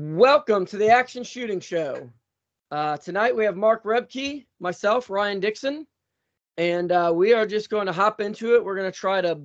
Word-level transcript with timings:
Welcome 0.00 0.64
to 0.66 0.76
the 0.76 0.90
Action 0.90 1.24
Shooting 1.24 1.58
Show. 1.58 2.08
Uh, 2.70 2.96
tonight 2.98 3.34
we 3.34 3.44
have 3.44 3.56
Mark 3.56 3.82
Rebke, 3.82 4.46
myself, 4.60 5.10
Ryan 5.10 5.40
Dixon, 5.40 5.88
and 6.56 6.92
uh, 6.92 7.10
we 7.12 7.32
are 7.32 7.44
just 7.44 7.68
going 7.68 7.86
to 7.86 7.92
hop 7.92 8.20
into 8.20 8.54
it. 8.54 8.64
We're 8.64 8.76
going 8.76 8.88
to 8.88 8.96
try 8.96 9.20
to 9.20 9.40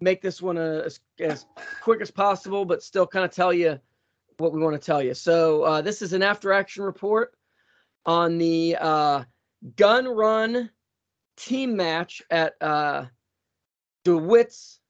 make 0.00 0.20
this 0.20 0.42
one 0.42 0.56
a, 0.58 0.82
as, 0.86 0.98
as 1.20 1.46
quick 1.82 2.00
as 2.00 2.10
possible, 2.10 2.64
but 2.64 2.82
still 2.82 3.06
kind 3.06 3.24
of 3.24 3.30
tell 3.30 3.52
you 3.52 3.78
what 4.38 4.52
we 4.52 4.60
want 4.60 4.74
to 4.74 4.84
tell 4.84 5.00
you. 5.00 5.14
So 5.14 5.62
uh, 5.62 5.82
this 5.82 6.02
is 6.02 6.12
an 6.12 6.22
after 6.22 6.52
action 6.52 6.82
report 6.82 7.36
on 8.04 8.38
the 8.38 8.76
uh, 8.80 9.22
gun 9.76 10.08
run 10.08 10.68
team 11.36 11.76
match 11.76 12.22
at 12.28 12.60
uh, 12.60 13.04
DeWitt's 14.04 14.80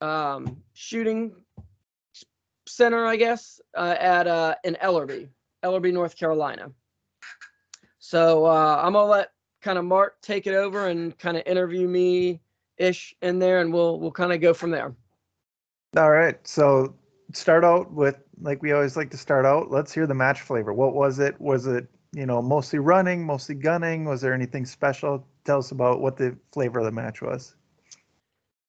um, 0.00 0.62
shooting 0.74 1.32
center, 2.74 3.06
I 3.06 3.16
guess, 3.16 3.60
uh, 3.76 3.96
at 3.98 4.26
uh, 4.26 4.54
in 4.64 4.76
Ellerbe, 4.82 5.28
Ellerbe, 5.64 5.92
North 5.92 6.16
Carolina. 6.16 6.70
So 7.98 8.44
uh, 8.44 8.80
I'm 8.82 8.92
gonna 8.92 9.08
let 9.08 9.30
kind 9.62 9.78
of 9.78 9.84
Mark 9.84 10.20
take 10.20 10.46
it 10.46 10.54
over 10.54 10.88
and 10.88 11.16
kind 11.18 11.36
of 11.36 11.42
interview 11.46 11.88
me 11.88 12.40
ish 12.76 13.14
in 13.22 13.38
there, 13.38 13.60
and 13.60 13.72
we'll 13.72 13.98
we'll 14.00 14.12
kind 14.12 14.32
of 14.32 14.40
go 14.40 14.52
from 14.52 14.70
there. 14.70 14.94
All 15.96 16.10
right. 16.10 16.36
So 16.46 16.94
start 17.32 17.64
out 17.64 17.92
with 17.92 18.16
like 18.40 18.62
we 18.62 18.72
always 18.72 18.96
like 18.96 19.10
to 19.10 19.16
start 19.16 19.46
out. 19.46 19.70
Let's 19.70 19.92
hear 19.92 20.06
the 20.06 20.14
match 20.14 20.40
flavor. 20.40 20.72
What 20.72 20.94
was 20.94 21.18
it? 21.18 21.40
Was 21.40 21.66
it 21.66 21.86
you 22.12 22.26
know 22.26 22.42
mostly 22.42 22.78
running, 22.78 23.24
mostly 23.24 23.54
gunning? 23.54 24.04
Was 24.04 24.20
there 24.20 24.34
anything 24.34 24.66
special? 24.66 25.26
Tell 25.44 25.58
us 25.58 25.70
about 25.70 26.00
what 26.00 26.16
the 26.16 26.36
flavor 26.52 26.80
of 26.80 26.84
the 26.84 26.92
match 26.92 27.22
was. 27.22 27.54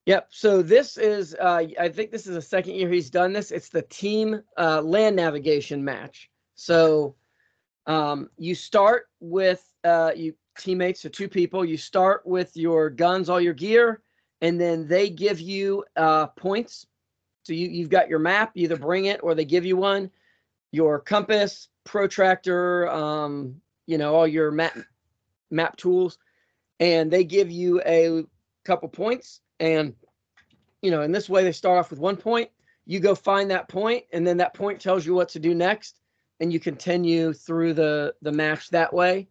Yep. 0.05 0.27
So 0.30 0.62
this 0.62 0.98
is, 0.98 1.36
uh, 1.41 1.64
I 1.80 1.90
think 1.90 2.12
this 2.12 2.27
is 2.27 2.36
the 2.36 2.41
second 2.41 2.76
year 2.76 2.90
he's 2.90 3.09
done 3.09 3.34
this. 3.34 3.52
It's 3.52 3.70
the 3.70 3.82
team 3.84 4.41
uh, 4.58 4.82
land 4.82 5.16
navigation 5.16 5.84
match. 5.84 6.30
So 6.54 7.16
um, 7.88 8.30
you 8.38 8.54
start 8.54 9.07
with 9.20 9.63
uh, 9.84 10.12
you 10.16 10.35
teammates, 10.60 11.02
so 11.02 11.10
two 11.10 11.27
people. 11.27 11.66
You 11.66 11.77
start 11.77 12.26
with 12.26 12.55
your 12.55 12.90
guns, 12.90 13.29
all 13.29 13.41
your 13.41 13.54
gear, 13.54 14.02
and 14.41 14.62
then 14.62 14.88
they 14.88 15.10
give 15.10 15.40
you 15.40 15.84
uh, 15.96 16.27
points. 16.27 16.85
So 17.44 17.54
you 17.54 17.68
you've 17.68 17.90
got 17.90 18.10
your 18.10 18.20
map. 18.20 18.51
You 18.54 18.66
either 18.66 18.77
bring 18.77 19.05
it 19.05 19.22
or 19.24 19.34
they 19.34 19.46
give 19.46 19.66
you 19.66 19.77
one. 19.77 20.12
Your 20.72 20.99
compass, 20.99 21.70
protractor, 21.84 22.90
um, 22.90 23.55
you 23.88 23.98
know, 23.98 24.16
all 24.16 24.27
your 24.27 24.51
map 24.51 24.77
map 25.49 25.77
tools, 25.77 26.20
and 26.79 27.10
they 27.10 27.24
give 27.24 27.49
you 27.49 27.82
a 27.82 28.24
couple 28.66 28.90
points 28.90 29.41
and 29.60 29.94
you 30.86 30.91
know 30.91 31.02
in 31.02 31.12
this 31.12 31.28
way 31.28 31.44
they 31.44 31.52
start 31.52 31.80
off 31.80 31.90
with 31.90 32.00
one 32.00 32.16
point 32.16 32.50
you 32.86 33.00
go 33.00 33.16
find 33.16 33.50
that 33.50 33.68
point 33.68 34.04
and 34.14 34.26
then 34.26 34.38
that 34.38 34.54
point 34.54 34.80
tells 34.80 35.05
you 35.05 35.14
what 35.14 35.30
to 35.30 35.40
do 35.40 35.55
next 35.55 36.00
and 36.40 36.54
you 36.54 36.60
continue 36.60 37.34
through 37.34 37.74
the 37.74 38.14
the 38.22 38.32
match 38.32 38.70
that 38.70 38.94
way. 38.94 39.28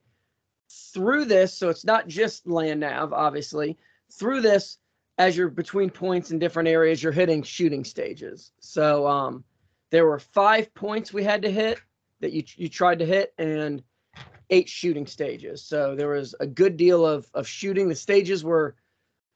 Through 0.92 1.26
this 1.26 1.56
so 1.56 1.68
it's 1.68 1.84
not 1.84 2.08
just 2.08 2.46
land 2.46 2.80
nav 2.80 3.12
obviously. 3.12 3.78
Through 4.12 4.40
this 4.40 4.78
as 5.18 5.36
you're 5.36 5.48
between 5.48 5.90
points 5.90 6.32
in 6.32 6.38
different 6.38 6.68
areas 6.68 7.02
you're 7.02 7.12
hitting 7.12 7.42
shooting 7.42 7.84
stages. 7.84 8.50
So 8.60 9.06
um 9.06 9.44
there 9.90 10.06
were 10.06 10.18
five 10.18 10.74
points 10.74 11.12
we 11.12 11.22
had 11.22 11.42
to 11.42 11.50
hit 11.50 11.80
that 12.20 12.32
you 12.32 12.42
you 12.56 12.68
tried 12.68 12.98
to 12.98 13.06
hit 13.06 13.32
and 13.38 13.82
eight 14.50 14.68
shooting 14.68 15.06
stages. 15.06 15.62
So 15.62 15.94
there 15.94 16.08
was 16.08 16.34
a 16.40 16.46
good 16.46 16.76
deal 16.76 17.06
of 17.06 17.30
of 17.34 17.46
shooting. 17.46 17.88
The 17.88 17.94
stages 17.94 18.42
were 18.42 18.74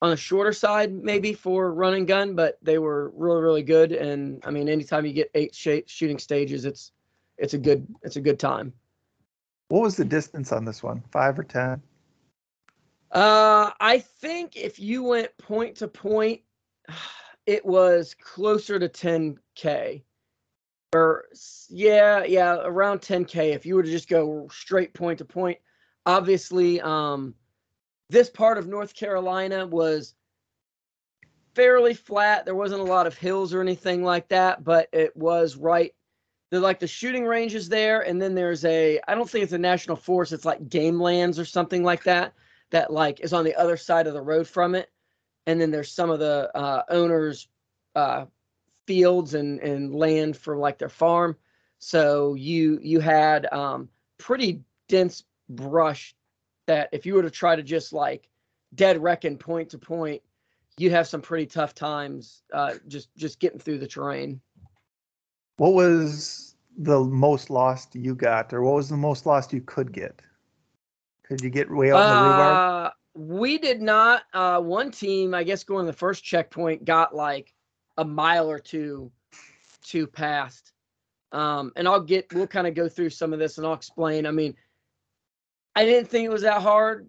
on 0.00 0.10
the 0.10 0.16
shorter 0.16 0.52
side 0.52 0.92
maybe 0.92 1.32
for 1.32 1.72
run 1.72 1.94
and 1.94 2.06
gun, 2.06 2.34
but 2.34 2.58
they 2.62 2.78
were 2.78 3.12
really 3.14 3.42
really 3.42 3.62
good. 3.62 3.92
And 3.92 4.42
I 4.44 4.50
mean, 4.50 4.68
anytime 4.68 5.06
you 5.06 5.12
get 5.12 5.30
eight 5.34 5.54
sh- 5.54 5.86
shooting 5.86 6.18
stages, 6.18 6.64
it's 6.64 6.92
it's 7.36 7.54
a 7.54 7.58
good 7.58 7.86
it's 8.02 8.16
a 8.16 8.20
good 8.20 8.38
time. 8.38 8.72
What 9.68 9.82
was 9.82 9.96
the 9.96 10.04
distance 10.04 10.52
on 10.52 10.64
this 10.64 10.82
one? 10.82 11.02
Five 11.10 11.38
or 11.38 11.44
ten? 11.44 11.82
Uh, 13.10 13.70
I 13.80 14.00
think 14.00 14.56
if 14.56 14.78
you 14.78 15.02
went 15.02 15.36
point 15.38 15.76
to 15.76 15.88
point, 15.88 16.42
it 17.46 17.64
was 17.64 18.14
closer 18.14 18.78
to 18.78 18.88
10k. 18.88 20.02
Or 20.94 21.26
yeah, 21.68 22.24
yeah, 22.24 22.56
around 22.62 23.00
10k. 23.00 23.54
If 23.54 23.66
you 23.66 23.74
were 23.74 23.82
to 23.82 23.90
just 23.90 24.08
go 24.08 24.48
straight 24.50 24.94
point 24.94 25.18
to 25.18 25.24
point, 25.24 25.58
obviously, 26.06 26.80
um, 26.80 27.34
this 28.10 28.30
part 28.30 28.58
of 28.58 28.66
North 28.66 28.94
Carolina 28.94 29.66
was 29.66 30.14
fairly 31.54 31.94
flat. 31.94 32.44
There 32.44 32.54
wasn't 32.54 32.80
a 32.80 32.84
lot 32.84 33.06
of 33.06 33.16
hills 33.16 33.52
or 33.52 33.60
anything 33.60 34.02
like 34.02 34.28
that, 34.28 34.64
but 34.64 34.88
it 34.92 35.16
was 35.16 35.56
right. 35.56 35.94
They're 36.50 36.60
like 36.60 36.78
the 36.78 36.86
shooting 36.86 37.26
ranges 37.26 37.68
there, 37.68 38.00
and 38.00 38.20
then 38.20 38.34
there's 38.34 38.64
a 38.64 39.00
I 39.06 39.14
don't 39.14 39.28
think 39.28 39.44
it's 39.44 39.52
a 39.52 39.58
national 39.58 39.96
forest. 39.96 40.32
It's 40.32 40.46
like 40.46 40.68
game 40.68 41.00
lands 41.00 41.38
or 41.38 41.44
something 41.44 41.82
like 41.82 42.04
that. 42.04 42.32
That 42.70 42.92
like 42.92 43.20
is 43.20 43.32
on 43.32 43.44
the 43.44 43.54
other 43.56 43.76
side 43.76 44.06
of 44.06 44.14
the 44.14 44.22
road 44.22 44.46
from 44.46 44.74
it, 44.74 44.90
and 45.46 45.60
then 45.60 45.70
there's 45.70 45.92
some 45.92 46.10
of 46.10 46.18
the 46.18 46.50
uh, 46.54 46.84
owners' 46.88 47.48
uh, 47.94 48.26
fields 48.86 49.34
and 49.34 49.60
and 49.60 49.94
land 49.94 50.36
for 50.36 50.56
like 50.56 50.78
their 50.78 50.88
farm. 50.88 51.36
So 51.78 52.34
you 52.34 52.78
you 52.82 53.00
had 53.00 53.52
um, 53.52 53.88
pretty 54.16 54.62
dense 54.88 55.24
brush 55.50 56.14
that 56.68 56.90
if 56.92 57.04
you 57.04 57.14
were 57.14 57.22
to 57.22 57.30
try 57.30 57.56
to 57.56 57.62
just 57.62 57.92
like 57.92 58.28
dead 58.74 59.02
reckon 59.02 59.36
point 59.36 59.70
to 59.70 59.78
point, 59.78 60.22
you 60.76 60.90
have 60.90 61.08
some 61.08 61.20
pretty 61.20 61.46
tough 61.46 61.74
times 61.74 62.42
uh, 62.52 62.74
just 62.86 63.08
just 63.16 63.40
getting 63.40 63.58
through 63.58 63.78
the 63.78 63.88
terrain. 63.88 64.40
What 65.56 65.74
was 65.74 66.54
the 66.76 67.00
most 67.00 67.50
lost 67.50 67.96
you 67.96 68.14
got, 68.14 68.52
or 68.52 68.62
what 68.62 68.76
was 68.76 68.88
the 68.88 68.96
most 68.96 69.26
lost 69.26 69.52
you 69.52 69.60
could 69.60 69.92
get? 69.92 70.22
Could 71.24 71.40
you 71.40 71.50
get 71.50 71.68
way 71.70 71.90
out 71.90 72.00
in 72.00 72.08
the 72.08 72.22
rhubarb? 72.22 72.56
Uh, 72.56 72.90
we 73.14 73.58
did 73.58 73.82
not. 73.82 74.22
Uh, 74.32 74.60
one 74.60 74.92
team, 74.92 75.34
I 75.34 75.42
guess, 75.42 75.64
going 75.64 75.84
to 75.84 75.92
the 75.92 75.98
first 75.98 76.22
checkpoint, 76.22 76.84
got 76.84 77.14
like 77.14 77.52
a 77.96 78.04
mile 78.04 78.48
or 78.48 78.60
two, 78.60 79.10
two 79.82 80.06
past. 80.06 80.72
Um, 81.32 81.72
and 81.76 81.88
I'll 81.88 82.00
get. 82.00 82.32
We'll 82.32 82.46
kind 82.46 82.66
of 82.66 82.74
go 82.74 82.88
through 82.88 83.10
some 83.10 83.32
of 83.32 83.38
this, 83.38 83.58
and 83.58 83.66
I'll 83.66 83.74
explain. 83.74 84.26
I 84.26 84.30
mean, 84.30 84.54
I 85.78 85.84
didn't 85.84 86.08
think 86.08 86.24
it 86.24 86.30
was 86.30 86.42
that 86.42 86.60
hard. 86.60 87.08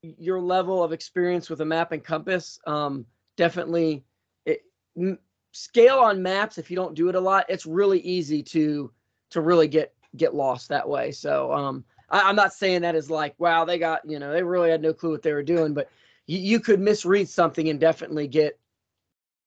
Your 0.00 0.40
level 0.40 0.82
of 0.82 0.90
experience 0.90 1.50
with 1.50 1.60
a 1.60 1.66
map 1.66 1.92
and 1.92 2.02
compass, 2.02 2.58
um, 2.66 3.04
definitely. 3.36 4.06
It, 4.46 4.62
m- 4.98 5.18
scale 5.52 5.98
on 5.98 6.22
maps. 6.22 6.56
If 6.56 6.70
you 6.70 6.76
don't 6.76 6.94
do 6.94 7.10
it 7.10 7.14
a 7.14 7.20
lot, 7.20 7.44
it's 7.50 7.66
really 7.66 8.00
easy 8.00 8.42
to 8.44 8.90
to 9.28 9.42
really 9.42 9.68
get 9.68 9.92
get 10.16 10.34
lost 10.34 10.70
that 10.70 10.88
way. 10.88 11.12
So 11.12 11.52
um, 11.52 11.84
I, 12.08 12.22
I'm 12.22 12.36
not 12.36 12.54
saying 12.54 12.80
that 12.80 12.94
as 12.94 13.10
like, 13.10 13.34
wow, 13.36 13.66
they 13.66 13.78
got 13.78 14.08
you 14.08 14.18
know 14.18 14.32
they 14.32 14.42
really 14.42 14.70
had 14.70 14.80
no 14.80 14.94
clue 14.94 15.10
what 15.10 15.20
they 15.20 15.34
were 15.34 15.42
doing, 15.42 15.74
but 15.74 15.90
you 16.26 16.58
could 16.58 16.80
misread 16.80 17.28
something 17.28 17.68
and 17.68 17.78
definitely 17.78 18.28
get 18.28 18.58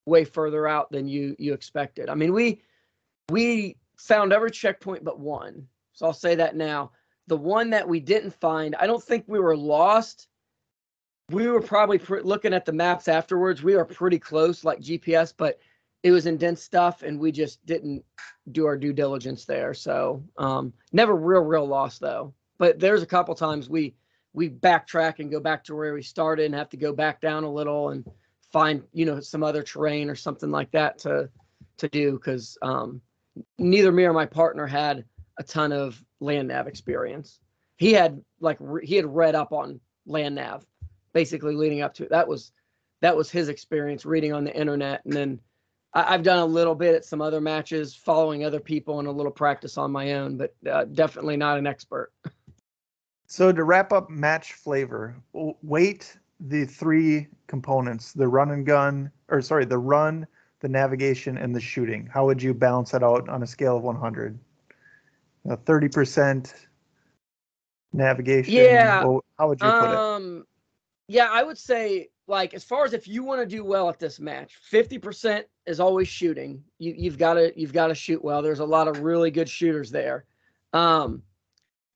way 0.06 0.24
further 0.26 0.68
out 0.68 0.92
than 0.92 1.08
you 1.08 1.36
you 1.40 1.54
expected. 1.54 2.08
I 2.08 2.14
mean, 2.14 2.34
we 2.34 2.62
we 3.32 3.78
found 3.98 4.32
every 4.32 4.52
checkpoint 4.52 5.04
but 5.04 5.20
one. 5.20 5.68
So 5.94 6.06
I'll 6.06 6.14
say 6.14 6.36
that 6.36 6.56
now 6.56 6.92
the 7.30 7.38
one 7.38 7.70
that 7.70 7.88
we 7.88 8.00
didn't 8.00 8.34
find, 8.34 8.76
I 8.76 8.88
don't 8.88 9.04
think 9.04 9.24
we 9.28 9.40
were 9.40 9.56
lost. 9.56 10.28
We 11.30 11.48
were 11.48 11.62
probably 11.62 12.00
pr- 12.00 12.22
looking 12.22 12.54
at 12.54 12.66
the 12.66 12.74
maps 12.74 13.08
afterwards. 13.08 13.62
We 13.62 13.76
were 13.76 13.86
pretty 13.86 14.18
close, 14.18 14.64
like 14.64 14.82
GPS, 14.82 15.32
but 15.38 15.60
it 16.02 16.12
was 16.12 16.26
in 16.26 16.38
dense 16.38 16.64
stuff, 16.64 17.04
and 17.04 17.20
we 17.20 17.32
just 17.32 17.64
didn't 17.68 18.04
do 18.52 18.66
our 18.66 18.76
due 18.76 18.94
diligence 18.94 19.46
there. 19.46 19.76
So 19.76 20.24
um, 20.38 20.74
never 20.92 21.16
real, 21.16 21.42
real 21.42 21.68
lost 21.68 22.02
though. 22.02 22.34
But 22.58 22.80
there's 22.80 23.04
a 23.04 23.08
couple 23.08 23.36
times 23.36 23.70
we 23.70 23.94
we 24.34 24.50
backtrack 24.50 25.20
and 25.20 25.32
go 25.32 25.40
back 25.40 25.64
to 25.66 25.76
where 25.76 25.94
we 25.94 26.02
started 26.02 26.46
and 26.46 26.56
have 26.56 26.70
to 26.70 26.78
go 26.78 26.94
back 26.94 27.22
down 27.22 27.44
a 27.44 27.52
little 27.52 27.90
and 27.90 28.10
find 28.52 28.82
you 28.92 29.06
know 29.06 29.20
some 29.20 29.44
other 29.44 29.62
terrain 29.62 30.10
or 30.10 30.16
something 30.16 30.50
like 30.50 30.72
that 30.72 30.98
to 31.00 31.30
to 31.78 31.88
do 31.90 32.14
because 32.14 32.58
um, 32.64 33.02
neither 33.60 33.92
me 33.92 34.04
or 34.04 34.14
my 34.14 34.26
partner 34.26 34.66
had 34.66 35.06
a 35.40 35.44
ton 35.44 35.72
of 35.72 36.04
land 36.20 36.50
nav 36.50 36.68
experience. 36.68 37.40
He 37.78 37.94
had 37.94 38.22
like 38.40 38.58
re- 38.60 38.86
he 38.86 38.96
had 38.96 39.06
read 39.06 39.34
up 39.34 39.52
on 39.54 39.80
land 40.06 40.36
nav, 40.36 40.66
basically 41.14 41.56
leading 41.56 41.82
up 41.82 41.94
to 41.96 42.04
it. 42.04 42.10
That 42.10 42.28
was 42.28 42.52
that 43.02 43.16
was 43.16 43.32
his 43.32 43.48
experience 43.48 44.06
reading 44.06 44.34
on 44.34 44.44
the 44.44 44.56
internet, 44.56 45.04
and 45.06 45.14
then 45.14 45.40
I, 45.94 46.12
have 46.12 46.24
done 46.24 46.40
a 46.40 46.46
little 46.46 46.76
bit 46.76 46.94
at 46.94 47.06
some 47.06 47.22
other 47.22 47.42
matches, 47.42 47.96
following 47.96 48.44
other 48.44 48.60
people, 48.60 49.00
and 49.00 49.08
a 49.08 49.12
little 49.12 49.32
practice 49.32 49.78
on 49.78 49.92
my 49.92 50.14
own, 50.14 50.38
but 50.38 50.54
uh, 50.70 50.86
definitely 50.86 51.38
not 51.38 51.58
an 51.58 51.66
expert. 51.66 52.12
So 53.26 53.52
to 53.52 53.64
wrap 53.64 53.94
up 53.94 54.10
match 54.10 54.54
flavor, 54.54 55.16
weight 55.34 56.18
the 56.40 56.66
three 56.66 57.28
components: 57.48 58.12
the 58.12 58.28
run 58.28 58.52
and 58.52 58.66
gun, 58.66 59.12
or 59.30 59.42
sorry, 59.42 59.66
the 59.66 59.78
run, 59.78 60.28
the 60.60 60.68
navigation, 60.68 61.38
and 61.38 61.56
the 61.56 61.62
shooting. 61.62 62.10
How 62.12 62.26
would 62.26 62.42
you 62.42 62.54
balance 62.54 62.92
that 62.92 63.04
out 63.04 63.30
on 63.30 63.44
a 63.44 63.48
scale 63.48 63.78
of 63.78 63.84
100? 63.84 64.38
Thirty 65.56 65.90
percent 65.90 66.54
navigation. 67.94 68.54
Yeah. 68.54 69.04
Well, 69.04 69.24
how 69.38 69.50
would 69.50 69.62
you 69.62 69.70
put 69.70 69.90
it? 69.90 69.96
Um, 69.96 70.46
yeah, 71.08 71.30
I 71.32 71.44
would 71.44 71.58
say 71.58 72.10
like 72.28 72.54
as 72.54 72.64
far 72.64 72.86
as 72.86 72.94
if 72.94 73.08
you 73.08 73.24
want 73.24 73.42
to 73.42 73.46
do 73.46 73.66
well 73.66 73.90
at 73.90 74.00
this 74.00 74.20
match, 74.20 74.54
50% 74.72 75.44
is 75.66 75.80
always 75.80 76.08
shooting. 76.08 76.64
You 76.78 76.94
you've 76.96 77.18
got 77.18 77.34
to 77.34 77.52
you've 77.60 77.74
got 77.74 77.88
to 77.88 77.96
shoot 77.96 78.24
well. 78.24 78.42
There's 78.42 78.60
a 78.60 78.66
lot 78.66 78.88
of 78.88 79.02
really 79.02 79.32
good 79.32 79.50
shooters 79.50 79.90
there. 79.90 80.26
Um 80.74 81.24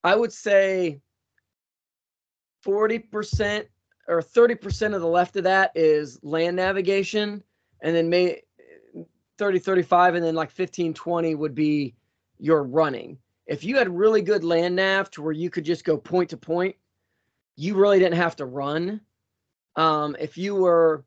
I 0.04 0.16
would 0.16 0.34
say 0.34 1.00
40% 2.66 3.66
or 4.10 4.22
30% 4.22 4.96
of 4.96 5.02
the 5.02 5.08
left 5.08 5.38
of 5.38 5.46
that 5.46 5.72
is 5.76 6.20
land 6.24 6.58
navigation 6.58 7.42
and 7.82 7.96
then 7.96 8.10
may 8.10 8.42
30 9.38 9.60
35 9.60 10.16
and 10.16 10.26
then 10.26 10.36
like 10.36 10.52
15 10.52 10.94
20 10.94 11.36
would 11.36 11.56
be 11.56 11.96
your 12.40 12.64
running. 12.64 13.18
If 13.46 13.64
you 13.64 13.78
had 13.78 13.90
really 13.90 14.22
good 14.22 14.44
land 14.44 14.76
nav 14.76 15.12
to 15.12 15.22
where 15.22 15.34
you 15.34 15.50
could 15.50 15.66
just 15.66 15.84
go 15.84 15.98
point 15.98 16.30
to 16.30 16.38
point, 16.38 16.76
you 17.56 17.76
really 17.76 18.00
didn't 18.00 18.18
have 18.18 18.36
to 18.38 18.46
run. 18.46 19.02
Um, 19.76 20.16
if 20.20 20.38
you 20.38 20.56
were, 20.56 21.06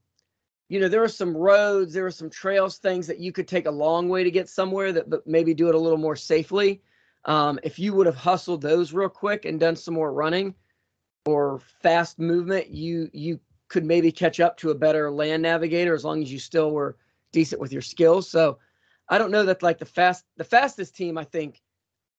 you 0.69 0.81
know, 0.81 0.89
there 0.89 1.01
were 1.01 1.09
some 1.09 1.37
roads, 1.37 1.95
there 1.95 2.03
were 2.03 2.11
some 2.11 2.31
trails, 2.31 2.79
things 2.79 3.07
that 3.07 3.21
you 3.21 3.33
could 3.33 3.49
take 3.49 3.67
a 3.67 3.71
long 3.71 4.09
way 4.09 4.25
to 4.25 4.31
get 4.31 4.49
somewhere 4.49 4.93
that 4.93 5.09
but 5.09 5.27
maybe 5.27 5.55
do 5.55 5.69
it 5.69 5.75
a 5.75 5.79
little 5.79 5.99
more 5.99 6.17
safely. 6.17 6.83
Um, 7.25 7.59
if 7.63 7.79
you 7.79 7.93
would 7.95 8.07
have 8.07 8.17
hustled 8.17 8.63
those 8.63 8.93
real 8.93 9.09
quick 9.09 9.45
and 9.45 9.59
done 9.59 9.77
some 9.77 9.95
more 9.95 10.13
running 10.13 10.55
or 11.25 11.61
fast 11.83 12.19
movement, 12.19 12.69
you 12.69 13.09
you 13.13 13.41
could 13.69 13.85
maybe 13.85 14.13
catch 14.13 14.39
up 14.39 14.57
to 14.59 14.71
a 14.71 14.75
better 14.75 15.11
land 15.11 15.43
navigator 15.43 15.95
as 15.95 16.05
long 16.05 16.23
as 16.23 16.31
you 16.31 16.39
still 16.39 16.71
were 16.71 16.97
decent 17.33 17.61
with 17.61 17.73
your 17.73 17.83
skills. 17.83 18.31
So 18.31 18.59
I 19.09 19.19
don't 19.19 19.33
know 19.33 19.45
that 19.45 19.63
like 19.63 19.79
the 19.79 19.85
fast 19.85 20.25
the 20.37 20.45
fastest 20.45 20.95
team 20.95 21.19
I 21.19 21.25
think 21.25 21.61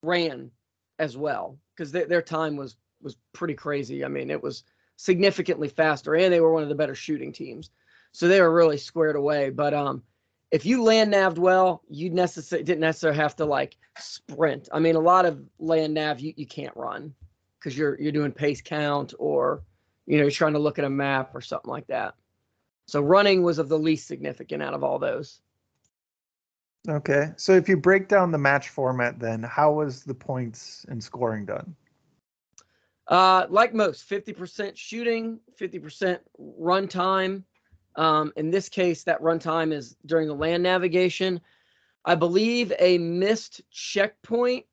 ran 0.02 0.52
as 1.00 1.16
well 1.18 1.58
because 1.76 1.92
their 1.92 2.06
their 2.06 2.22
time 2.22 2.56
was 2.56 2.76
was 3.02 3.18
pretty 3.34 3.54
crazy. 3.54 4.04
I 4.04 4.08
mean, 4.08 4.30
it 4.30 4.42
was 4.42 4.64
significantly 4.96 5.68
faster 5.68 6.16
and 6.16 6.34
they 6.34 6.42
were 6.42 6.54
one 6.54 6.64
of 6.64 6.70
the 6.70 6.76
better 6.76 6.96
shooting 6.96 7.32
teams. 7.32 7.70
So 8.12 8.28
they 8.28 8.42
were 8.42 8.52
really 8.52 8.78
squared 8.78 9.16
away. 9.16 9.50
But 9.50 9.74
um 9.74 10.04
if 10.50 10.66
you 10.66 10.82
land 10.82 11.12
naved 11.12 11.38
well, 11.38 11.84
you 11.90 12.10
necessarily 12.10 12.64
didn't 12.64 12.82
necessarily 12.82 13.20
have 13.20 13.36
to 13.36 13.46
like 13.46 13.78
sprint. 14.00 14.70
I 14.72 14.80
mean, 14.80 14.96
a 14.96 15.00
lot 15.00 15.26
of 15.26 15.42
land 15.60 15.94
nav 15.94 16.20
you, 16.20 16.34
you 16.38 16.48
can't 16.48 16.76
run 16.76 17.14
because 17.60 17.78
you're 17.78 18.00
you're 18.00 18.12
doing 18.12 18.32
pace 18.32 18.62
count 18.62 19.14
or 19.20 19.64
you 20.06 20.18
know 20.18 20.24
you're 20.24 20.32
trying 20.32 20.54
to 20.54 20.60
look 20.60 20.80
at 20.80 20.86
a 20.86 20.90
map 20.90 21.36
or 21.36 21.42
something 21.42 21.70
like 21.70 21.88
that. 21.88 22.16
So 22.88 23.02
running 23.02 23.44
was 23.44 23.60
of 23.60 23.68
the 23.68 23.78
least 23.78 24.08
significant 24.08 24.64
out 24.64 24.74
of 24.74 24.84
all 24.84 25.00
those. 25.00 25.42
Okay. 26.88 27.32
So 27.36 27.54
if 27.54 27.68
you 27.68 27.78
break 27.78 28.08
down 28.08 28.32
the 28.32 28.38
match 28.38 28.70
format, 28.70 29.20
then 29.20 29.44
how 29.44 29.74
was 29.74 30.04
the 30.04 30.14
points 30.14 30.86
and 30.90 31.04
scoring 31.04 31.46
done? 31.46 31.76
Uh, 33.08 33.46
like 33.50 33.74
most, 33.74 34.10
50% 34.10 34.76
shooting, 34.76 35.40
50% 35.60 36.20
run 36.38 36.88
time. 36.88 37.46
Um, 37.96 38.32
in 38.36 38.52
this 38.52 38.70
case, 38.70 39.04
that 39.04 39.22
runtime 39.22 39.72
is 39.74 39.96
during 40.06 40.28
the 40.28 40.36
land 40.36 40.62
navigation. 40.62 41.42
I 42.06 42.16
believe 42.16 42.72
a 42.80 42.98
missed 42.98 43.62
checkpoint, 43.72 44.66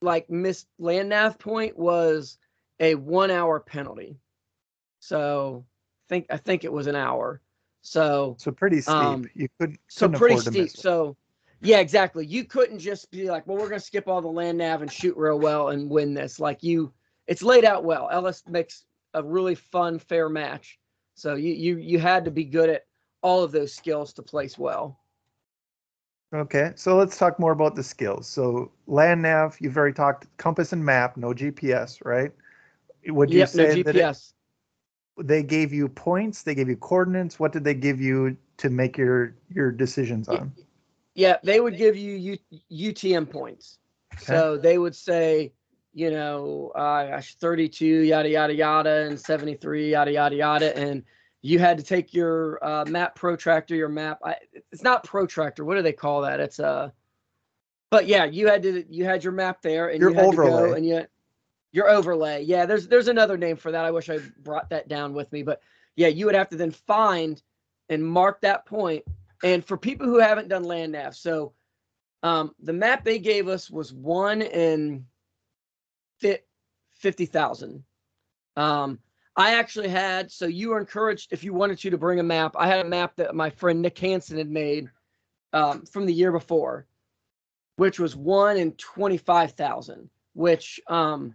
like 0.00 0.30
missed 0.30 0.68
land 0.78 1.08
nav 1.08 1.38
point, 1.38 1.76
was 1.76 2.38
a 2.80 2.94
one 2.94 3.30
hour 3.30 3.60
penalty. 3.60 4.16
So 5.00 5.64
I 5.66 6.08
think 6.08 6.26
I 6.30 6.36
think 6.36 6.64
it 6.64 6.72
was 6.72 6.86
an 6.86 6.96
hour. 6.96 7.40
So 7.82 8.36
So 8.38 8.52
pretty 8.52 8.80
steep. 8.80 8.94
Um, 8.94 9.28
you 9.34 9.48
couldn't. 9.58 9.78
so 9.88 10.08
pretty 10.08 10.40
steep. 10.40 10.70
So 10.70 11.16
yeah, 11.62 11.78
exactly. 11.78 12.26
You 12.26 12.44
couldn't 12.44 12.78
just 12.80 13.10
be 13.10 13.30
like, 13.30 13.46
well, 13.46 13.56
we're 13.56 13.68
gonna 13.68 13.80
skip 13.80 14.08
all 14.08 14.20
the 14.20 14.28
land 14.28 14.58
nav 14.58 14.82
and 14.82 14.90
shoot 14.92 15.16
real 15.16 15.38
well 15.38 15.68
and 15.68 15.88
win 15.90 16.14
this. 16.14 16.40
Like 16.40 16.62
you, 16.62 16.92
it's 17.26 17.42
laid 17.42 17.64
out 17.64 17.84
well. 17.84 18.08
Ellis 18.10 18.42
makes 18.48 18.84
a 19.14 19.22
really 19.22 19.54
fun, 19.54 19.98
fair 19.98 20.28
match. 20.28 20.78
So 21.14 21.34
you 21.34 21.52
you 21.52 21.76
you 21.78 21.98
had 21.98 22.24
to 22.24 22.30
be 22.30 22.44
good 22.44 22.68
at 22.70 22.82
all 23.22 23.42
of 23.42 23.52
those 23.52 23.72
skills 23.74 24.12
to 24.14 24.22
place 24.22 24.58
well. 24.58 24.98
Okay, 26.34 26.72
so 26.76 26.96
let's 26.96 27.18
talk 27.18 27.38
more 27.38 27.52
about 27.52 27.76
the 27.76 27.82
skills. 27.82 28.26
So 28.26 28.72
land 28.86 29.22
nav, 29.22 29.56
you've 29.60 29.76
already 29.76 29.94
talked 29.94 30.34
compass 30.38 30.72
and 30.72 30.84
map, 30.84 31.16
no 31.16 31.34
GPS, 31.34 32.04
right? 32.04 32.32
Would 33.06 33.32
you 33.34 33.40
Yep, 33.40 33.54
no 33.54 33.64
say 33.64 33.76
that 33.76 33.96
it- 33.96 34.10
GPS. 34.12 34.32
they 35.18 35.42
gave 35.42 35.72
you 35.72 35.88
points? 35.88 36.42
They 36.42 36.54
gave 36.54 36.68
you 36.68 36.76
coordinates? 36.76 37.38
What 37.38 37.52
did 37.52 37.64
they 37.64 37.74
give 37.74 38.00
you 38.00 38.36
to 38.58 38.70
make 38.70 38.96
your 38.96 39.34
your 39.50 39.70
decisions 39.70 40.28
on? 40.28 40.52
Yeah, 41.14 41.36
they 41.42 41.60
would 41.60 41.76
give 41.76 41.96
you 41.96 42.38
U- 42.70 42.92
UTM 42.92 43.30
points. 43.30 43.78
So 44.18 44.56
they 44.56 44.78
would 44.78 44.94
say, 44.94 45.52
you 45.94 46.10
know, 46.10 46.72
uh, 46.74 47.06
gosh, 47.06 47.34
32, 47.36 47.86
yada, 47.86 48.28
yada, 48.28 48.54
yada, 48.54 49.06
and 49.06 49.18
73, 49.18 49.90
yada, 49.90 50.12
yada, 50.12 50.36
yada. 50.36 50.76
And 50.76 51.02
you 51.42 51.58
had 51.58 51.76
to 51.78 51.84
take 51.84 52.14
your 52.14 52.64
uh, 52.64 52.84
map 52.86 53.14
protractor, 53.14 53.74
your 53.74 53.88
map. 53.88 54.18
I, 54.24 54.36
it's 54.70 54.82
not 54.82 55.04
protractor. 55.04 55.64
What 55.64 55.76
do 55.76 55.82
they 55.82 55.92
call 55.92 56.22
that? 56.22 56.40
It's 56.40 56.58
a, 56.58 56.92
but 57.90 58.06
yeah, 58.06 58.24
you 58.24 58.46
had 58.46 58.62
to, 58.62 58.84
you 58.88 59.04
had 59.04 59.22
your 59.22 59.32
map 59.32 59.60
there 59.60 59.88
and 59.88 60.00
Your 60.00 60.10
you 60.10 60.16
had 60.16 60.30
to 60.30 60.36
go 60.36 60.72
and 60.72 60.86
you, 60.86 61.04
your 61.72 61.88
overlay. 61.88 62.42
Yeah, 62.42 62.64
there's, 62.64 62.88
there's 62.88 63.08
another 63.08 63.36
name 63.36 63.56
for 63.56 63.72
that. 63.72 63.84
I 63.84 63.90
wish 63.90 64.08
I 64.08 64.18
brought 64.42 64.70
that 64.70 64.88
down 64.88 65.12
with 65.14 65.30
me, 65.32 65.42
but 65.42 65.60
yeah, 65.96 66.08
you 66.08 66.26
would 66.26 66.34
have 66.34 66.48
to 66.50 66.56
then 66.56 66.70
find 66.70 67.42
and 67.88 68.04
mark 68.04 68.40
that 68.42 68.64
point. 68.64 69.04
And 69.42 69.64
for 69.64 69.76
people 69.76 70.06
who 70.06 70.18
haven't 70.18 70.48
done 70.48 70.64
land 70.64 70.92
nav, 70.92 71.16
so 71.16 71.52
um, 72.22 72.54
the 72.62 72.72
map 72.72 73.04
they 73.04 73.18
gave 73.18 73.48
us 73.48 73.70
was 73.70 73.92
one 73.92 74.42
in 74.42 75.06
fifty 76.94 77.26
thousand. 77.26 77.82
Um, 78.56 79.00
I 79.34 79.54
actually 79.54 79.88
had 79.88 80.30
so 80.30 80.46
you 80.46 80.70
were 80.70 80.78
encouraged 80.78 81.32
if 81.32 81.42
you 81.42 81.52
wanted 81.52 81.78
to 81.78 81.90
to 81.90 81.98
bring 81.98 82.20
a 82.20 82.24
map. 82.24 82.54
I 82.56 82.68
had 82.68 82.84
a 82.84 82.88
map 82.88 83.16
that 83.16 83.34
my 83.34 83.50
friend 83.50 83.82
Nick 83.82 83.98
Hansen 83.98 84.38
had 84.38 84.50
made 84.50 84.88
um, 85.52 85.84
from 85.86 86.06
the 86.06 86.14
year 86.14 86.30
before, 86.30 86.86
which 87.76 87.98
was 87.98 88.14
one 88.14 88.56
in 88.56 88.72
twenty 88.72 89.16
five 89.16 89.52
thousand. 89.52 90.08
Which, 90.34 90.80
um, 90.86 91.34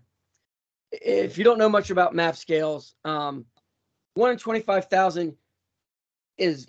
if 0.91 1.37
you 1.37 1.43
don't 1.43 1.59
know 1.59 1.69
much 1.69 1.89
about 1.89 2.15
map 2.15 2.35
scales, 2.35 2.95
um, 3.03 3.45
one 4.13 4.31
in 4.31 4.37
twenty 4.37 4.61
five 4.61 4.85
thousand 4.85 5.35
is 6.37 6.67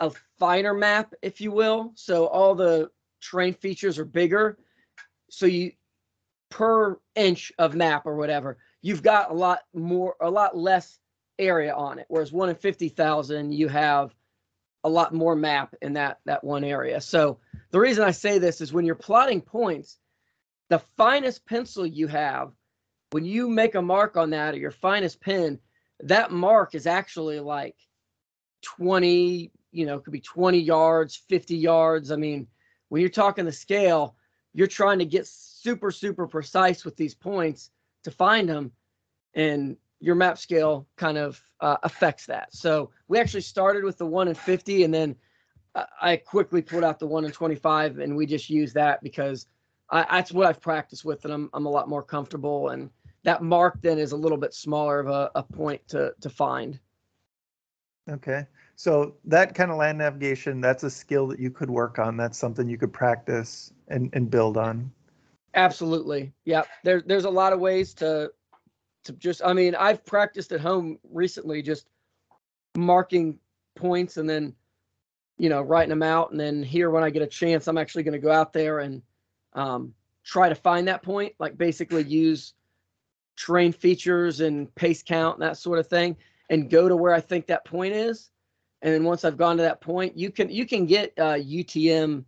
a 0.00 0.10
finer 0.38 0.74
map, 0.74 1.12
if 1.22 1.40
you 1.40 1.52
will. 1.52 1.92
So 1.94 2.26
all 2.26 2.54
the 2.54 2.90
terrain 3.20 3.54
features 3.54 3.98
are 3.98 4.04
bigger. 4.04 4.58
So 5.30 5.46
you 5.46 5.72
per 6.50 6.98
inch 7.14 7.52
of 7.58 7.74
map 7.74 8.06
or 8.06 8.16
whatever, 8.16 8.58
you've 8.82 9.02
got 9.02 9.30
a 9.30 9.34
lot 9.34 9.60
more, 9.72 10.16
a 10.20 10.30
lot 10.30 10.56
less 10.56 10.98
area 11.38 11.74
on 11.74 11.98
it. 11.98 12.06
Whereas 12.08 12.32
one 12.32 12.48
in 12.48 12.56
fifty 12.56 12.88
thousand, 12.88 13.52
you 13.52 13.68
have 13.68 14.14
a 14.82 14.88
lot 14.88 15.14
more 15.14 15.36
map 15.36 15.74
in 15.82 15.92
that 15.94 16.20
that 16.24 16.42
one 16.42 16.64
area. 16.64 17.00
So 17.00 17.38
the 17.70 17.80
reason 17.80 18.04
I 18.04 18.10
say 18.10 18.38
this 18.38 18.60
is 18.60 18.72
when 18.72 18.84
you're 18.84 18.94
plotting 18.94 19.40
points, 19.40 19.98
the 20.68 20.80
finest 20.96 21.46
pencil 21.46 21.86
you 21.86 22.06
have, 22.08 22.50
when 23.10 23.24
you 23.24 23.48
make 23.48 23.74
a 23.74 23.82
mark 23.82 24.16
on 24.16 24.30
that 24.30 24.54
or 24.54 24.58
your 24.58 24.70
finest 24.70 25.20
pen, 25.20 25.58
that 26.00 26.32
mark 26.32 26.74
is 26.74 26.86
actually 26.86 27.40
like 27.40 27.76
20, 28.62 29.50
you 29.72 29.86
know, 29.86 29.96
it 29.96 30.04
could 30.04 30.12
be 30.12 30.20
20 30.20 30.58
yards, 30.58 31.16
50 31.16 31.56
yards. 31.56 32.10
I 32.10 32.16
mean, 32.16 32.46
when 32.88 33.00
you're 33.00 33.10
talking 33.10 33.44
the 33.44 33.52
scale, 33.52 34.16
you're 34.52 34.66
trying 34.66 34.98
to 34.98 35.04
get 35.04 35.26
super, 35.26 35.90
super 35.90 36.26
precise 36.26 36.84
with 36.84 36.96
these 36.96 37.14
points 37.14 37.70
to 38.04 38.10
find 38.10 38.48
them. 38.48 38.72
And 39.34 39.76
your 40.00 40.14
map 40.14 40.38
scale 40.38 40.88
kind 40.96 41.18
of 41.18 41.40
uh, 41.60 41.76
affects 41.82 42.26
that. 42.26 42.54
So 42.54 42.90
we 43.08 43.18
actually 43.18 43.42
started 43.42 43.84
with 43.84 43.98
the 43.98 44.06
one 44.06 44.28
in 44.28 44.34
50 44.34 44.84
and 44.84 44.92
then 44.92 45.16
I- 45.74 45.86
I 46.00 46.16
quickly 46.16 46.62
pulled 46.62 46.84
out 46.84 46.98
the 46.98 47.06
one 47.06 47.24
in 47.24 47.30
25 47.30 47.98
and 47.98 48.16
we 48.16 48.26
just 48.26 48.50
use 48.50 48.72
that 48.72 49.02
because 49.02 49.46
I, 49.90 50.06
that's 50.10 50.32
what 50.32 50.46
I've 50.46 50.60
practiced 50.60 51.04
with 51.04 51.24
and 51.24 51.34
I'm, 51.34 51.50
I'm 51.52 51.66
a 51.66 51.70
lot 51.70 51.88
more 51.88 52.02
comfortable. 52.02 52.70
And 52.70 52.90
that 53.22 53.42
mark 53.42 53.80
then 53.82 53.98
is 53.98 54.12
a 54.12 54.16
little 54.16 54.38
bit 54.38 54.54
smaller 54.54 55.00
of 55.00 55.08
a, 55.08 55.30
a 55.34 55.42
point 55.42 55.86
to, 55.88 56.14
to 56.20 56.30
find. 56.30 56.80
Okay, 58.08 58.46
so 58.80 59.12
that 59.26 59.54
kind 59.54 59.70
of 59.70 59.76
land 59.76 59.98
navigation, 59.98 60.62
that's 60.62 60.84
a 60.84 60.90
skill 60.90 61.26
that 61.26 61.38
you 61.38 61.50
could 61.50 61.68
work 61.68 61.98
on. 61.98 62.16
That's 62.16 62.38
something 62.38 62.66
you 62.66 62.78
could 62.78 62.94
practice 62.94 63.74
and, 63.88 64.08
and 64.14 64.30
build 64.30 64.56
on. 64.56 64.90
Absolutely. 65.52 66.32
Yeah. 66.46 66.62
There, 66.82 67.02
there's 67.04 67.26
a 67.26 67.30
lot 67.30 67.52
of 67.52 67.60
ways 67.60 67.92
to 67.94 68.32
to 69.04 69.12
just 69.12 69.42
I 69.44 69.52
mean, 69.52 69.74
I've 69.74 70.02
practiced 70.06 70.52
at 70.52 70.62
home 70.62 70.98
recently 71.12 71.60
just 71.60 71.88
marking 72.74 73.38
points 73.76 74.16
and 74.16 74.26
then 74.26 74.54
you 75.36 75.50
know, 75.50 75.60
writing 75.60 75.90
them 75.90 76.02
out 76.02 76.30
and 76.30 76.40
then 76.40 76.62
here 76.62 76.88
when 76.88 77.04
I 77.04 77.10
get 77.10 77.20
a 77.20 77.26
chance, 77.26 77.68
I'm 77.68 77.76
actually 77.76 78.04
going 78.04 78.12
to 78.12 78.18
go 78.18 78.32
out 78.32 78.54
there 78.54 78.78
and 78.78 79.02
um 79.52 79.92
try 80.24 80.48
to 80.48 80.54
find 80.54 80.88
that 80.88 81.02
point, 81.02 81.34
like 81.38 81.58
basically 81.58 82.04
use 82.04 82.54
terrain 83.36 83.74
features 83.74 84.40
and 84.40 84.74
pace 84.74 85.02
count 85.02 85.36
and 85.36 85.42
that 85.46 85.58
sort 85.58 85.78
of 85.78 85.86
thing 85.86 86.16
and 86.48 86.70
go 86.70 86.88
to 86.88 86.96
where 86.96 87.12
I 87.12 87.20
think 87.20 87.46
that 87.48 87.66
point 87.66 87.92
is. 87.92 88.30
And 88.82 88.94
then 88.94 89.04
once 89.04 89.24
I've 89.24 89.36
gone 89.36 89.56
to 89.58 89.62
that 89.62 89.80
point, 89.80 90.16
you 90.16 90.30
can 90.30 90.48
you 90.50 90.66
can 90.66 90.86
get 90.86 91.12
uh 91.18 91.34
UTM 91.34 92.24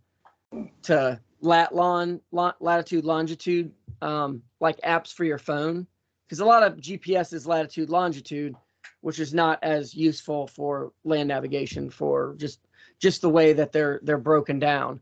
to 0.83 1.19
lat 1.41 1.75
lon, 1.75 2.21
lon 2.31 2.53
latitude 2.59 3.05
longitude 3.05 3.71
um, 4.01 4.41
like 4.59 4.79
apps 4.81 5.13
for 5.13 5.23
your 5.23 5.37
phone 5.37 5.87
because 6.25 6.39
a 6.39 6.45
lot 6.45 6.63
of 6.63 6.77
GPS 6.77 7.33
is 7.33 7.47
latitude 7.47 7.89
longitude, 7.89 8.55
which 9.01 9.19
is 9.19 9.33
not 9.33 9.59
as 9.63 9.93
useful 9.93 10.47
for 10.47 10.91
land 11.03 11.27
navigation 11.27 11.89
for 11.89 12.35
just 12.37 12.59
just 12.99 13.21
the 13.21 13.29
way 13.29 13.53
that 13.53 13.71
they're 13.71 13.99
they're 14.03 14.17
broken 14.17 14.59
down. 14.59 14.99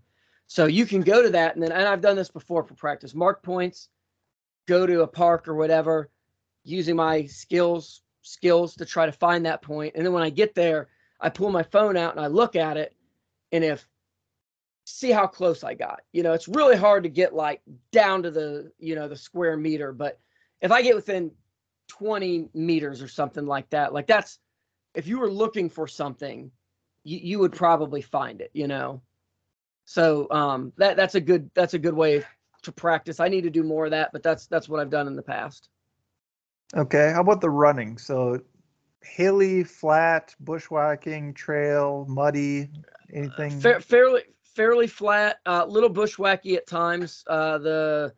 So 0.47 0.65
you 0.65 0.85
can 0.85 1.01
go 1.01 1.21
to 1.21 1.29
that 1.29 1.55
and 1.55 1.63
then 1.63 1.71
and 1.71 1.87
I've 1.87 2.01
done 2.01 2.15
this 2.15 2.29
before 2.29 2.63
for 2.63 2.73
practice. 2.75 3.13
Mark 3.13 3.43
points, 3.43 3.89
go 4.67 4.85
to 4.85 5.01
a 5.01 5.07
park 5.07 5.47
or 5.47 5.55
whatever, 5.55 6.09
using 6.63 6.95
my 6.95 7.25
skills 7.25 8.01
skills 8.23 8.75
to 8.75 8.85
try 8.85 9.05
to 9.05 9.11
find 9.11 9.45
that 9.45 9.61
point. 9.61 9.95
And 9.95 10.05
then 10.05 10.13
when 10.13 10.23
I 10.23 10.29
get 10.29 10.53
there, 10.53 10.89
I 11.21 11.29
pull 11.29 11.51
my 11.51 11.63
phone 11.63 11.95
out 11.95 12.15
and 12.15 12.23
I 12.23 12.27
look 12.27 12.55
at 12.55 12.77
it 12.77 12.95
and 13.51 13.63
if 13.63 13.87
see 14.85 15.11
how 15.11 15.27
close 15.27 15.63
I 15.63 15.73
got. 15.73 16.01
You 16.11 16.23
know, 16.23 16.33
it's 16.33 16.47
really 16.47 16.75
hard 16.75 17.03
to 17.03 17.09
get 17.09 17.33
like 17.33 17.61
down 17.91 18.23
to 18.23 18.31
the, 18.31 18.71
you 18.79 18.95
know, 18.95 19.07
the 19.07 19.15
square 19.15 19.55
meter, 19.55 19.91
but 19.91 20.19
if 20.61 20.71
I 20.71 20.81
get 20.81 20.95
within 20.95 21.31
20 21.87 22.49
meters 22.53 23.01
or 23.01 23.07
something 23.07 23.45
like 23.45 23.69
that, 23.69 23.93
like 23.93 24.07
that's 24.07 24.39
if 24.95 25.07
you 25.07 25.19
were 25.19 25.31
looking 25.31 25.69
for 25.69 25.87
something, 25.87 26.51
you, 27.03 27.19
you 27.19 27.39
would 27.39 27.53
probably 27.53 28.01
find 28.01 28.41
it, 28.41 28.51
you 28.53 28.67
know. 28.67 29.01
So 29.85 30.27
um 30.31 30.73
that 30.77 30.97
that's 30.97 31.15
a 31.15 31.21
good 31.21 31.49
that's 31.53 31.73
a 31.73 31.79
good 31.79 31.93
way 31.93 32.23
to 32.63 32.71
practice. 32.71 33.19
I 33.19 33.27
need 33.27 33.41
to 33.41 33.49
do 33.49 33.63
more 33.63 33.85
of 33.85 33.91
that, 33.91 34.11
but 34.13 34.23
that's 34.23 34.47
that's 34.47 34.69
what 34.69 34.79
I've 34.79 34.89
done 34.89 35.07
in 35.07 35.15
the 35.15 35.21
past. 35.21 35.69
Okay, 36.75 37.11
how 37.13 37.21
about 37.21 37.41
the 37.41 37.49
running? 37.49 37.97
So 37.97 38.39
hilly, 39.03 39.63
flat, 39.63 40.35
bushwhacking, 40.39 41.33
trail, 41.33 42.05
muddy, 42.07 42.69
anything? 43.13 43.59
Fa- 43.59 43.81
fairly 43.81 44.21
fairly 44.43 44.87
flat, 44.87 45.39
a 45.45 45.63
uh, 45.63 45.65
little 45.65 45.89
bushwhacky 45.89 46.55
at 46.55 46.67
times. 46.67 47.23
Uh, 47.27 47.57
the 47.57 48.13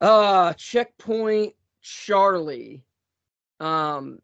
uh, 0.00 0.52
checkpoint 0.54 1.54
Charlie, 1.80 2.82
um, 3.60 4.18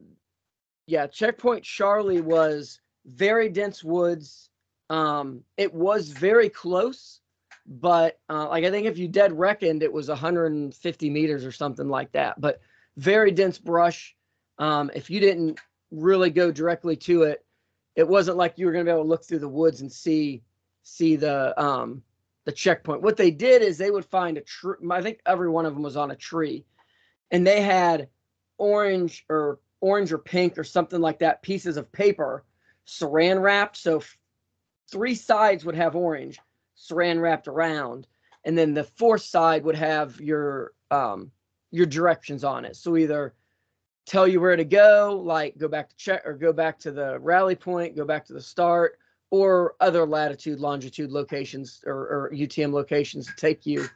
yeah, 0.87 1.07
checkpoint 1.07 1.65
Charlie 1.65 2.21
was 2.21 2.81
very 3.07 3.49
dense 3.49 3.85
woods. 3.85 4.51
Um, 4.91 5.45
it 5.57 5.73
was 5.73 6.09
very 6.11 6.49
close, 6.49 7.21
but 7.67 8.19
uh, 8.29 8.49
like 8.49 8.65
I 8.65 8.71
think 8.71 8.87
if 8.87 8.99
you 8.99 9.07
dead 9.09 9.39
reckoned, 9.39 9.83
it 9.83 9.93
was 9.93 10.09
150 10.09 11.11
meters 11.11 11.45
or 11.45 11.53
something 11.53 11.89
like 11.89 12.11
that. 12.13 12.41
But 12.41 12.61
very 12.97 13.31
dense 13.31 13.59
brush. 13.59 14.17
Um, 14.61 14.91
if 14.95 15.09
you 15.11 15.19
didn't 15.21 15.59
really 15.91 16.31
go 16.31 16.53
directly 16.53 16.95
to 16.95 17.23
it, 17.25 17.45
it 17.97 18.07
wasn't 18.07 18.37
like 18.37 18.59
you 18.59 18.67
were 18.67 18.73
going 18.73 18.85
to 18.85 18.89
be 18.89 18.93
able 18.93 19.05
to 19.05 19.09
look 19.09 19.25
through 19.25 19.41
the 19.41 19.49
woods 19.49 19.81
and 19.81 19.91
see 19.91 20.43
see 20.83 21.17
the 21.17 21.61
um 21.61 22.03
the 22.45 22.53
checkpoint. 22.53 23.03
What 23.03 23.17
they 23.17 23.31
did 23.31 23.63
is 23.63 23.77
they 23.77 23.91
would 23.91 24.05
find 24.05 24.37
a 24.37 24.43
tree. 24.43 24.77
I 24.91 25.03
think 25.03 25.21
every 25.27 25.49
one 25.51 25.67
of 25.67 25.75
them 25.75 25.83
was 25.83 25.97
on 25.97 26.11
a 26.11 26.17
tree, 26.17 26.65
and 27.31 27.47
they 27.47 27.63
had 27.63 28.09
orange 28.59 29.25
or 29.29 29.59
orange 29.81 30.13
or 30.13 30.19
pink 30.19 30.59
or 30.59 30.65
something 30.65 31.01
like 31.01 31.19
that 31.21 31.43
pieces 31.43 31.77
of 31.77 31.91
paper 31.91 32.45
saran 32.87 33.43
wrapped. 33.43 33.79
So 33.79 34.03
three 34.91 35.15
sides 35.15 35.65
would 35.65 35.75
have 35.75 35.97
orange 35.97 36.39
saran 36.77 37.21
wrapped 37.21 37.49
around, 37.49 38.07
and 38.45 38.57
then 38.57 38.75
the 38.75 38.85
fourth 38.85 39.23
side 39.23 39.65
would 39.65 39.77
have 39.77 40.21
your 40.21 40.73
um 40.91 41.31
your 41.71 41.87
directions 41.87 42.45
on 42.45 42.67
it. 42.67 42.77
So 42.77 42.97
either 42.97 43.33
tell 44.07 44.27
you 44.27 44.41
where 44.41 44.57
to 44.57 44.65
go, 44.65 45.21
like 45.25 45.57
go 45.59 45.69
back 45.69 45.89
to 45.89 45.97
check 45.97 46.23
or 46.27 46.35
go 46.35 46.53
back 46.53 46.79
to 46.81 46.93
the 46.93 47.19
rally 47.21 47.55
point, 47.55 47.97
go 47.97 48.05
back 48.05 48.25
to 48.27 48.33
the 48.33 48.41
start, 48.41 48.99
or 49.31 49.75
other 49.81 50.05
latitude, 50.05 50.61
longitude 50.61 51.11
locations 51.11 51.83
or, 51.87 51.95
or 51.95 52.31
UTM 52.35 52.73
locations 52.73 53.27
to 53.27 53.33
take 53.37 53.65
you, 53.65 53.89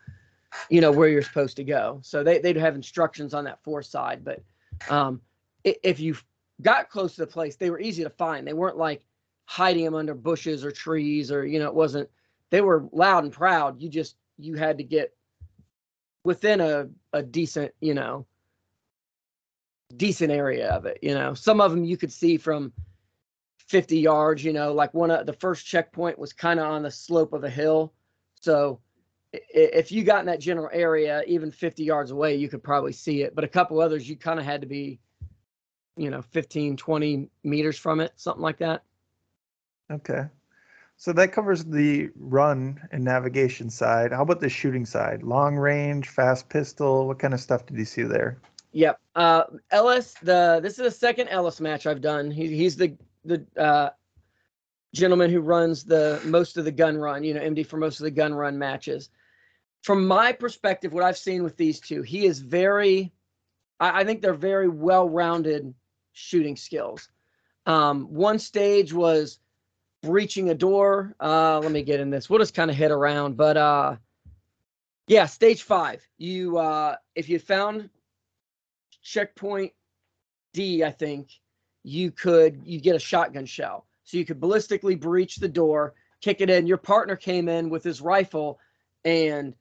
you 0.70 0.80
know, 0.80 0.92
where 0.92 1.08
you're 1.08 1.22
supposed 1.22 1.56
to 1.56 1.64
go. 1.64 1.98
So 2.02 2.22
they, 2.22 2.38
they'd 2.38 2.56
have 2.56 2.76
instructions 2.76 3.34
on 3.34 3.44
that 3.44 3.62
fourth 3.64 3.86
side. 3.86 4.24
But 4.24 4.42
um, 4.88 5.20
if 5.64 5.98
you 5.98 6.16
got 6.62 6.88
close 6.88 7.16
to 7.16 7.22
the 7.22 7.26
place, 7.26 7.56
they 7.56 7.70
were 7.70 7.80
easy 7.80 8.04
to 8.04 8.10
find. 8.10 8.46
They 8.46 8.52
weren't 8.52 8.76
like 8.76 9.04
hiding 9.46 9.84
them 9.84 9.94
under 9.94 10.14
bushes 10.14 10.64
or 10.64 10.70
trees 10.70 11.32
or, 11.32 11.44
you 11.44 11.58
know, 11.58 11.66
it 11.66 11.74
wasn't, 11.74 12.08
they 12.50 12.60
were 12.60 12.88
loud 12.92 13.24
and 13.24 13.32
proud. 13.32 13.82
You 13.82 13.88
just, 13.88 14.16
you 14.38 14.54
had 14.54 14.78
to 14.78 14.84
get 14.84 15.12
within 16.22 16.60
a, 16.60 16.88
a 17.12 17.22
decent, 17.22 17.72
you 17.80 17.94
know, 17.94 18.26
decent 19.96 20.32
area 20.32 20.70
of 20.70 20.86
it. 20.86 20.98
You 21.02 21.14
know, 21.14 21.34
some 21.34 21.60
of 21.60 21.70
them 21.70 21.84
you 21.84 21.96
could 21.96 22.12
see 22.12 22.36
from 22.36 22.72
50 23.66 23.98
yards, 23.98 24.44
you 24.44 24.52
know, 24.52 24.72
like 24.72 24.92
one 24.94 25.10
of 25.10 25.26
the 25.26 25.32
first 25.32 25.66
checkpoint 25.66 26.18
was 26.18 26.32
kind 26.32 26.60
of 26.60 26.66
on 26.66 26.82
the 26.82 26.90
slope 26.90 27.32
of 27.32 27.44
a 27.44 27.50
hill. 27.50 27.92
So 28.40 28.80
if 29.32 29.90
you 29.90 30.04
got 30.04 30.20
in 30.20 30.26
that 30.26 30.40
general 30.40 30.70
area, 30.72 31.22
even 31.26 31.50
50 31.50 31.82
yards 31.82 32.10
away, 32.10 32.36
you 32.36 32.48
could 32.48 32.62
probably 32.62 32.92
see 32.92 33.22
it. 33.22 33.34
But 33.34 33.44
a 33.44 33.48
couple 33.48 33.80
others, 33.80 34.08
you 34.08 34.16
kind 34.16 34.38
of 34.38 34.44
had 34.44 34.60
to 34.60 34.66
be, 34.66 35.00
you 35.96 36.10
know, 36.10 36.22
15, 36.22 36.76
20 36.76 37.28
meters 37.42 37.78
from 37.78 38.00
it, 38.00 38.12
something 38.16 38.42
like 38.42 38.58
that. 38.58 38.82
Okay. 39.90 40.26
So 40.96 41.12
that 41.12 41.32
covers 41.32 41.64
the 41.64 42.10
run 42.16 42.80
and 42.92 43.02
navigation 43.02 43.68
side. 43.70 44.12
How 44.12 44.22
about 44.22 44.40
the 44.40 44.48
shooting 44.48 44.86
side? 44.86 45.22
Long 45.22 45.56
range, 45.56 46.08
fast 46.08 46.48
pistol. 46.48 47.06
What 47.06 47.18
kind 47.18 47.34
of 47.34 47.40
stuff 47.40 47.66
did 47.66 47.76
you 47.76 47.84
see 47.84 48.02
there? 48.02 48.38
Yep. 48.74 49.00
Uh, 49.14 49.44
Ellis, 49.70 50.14
the 50.20 50.58
this 50.60 50.72
is 50.72 50.84
the 50.84 50.90
second 50.90 51.28
Ellis 51.28 51.60
match 51.60 51.86
I've 51.86 52.00
done. 52.00 52.28
He, 52.28 52.48
he's 52.48 52.76
the 52.76 52.96
the 53.24 53.46
uh, 53.56 53.90
gentleman 54.92 55.30
who 55.30 55.40
runs 55.40 55.84
the 55.84 56.20
most 56.24 56.56
of 56.56 56.64
the 56.64 56.72
gun 56.72 56.98
run, 56.98 57.22
you 57.22 57.34
know, 57.34 57.40
MD 57.40 57.64
for 57.64 57.76
most 57.76 58.00
of 58.00 58.04
the 58.04 58.10
gun 58.10 58.34
run 58.34 58.58
matches. 58.58 59.10
From 59.82 60.06
my 60.06 60.32
perspective, 60.32 60.92
what 60.92 61.04
I've 61.04 61.16
seen 61.16 61.44
with 61.44 61.56
these 61.56 61.78
two, 61.78 62.02
he 62.02 62.26
is 62.26 62.40
very, 62.40 63.12
I, 63.78 64.00
I 64.00 64.04
think 64.04 64.20
they're 64.20 64.34
very 64.34 64.68
well 64.68 65.08
rounded 65.08 65.72
shooting 66.12 66.56
skills. 66.56 67.08
Um, 67.66 68.06
one 68.12 68.40
stage 68.40 68.92
was 68.92 69.38
breaching 70.02 70.50
a 70.50 70.54
door. 70.54 71.14
Uh, 71.20 71.60
let 71.60 71.70
me 71.70 71.82
get 71.82 72.00
in 72.00 72.10
this. 72.10 72.28
We'll 72.28 72.40
just 72.40 72.54
kind 72.54 72.72
of 72.72 72.76
hit 72.76 72.90
around, 72.90 73.36
but 73.36 73.56
uh, 73.56 73.96
yeah, 75.06 75.26
stage 75.26 75.62
five. 75.62 76.04
You 76.18 76.58
uh, 76.58 76.96
if 77.14 77.28
you 77.28 77.38
found 77.38 77.88
checkpoint 79.04 79.72
D, 80.52 80.82
I 80.82 80.90
think 80.90 81.30
you 81.84 82.10
could 82.10 82.62
you 82.64 82.80
get 82.80 82.96
a 82.96 82.98
shotgun 82.98 83.46
shell. 83.46 83.86
So 84.04 84.16
you 84.16 84.24
could 84.24 84.40
ballistically 84.40 84.98
breach 84.98 85.36
the 85.36 85.48
door, 85.48 85.94
kick 86.20 86.40
it 86.40 86.50
in. 86.50 86.66
Your 86.66 86.78
partner 86.78 87.14
came 87.14 87.48
in 87.48 87.70
with 87.70 87.84
his 87.84 88.00
rifle 88.00 88.58
and 89.04 89.54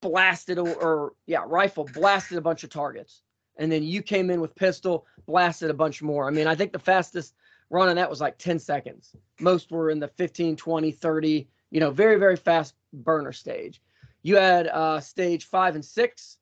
blasted 0.00 0.58
or, 0.58 0.74
or 0.74 1.12
yeah, 1.26 1.44
rifle 1.46 1.84
blasted 1.92 2.38
a 2.38 2.40
bunch 2.40 2.64
of 2.64 2.70
targets. 2.70 3.22
And 3.58 3.70
then 3.70 3.82
you 3.82 4.02
came 4.02 4.30
in 4.30 4.40
with 4.40 4.54
pistol, 4.54 5.06
blasted 5.26 5.70
a 5.70 5.74
bunch 5.74 6.00
more. 6.00 6.26
I 6.26 6.30
mean, 6.30 6.46
I 6.46 6.54
think 6.54 6.72
the 6.72 6.78
fastest 6.78 7.34
run 7.68 7.88
on 7.88 7.96
that 7.96 8.08
was 8.08 8.20
like 8.20 8.38
10 8.38 8.58
seconds. 8.58 9.14
Most 9.38 9.70
were 9.70 9.90
in 9.90 10.00
the 10.00 10.08
15, 10.08 10.56
20, 10.56 10.90
30, 10.92 11.48
you 11.70 11.80
know, 11.80 11.90
very, 11.90 12.18
very 12.18 12.36
fast 12.36 12.74
burner 12.92 13.32
stage. 13.32 13.82
You 14.22 14.36
had 14.36 14.66
uh, 14.68 15.00
stage 15.00 15.46
five 15.46 15.74
and 15.74 15.84
six. 15.84 16.38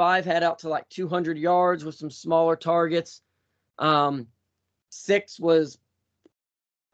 Five 0.00 0.24
had 0.24 0.42
out 0.42 0.60
to 0.60 0.70
like 0.70 0.88
200 0.88 1.36
yards 1.36 1.84
with 1.84 1.94
some 1.94 2.10
smaller 2.10 2.56
targets. 2.56 3.20
Um, 3.78 4.28
Six 4.88 5.38
was 5.38 5.76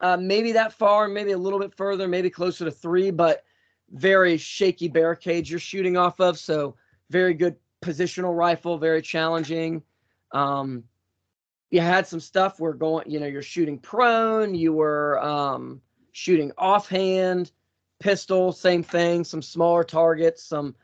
uh, 0.01 0.17
maybe 0.17 0.51
that 0.51 0.73
far, 0.73 1.07
maybe 1.07 1.31
a 1.31 1.37
little 1.37 1.57
bit 1.57 1.73
further, 1.73 2.09
maybe 2.09 2.29
closer 2.29 2.65
to 2.65 2.71
three, 2.71 3.09
but 3.11 3.45
very 3.91 4.35
shaky 4.35 4.89
barricades 4.89 5.49
you're 5.49 5.57
shooting 5.57 5.95
off 5.95 6.19
of. 6.19 6.37
So 6.37 6.75
very 7.09 7.33
good 7.33 7.55
positional 7.81 8.35
rifle, 8.35 8.77
very 8.77 9.01
challenging. 9.01 9.83
Um, 10.33 10.83
you 11.71 11.79
had 11.79 12.07
some 12.07 12.19
stuff 12.19 12.59
where 12.59 12.73
going, 12.73 13.09
you 13.09 13.21
know, 13.21 13.25
you're 13.25 13.41
shooting 13.41 13.79
prone, 13.79 14.53
you 14.53 14.73
were 14.73 15.17
um, 15.23 15.79
shooting 16.11 16.51
offhand, 16.57 17.53
pistol, 18.01 18.51
same 18.51 18.83
thing, 18.83 19.23
some 19.23 19.41
smaller 19.41 19.85
targets, 19.85 20.43
some. 20.43 20.75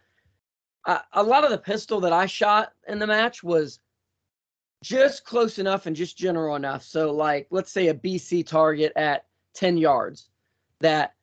A 0.85 1.23
lot 1.23 1.45
of 1.45 1.51
the 1.51 1.57
pistol 1.57 2.01
that 2.01 2.11
I 2.11 2.25
shot 2.25 2.73
in 2.87 2.99
the 2.99 3.07
match 3.07 3.41
was 3.41 3.79
just 4.83 5.23
close 5.23 5.57
enough 5.57 5.85
and 5.85 5.95
just 5.95 6.17
general 6.17 6.57
enough. 6.57 6.83
So, 6.83 7.11
like, 7.11 7.47
let's 7.51 7.71
say 7.71 7.87
a 7.87 7.93
BC 7.93 8.45
target 8.45 8.91
at 8.97 9.25
10 9.53 9.77
yards 9.77 10.29
that 10.81 11.13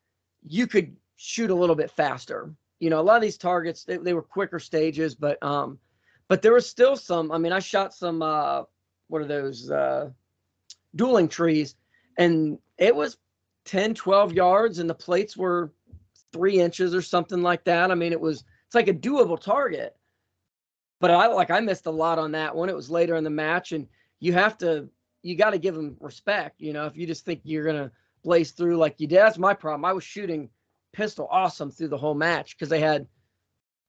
you 0.42 0.66
could 0.66 0.96
shoot 1.16 1.50
a 1.50 1.54
little 1.54 1.76
bit 1.76 1.90
faster. 1.90 2.54
You 2.78 2.88
know, 2.88 3.00
a 3.00 3.02
lot 3.02 3.16
of 3.16 3.22
these 3.22 3.36
targets 3.36 3.84
they, 3.84 3.98
they 3.98 4.14
were 4.14 4.22
quicker 4.22 4.58
stages, 4.58 5.14
but 5.14 5.40
um, 5.42 5.78
but 6.28 6.40
there 6.40 6.54
was 6.54 6.66
still 6.66 6.96
some. 6.96 7.30
I 7.30 7.36
mean, 7.36 7.52
I 7.52 7.58
shot 7.58 7.92
some 7.92 8.22
uh, 8.22 8.62
what 9.08 9.20
are 9.20 9.26
those 9.26 9.70
uh, 9.70 10.08
dueling 10.96 11.28
trees, 11.28 11.74
and 12.16 12.58
it 12.78 12.96
was 12.96 13.18
10, 13.66 13.94
12 13.94 14.32
yards, 14.32 14.78
and 14.78 14.88
the 14.88 14.94
plates 14.94 15.36
were 15.36 15.70
three 16.32 16.58
inches 16.58 16.94
or 16.94 17.02
something 17.02 17.42
like 17.42 17.64
that. 17.64 17.90
I 17.90 17.94
mean, 17.94 18.12
it 18.12 18.20
was 18.20 18.44
it's 18.70 18.74
like 18.74 18.88
a 18.88 18.94
doable 18.94 19.40
target 19.40 19.96
but 21.00 21.10
I 21.10 21.26
like 21.28 21.50
I 21.50 21.60
missed 21.60 21.86
a 21.86 21.90
lot 21.90 22.18
on 22.18 22.32
that 22.32 22.54
one. 22.54 22.68
It 22.68 22.76
was 22.76 22.90
later 22.90 23.16
in 23.16 23.24
the 23.24 23.30
match, 23.30 23.72
and 23.72 23.88
you 24.20 24.32
have 24.34 24.56
to 24.58 24.88
you 25.22 25.34
got 25.34 25.50
to 25.50 25.58
give 25.58 25.74
them 25.74 25.96
respect. 25.98 26.60
You 26.60 26.72
know, 26.72 26.86
if 26.86 26.96
you 26.96 27.06
just 27.06 27.24
think 27.24 27.40
you're 27.42 27.64
gonna 27.64 27.90
blaze 28.22 28.52
through 28.52 28.76
like 28.76 29.00
you 29.00 29.06
did, 29.06 29.18
that's 29.18 29.38
my 29.38 29.54
problem. 29.54 29.84
I 29.84 29.94
was 29.94 30.04
shooting 30.04 30.50
pistol 30.92 31.26
awesome 31.30 31.70
through 31.70 31.88
the 31.88 31.98
whole 31.98 32.14
match 32.14 32.56
because 32.56 32.68
they 32.68 32.80
had 32.80 33.06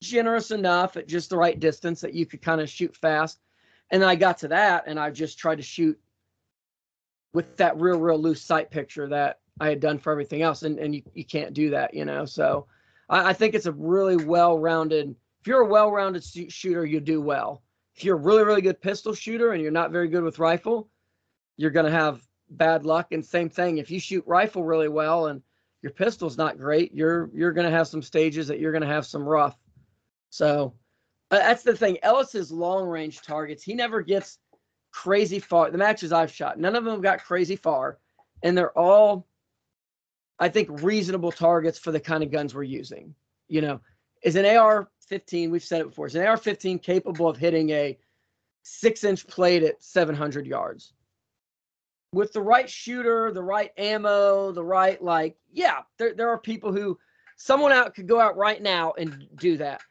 generous 0.01 0.51
enough 0.51 0.97
at 0.97 1.07
just 1.07 1.29
the 1.29 1.37
right 1.37 1.59
distance 1.59 2.01
that 2.01 2.13
you 2.13 2.25
could 2.25 2.41
kind 2.41 2.61
of 2.61 2.69
shoot 2.69 2.95
fast. 2.95 3.39
And 3.91 4.03
I 4.03 4.15
got 4.15 4.37
to 4.39 4.47
that 4.49 4.85
and 4.87 4.99
I 4.99 5.09
just 5.09 5.37
tried 5.37 5.57
to 5.57 5.63
shoot 5.63 5.99
with 7.33 7.57
that 7.57 7.79
real, 7.79 7.99
real 7.99 8.19
loose 8.19 8.41
sight 8.41 8.71
picture 8.71 9.07
that 9.09 9.39
I 9.59 9.67
had 9.69 9.79
done 9.79 9.99
for 9.99 10.11
everything 10.11 10.43
else. 10.43 10.63
And, 10.63 10.79
and 10.79 10.95
you, 10.95 11.01
you 11.13 11.25
can't 11.25 11.53
do 11.53 11.71
that, 11.71 11.93
you 11.93 12.05
know? 12.05 12.25
So 12.25 12.67
I, 13.11 13.29
I 13.29 13.33
think 13.33 13.53
it's 13.53 13.67
a 13.67 13.71
really 13.73 14.15
well-rounded, 14.15 15.15
if 15.41 15.47
you're 15.47 15.61
a 15.61 15.67
well-rounded 15.67 16.23
shooter, 16.23 16.85
you 16.85 16.99
do 16.99 17.21
well. 17.21 17.61
If 17.95 18.03
you're 18.03 18.17
a 18.17 18.19
really, 18.19 18.43
really 18.43 18.61
good 18.61 18.81
pistol 18.81 19.13
shooter 19.13 19.51
and 19.51 19.61
you're 19.61 19.71
not 19.71 19.91
very 19.91 20.07
good 20.07 20.23
with 20.23 20.39
rifle, 20.39 20.89
you're 21.57 21.71
to 21.85 21.91
have 21.91 22.25
bad 22.49 22.85
luck. 22.85 23.11
And 23.11 23.23
same 23.23 23.49
thing, 23.49 23.77
if 23.77 23.91
you 23.91 23.99
shoot 23.99 24.23
rifle 24.25 24.63
really 24.63 24.87
well 24.87 25.27
and 25.27 25.43
your 25.83 25.91
pistol's 25.91 26.37
not 26.37 26.57
great, 26.57 26.93
you're 26.93 27.29
you're 27.33 27.53
to 27.69 27.77
have 27.77 27.87
some 27.87 28.01
stages 28.01 28.47
that 28.47 28.59
you're 28.59 28.71
to 28.83 28.87
have 28.87 29.05
some 29.05 29.23
rough. 29.23 29.57
So 30.29 30.73
uh, 31.31 31.37
that's 31.37 31.63
the 31.63 31.75
thing. 31.75 31.97
Ellis's 32.03 32.51
long 32.51 32.87
range 32.87 33.21
targets, 33.21 33.63
he 33.63 33.73
never 33.73 34.01
gets 34.01 34.39
crazy 34.91 35.39
far. 35.39 35.71
The 35.71 35.77
matches 35.77 36.13
I've 36.13 36.31
shot, 36.31 36.59
none 36.59 36.75
of 36.75 36.85
them 36.85 37.01
got 37.01 37.23
crazy 37.23 37.55
far, 37.55 37.99
and 38.43 38.57
they're 38.57 38.77
all, 38.77 39.27
I 40.41 40.49
think, 40.49 40.81
reasonable 40.81 41.31
targets 41.31 41.79
for 41.79 41.91
the 41.91 41.99
kind 41.99 42.23
of 42.23 42.31
guns 42.31 42.53
we're 42.53 42.63
using. 42.63 43.15
You 43.47 43.61
know, 43.61 43.81
is 44.23 44.35
an 44.35 44.45
AR-15? 44.45 45.49
We've 45.49 45.63
said 45.63 45.81
it 45.81 45.89
before. 45.89 46.07
Is 46.07 46.15
an 46.15 46.25
AR-15 46.25 46.81
capable 46.81 47.29
of 47.29 47.37
hitting 47.37 47.69
a 47.69 47.97
six-inch 48.63 49.27
plate 49.27 49.63
at 49.63 49.81
700 49.81 50.45
yards? 50.45 50.93
with 52.13 52.33
the 52.33 52.41
right 52.41 52.69
shooter, 52.69 53.31
the 53.31 53.43
right 53.43 53.71
ammo, 53.77 54.51
the 54.51 54.63
right 54.63 55.01
like, 55.01 55.37
yeah, 55.51 55.79
there 55.97 56.13
there 56.13 56.29
are 56.29 56.37
people 56.37 56.73
who 56.73 56.97
someone 57.37 57.71
out 57.71 57.95
could 57.95 58.07
go 58.07 58.19
out 58.19 58.37
right 58.37 58.61
now 58.61 58.93
and 58.97 59.27
do 59.35 59.57
that. 59.57 59.81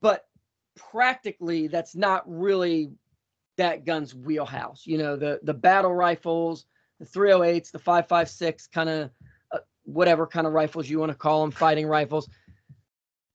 But 0.00 0.26
practically 0.76 1.68
that's 1.68 1.94
not 1.94 2.24
really 2.26 2.90
that 3.56 3.84
gun's 3.84 4.14
wheelhouse. 4.14 4.82
You 4.84 4.98
know, 4.98 5.16
the 5.16 5.40
the 5.44 5.54
battle 5.54 5.94
rifles, 5.94 6.66
the 6.98 7.06
308s, 7.06 7.70
the 7.70 7.78
556 7.78 8.66
kind 8.68 8.88
of 8.88 9.10
whatever 9.84 10.26
kind 10.26 10.46
of 10.46 10.52
rifles 10.52 10.88
you 10.88 10.98
want 10.98 11.12
to 11.12 11.18
call 11.18 11.42
them, 11.42 11.50
fighting 11.50 11.86
rifles. 11.86 12.28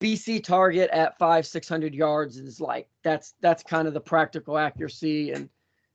BC 0.01 0.44
target 0.44 0.89
at 0.91 1.18
5 1.18 1.46
600 1.46 1.94
yards 1.94 2.38
is 2.38 2.62
like 2.62 2.88
that's 3.03 3.34
that's 3.41 3.63
kind 3.63 3.88
of 3.88 3.94
the 3.94 4.00
practical 4.00 4.58
accuracy 4.58 5.32
and 5.32 5.50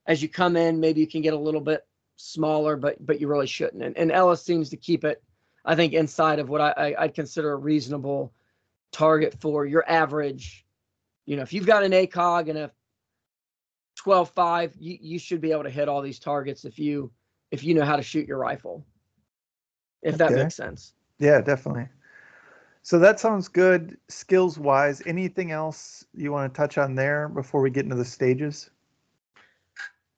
as 0.06 0.20
you 0.20 0.28
come 0.28 0.56
in 0.56 0.78
maybe 0.78 1.00
you 1.00 1.06
can 1.06 1.22
get 1.22 1.32
a 1.32 1.38
little 1.38 1.62
bit 1.62 1.86
smaller, 2.16 2.76
but 2.76 3.04
but 3.04 3.20
you 3.20 3.28
really 3.28 3.46
shouldn't. 3.46 3.82
And, 3.82 3.96
and 3.96 4.12
Ellis 4.12 4.42
seems 4.42 4.70
to 4.70 4.76
keep 4.76 5.04
it, 5.04 5.22
I 5.64 5.74
think, 5.74 5.92
inside 5.92 6.38
of 6.38 6.48
what 6.48 6.60
I, 6.60 6.70
I 6.70 7.04
I'd 7.04 7.14
consider 7.14 7.52
a 7.52 7.56
reasonable 7.56 8.32
target 8.92 9.36
for 9.40 9.66
your 9.66 9.88
average. 9.88 10.64
You 11.26 11.36
know, 11.36 11.42
if 11.42 11.52
you've 11.52 11.66
got 11.66 11.84
an 11.84 11.92
ACOG 11.92 12.50
and 12.50 12.58
a 12.58 12.70
12.5, 14.04 14.72
you, 14.78 14.98
you 15.00 15.18
should 15.18 15.40
be 15.40 15.52
able 15.52 15.62
to 15.62 15.70
hit 15.70 15.88
all 15.88 16.02
these 16.02 16.18
targets 16.18 16.64
if 16.64 16.78
you 16.78 17.10
if 17.50 17.64
you 17.64 17.74
know 17.74 17.84
how 17.84 17.96
to 17.96 18.02
shoot 18.02 18.26
your 18.26 18.38
rifle. 18.38 18.84
If 20.04 20.18
that 20.18 20.32
makes 20.32 20.54
sense. 20.54 20.92
Yeah, 21.18 21.40
definitely. 21.40 21.88
So 22.82 22.98
that 22.98 23.18
sounds 23.18 23.48
good 23.48 23.96
skills 24.08 24.58
wise. 24.58 25.02
Anything 25.06 25.50
else 25.50 26.04
you 26.14 26.30
want 26.30 26.52
to 26.52 26.56
touch 26.56 26.76
on 26.76 26.94
there 26.94 27.30
before 27.30 27.62
we 27.62 27.70
get 27.70 27.84
into 27.84 27.96
the 27.96 28.04
stages? 28.04 28.68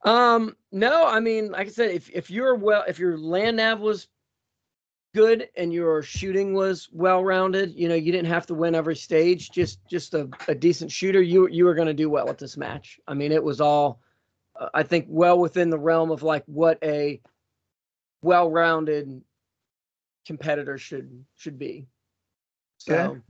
Um, 0.02 0.56
no, 0.72 1.06
I 1.06 1.20
mean, 1.20 1.52
like 1.52 1.68
I 1.68 1.70
said, 1.70 1.92
if 1.92 2.10
if 2.10 2.28
you're 2.28 2.56
well, 2.56 2.84
if 2.88 2.98
your 2.98 3.18
land 3.18 3.58
nav 3.58 3.80
was 3.80 4.08
good 5.14 5.48
and 5.56 5.72
your 5.72 6.02
shooting 6.02 6.54
was 6.54 6.88
well 6.92 7.24
rounded, 7.24 7.72
you 7.74 7.88
know, 7.88 7.94
you 7.94 8.10
didn't 8.10 8.28
have 8.28 8.46
to 8.46 8.54
win 8.54 8.74
every 8.74 8.96
stage. 8.96 9.50
Just 9.50 9.78
just 9.88 10.14
a, 10.14 10.28
a 10.48 10.54
decent 10.54 10.90
shooter, 10.90 11.22
you 11.22 11.48
you 11.48 11.64
were 11.64 11.74
going 11.74 11.88
to 11.88 11.94
do 11.94 12.10
well 12.10 12.28
at 12.28 12.38
this 12.38 12.56
match. 12.56 12.98
I 13.06 13.14
mean, 13.14 13.30
it 13.30 13.42
was 13.42 13.60
all, 13.60 14.00
uh, 14.58 14.68
I 14.74 14.82
think, 14.82 15.06
well 15.08 15.38
within 15.38 15.70
the 15.70 15.78
realm 15.78 16.10
of 16.10 16.24
like 16.24 16.42
what 16.46 16.78
a 16.82 17.20
well 18.22 18.50
rounded 18.50 19.22
competitor 20.26 20.78
should 20.78 21.24
should 21.36 21.58
be. 21.58 21.86
So. 22.78 22.94
Okay. 22.94 23.20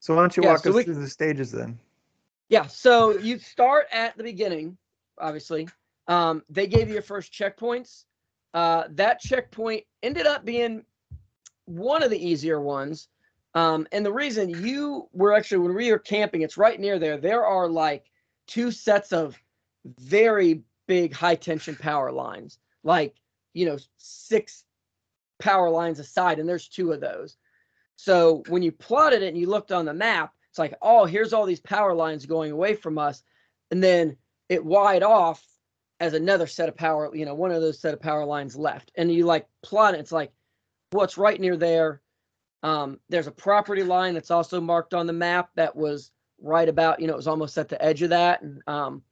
So 0.00 0.14
why 0.14 0.20
don't 0.20 0.36
you 0.36 0.44
yeah, 0.44 0.50
walk 0.50 0.60
so 0.60 0.70
us 0.70 0.76
we, 0.76 0.84
through 0.84 1.00
the 1.00 1.08
stages 1.08 1.50
then? 1.50 1.78
Yeah. 2.48 2.66
So 2.66 3.18
you 3.18 3.38
start 3.38 3.86
at 3.90 4.16
the 4.16 4.22
beginning 4.22 4.76
obviously. 5.18 5.68
Um, 6.08 6.42
they 6.48 6.66
gave 6.66 6.88
you 6.88 6.94
your 6.94 7.02
first 7.02 7.32
checkpoints. 7.32 8.04
Uh, 8.54 8.84
that 8.90 9.20
checkpoint 9.20 9.84
ended 10.02 10.26
up 10.26 10.44
being 10.44 10.84
one 11.66 12.02
of 12.02 12.10
the 12.10 12.26
easier 12.26 12.60
ones. 12.60 13.08
Um, 13.54 13.86
and 13.92 14.04
the 14.04 14.12
reason 14.12 14.48
you 14.48 15.08
were 15.12 15.32
actually, 15.32 15.58
when 15.58 15.74
we 15.74 15.90
were 15.90 15.98
camping, 15.98 16.42
it's 16.42 16.56
right 16.56 16.78
near 16.78 16.98
there. 16.98 17.16
There 17.16 17.44
are 17.44 17.68
like 17.68 18.10
two 18.46 18.70
sets 18.70 19.12
of 19.12 19.36
very 19.98 20.62
big 20.86 21.12
high 21.12 21.34
tension 21.34 21.74
power 21.74 22.12
lines, 22.12 22.58
like, 22.84 23.16
you 23.54 23.66
know, 23.66 23.78
six 23.96 24.64
power 25.38 25.70
lines 25.70 25.98
aside, 25.98 26.38
and 26.38 26.48
there's 26.48 26.68
two 26.68 26.92
of 26.92 27.00
those. 27.00 27.36
So 27.96 28.42
when 28.48 28.62
you 28.62 28.72
plotted 28.72 29.22
it 29.22 29.28
and 29.28 29.38
you 29.38 29.48
looked 29.48 29.72
on 29.72 29.84
the 29.84 29.94
map, 29.94 30.32
it's 30.50 30.58
like, 30.58 30.74
oh, 30.82 31.04
here's 31.04 31.32
all 31.32 31.46
these 31.46 31.60
power 31.60 31.94
lines 31.94 32.26
going 32.26 32.52
away 32.52 32.74
from 32.74 32.98
us. 32.98 33.22
And 33.70 33.82
then 33.82 34.16
it 34.48 34.64
wide 34.64 35.02
off 35.02 35.44
as 36.00 36.14
another 36.14 36.46
set 36.46 36.68
of 36.68 36.76
power, 36.76 37.10
you 37.14 37.24
know, 37.24 37.34
one 37.34 37.50
of 37.50 37.62
those 37.62 37.80
set 37.80 37.94
of 37.94 38.00
power 38.00 38.24
lines 38.24 38.56
left. 38.56 38.92
And 38.96 39.12
you 39.12 39.24
like 39.24 39.46
plot 39.62 39.94
it, 39.94 40.00
it's 40.00 40.12
like, 40.12 40.30
what's 40.90 41.18
right 41.18 41.40
near 41.40 41.56
there. 41.56 42.00
Um, 42.62 43.00
there's 43.08 43.26
a 43.26 43.32
property 43.32 43.82
line 43.82 44.14
that's 44.14 44.30
also 44.30 44.60
marked 44.60 44.94
on 44.94 45.06
the 45.06 45.12
map 45.12 45.50
that 45.56 45.74
was 45.74 46.10
right 46.40 46.68
about, 46.68 47.00
you 47.00 47.06
know, 47.06 47.14
it 47.14 47.16
was 47.16 47.28
almost 47.28 47.58
at 47.58 47.68
the 47.68 47.82
edge 47.82 48.02
of 48.02 48.10
that. 48.10 48.42
And 48.42 48.62
um, 48.66 49.02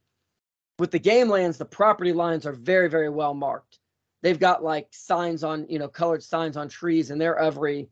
with 0.77 0.91
the 0.91 0.99
game 0.99 1.29
lands, 1.29 1.57
the 1.57 1.65
property 1.65 2.13
lines 2.13 2.45
are 2.45 2.53
very, 2.53 2.89
very 2.89 3.09
well 3.09 3.33
marked. 3.33 3.79
They've 4.25 4.39
got 4.39 4.63
like 4.63 4.87
signs 4.89 5.43
on, 5.43 5.67
you 5.69 5.77
know, 5.77 5.87
colored 5.87 6.23
signs 6.23 6.57
on 6.57 6.67
trees, 6.67 7.11
and 7.11 7.21
they're 7.21 7.37
every, 7.37 7.87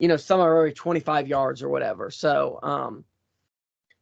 you 0.00 0.08
know, 0.08 0.16
some 0.16 0.40
are 0.40 0.56
every 0.58 0.72
25 0.72 1.28
yards 1.28 1.62
or 1.62 1.68
whatever. 1.68 2.10
So, 2.10 2.58
um, 2.64 3.04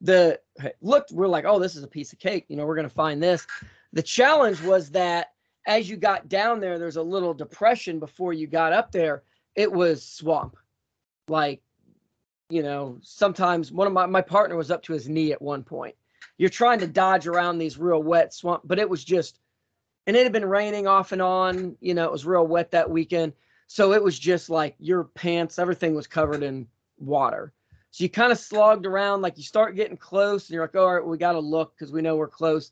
the 0.00 0.40
looked 0.80 1.12
we're 1.12 1.28
like 1.28 1.44
oh 1.44 1.58
this 1.58 1.76
is 1.76 1.82
a 1.82 1.88
piece 1.88 2.14
of 2.14 2.18
cake. 2.18 2.46
You 2.48 2.56
know 2.56 2.64
we're 2.64 2.74
going 2.74 2.88
to 2.88 2.94
find 2.94 3.22
this. 3.22 3.46
The 3.92 4.02
challenge 4.02 4.62
was 4.62 4.88
that 4.92 5.34
as 5.66 5.90
you 5.90 5.98
got 5.98 6.30
down 6.30 6.58
there 6.58 6.78
there's 6.78 6.96
a 6.96 7.02
little 7.02 7.34
depression 7.34 7.98
before 7.98 8.32
you 8.32 8.46
got 8.46 8.72
up 8.72 8.90
there. 8.90 9.22
It 9.54 9.70
was 9.70 10.02
swamp. 10.02 10.56
Like 11.28 11.60
you 12.48 12.62
know 12.62 12.98
sometimes 13.02 13.70
one 13.70 13.86
of 13.86 13.92
my 13.92 14.06
my 14.06 14.22
partner 14.22 14.56
was 14.56 14.70
up 14.70 14.84
to 14.84 14.94
his 14.94 15.06
knee 15.06 15.32
at 15.32 15.42
one 15.42 15.64
point. 15.64 15.96
You're 16.38 16.48
trying 16.48 16.78
to 16.78 16.86
dodge 16.86 17.26
around 17.26 17.58
these 17.58 17.76
real 17.76 18.02
wet 18.02 18.32
swamp 18.32 18.62
but 18.64 18.78
it 18.78 18.88
was 18.88 19.04
just 19.04 19.38
and 20.08 20.16
it 20.16 20.24
had 20.24 20.32
been 20.32 20.44
raining 20.44 20.88
off 20.88 21.12
and 21.12 21.22
on 21.22 21.76
you 21.80 21.94
know 21.94 22.04
it 22.04 22.10
was 22.10 22.26
real 22.26 22.46
wet 22.46 22.72
that 22.72 22.90
weekend 22.90 23.32
so 23.68 23.92
it 23.92 24.02
was 24.02 24.18
just 24.18 24.50
like 24.50 24.74
your 24.80 25.04
pants 25.04 25.60
everything 25.60 25.94
was 25.94 26.08
covered 26.08 26.42
in 26.42 26.66
water 26.98 27.52
so 27.90 28.04
you 28.04 28.10
kind 28.10 28.32
of 28.32 28.38
slogged 28.38 28.86
around, 28.86 29.22
like 29.22 29.38
you 29.38 29.42
start 29.42 29.76
getting 29.76 29.96
close, 29.96 30.48
and 30.48 30.54
you're 30.54 30.64
like, 30.64 30.76
all 30.76 30.94
right, 30.94 31.04
we 31.04 31.16
got 31.16 31.32
to 31.32 31.40
look 31.40 31.74
because 31.74 31.92
we 31.92 32.02
know 32.02 32.16
we're 32.16 32.28
close. 32.28 32.70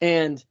And 0.00 0.42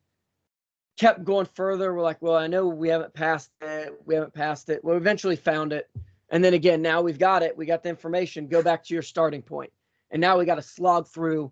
kept 0.97 1.23
going 1.23 1.45
further. 1.45 1.93
We're 1.93 2.01
like, 2.01 2.21
well, 2.21 2.35
I 2.35 2.47
know 2.47 2.67
we 2.67 2.89
haven't 2.89 3.13
passed 3.13 3.51
it. 3.61 4.01
We 4.05 4.15
haven't 4.15 4.33
passed 4.33 4.69
it. 4.69 4.83
Well, 4.83 4.97
eventually 4.97 5.35
found 5.35 5.73
it. 5.73 5.89
And 6.29 6.43
then 6.43 6.53
again, 6.53 6.81
now 6.81 7.01
we've 7.01 7.17
got 7.17 7.41
it. 7.41 7.57
We 7.57 7.65
got 7.65 7.83
the 7.83 7.89
information. 7.89 8.47
Go 8.47 8.61
back 8.61 8.83
to 8.83 8.93
your 8.93 9.01
starting 9.01 9.41
point. 9.41 9.71
And 10.11 10.19
now 10.19 10.37
we 10.37 10.45
got 10.45 10.55
to 10.55 10.61
slog 10.61 11.07
through 11.07 11.51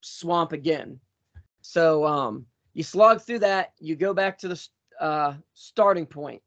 swamp 0.00 0.52
again. 0.52 1.00
So 1.60 2.06
um, 2.06 2.46
you 2.78 2.84
slog 2.84 3.20
through 3.20 3.40
that. 3.40 3.72
You 3.80 3.96
go 3.96 4.14
back 4.14 4.38
to 4.38 4.46
the 4.46 4.68
uh, 5.00 5.34
starting 5.52 6.06
point, 6.06 6.40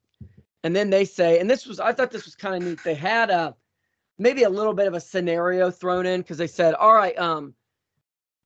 and 0.63 0.73
then 0.73 0.89
they 0.89 1.03
say, 1.03 1.41
and 1.41 1.49
this 1.49 1.65
was 1.65 1.81
I 1.81 1.91
thought 1.91 2.09
this 2.09 2.23
was 2.23 2.35
kind 2.35 2.55
of 2.55 2.63
neat. 2.63 2.79
They 2.85 2.93
had 2.93 3.29
a 3.29 3.53
maybe 4.17 4.43
a 4.43 4.49
little 4.49 4.73
bit 4.73 4.87
of 4.87 4.93
a 4.93 5.01
scenario 5.01 5.69
thrown 5.69 6.05
in 6.05 6.21
because 6.21 6.37
they 6.37 6.47
said, 6.47 6.73
all 6.75 6.93
right, 6.93 7.17
um, 7.19 7.53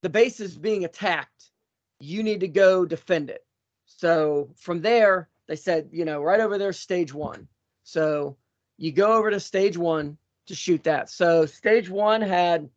the 0.02 0.10
base 0.10 0.40
is 0.40 0.58
being 0.58 0.84
attacked. 0.84 1.52
You 2.00 2.24
need 2.24 2.40
to 2.40 2.48
go 2.48 2.86
defend 2.86 3.30
it. 3.30 3.46
So 3.86 4.50
from 4.56 4.82
there, 4.82 5.30
they 5.48 5.56
said, 5.56 5.90
you 5.92 6.06
know, 6.06 6.24
right 6.24 6.40
over 6.40 6.58
there, 6.58 6.74
stage 6.74 7.14
one. 7.14 7.48
So 7.84 8.36
you 8.80 8.94
go 8.94 9.14
over 9.14 9.30
to 9.30 9.40
stage 9.40 9.78
one 9.78 10.18
to 10.48 10.56
shoot 10.56 10.84
that. 10.86 11.12
So 11.12 11.46
stage 11.46 11.88
one 11.88 12.22
had, 12.22 12.64
let 12.64 12.72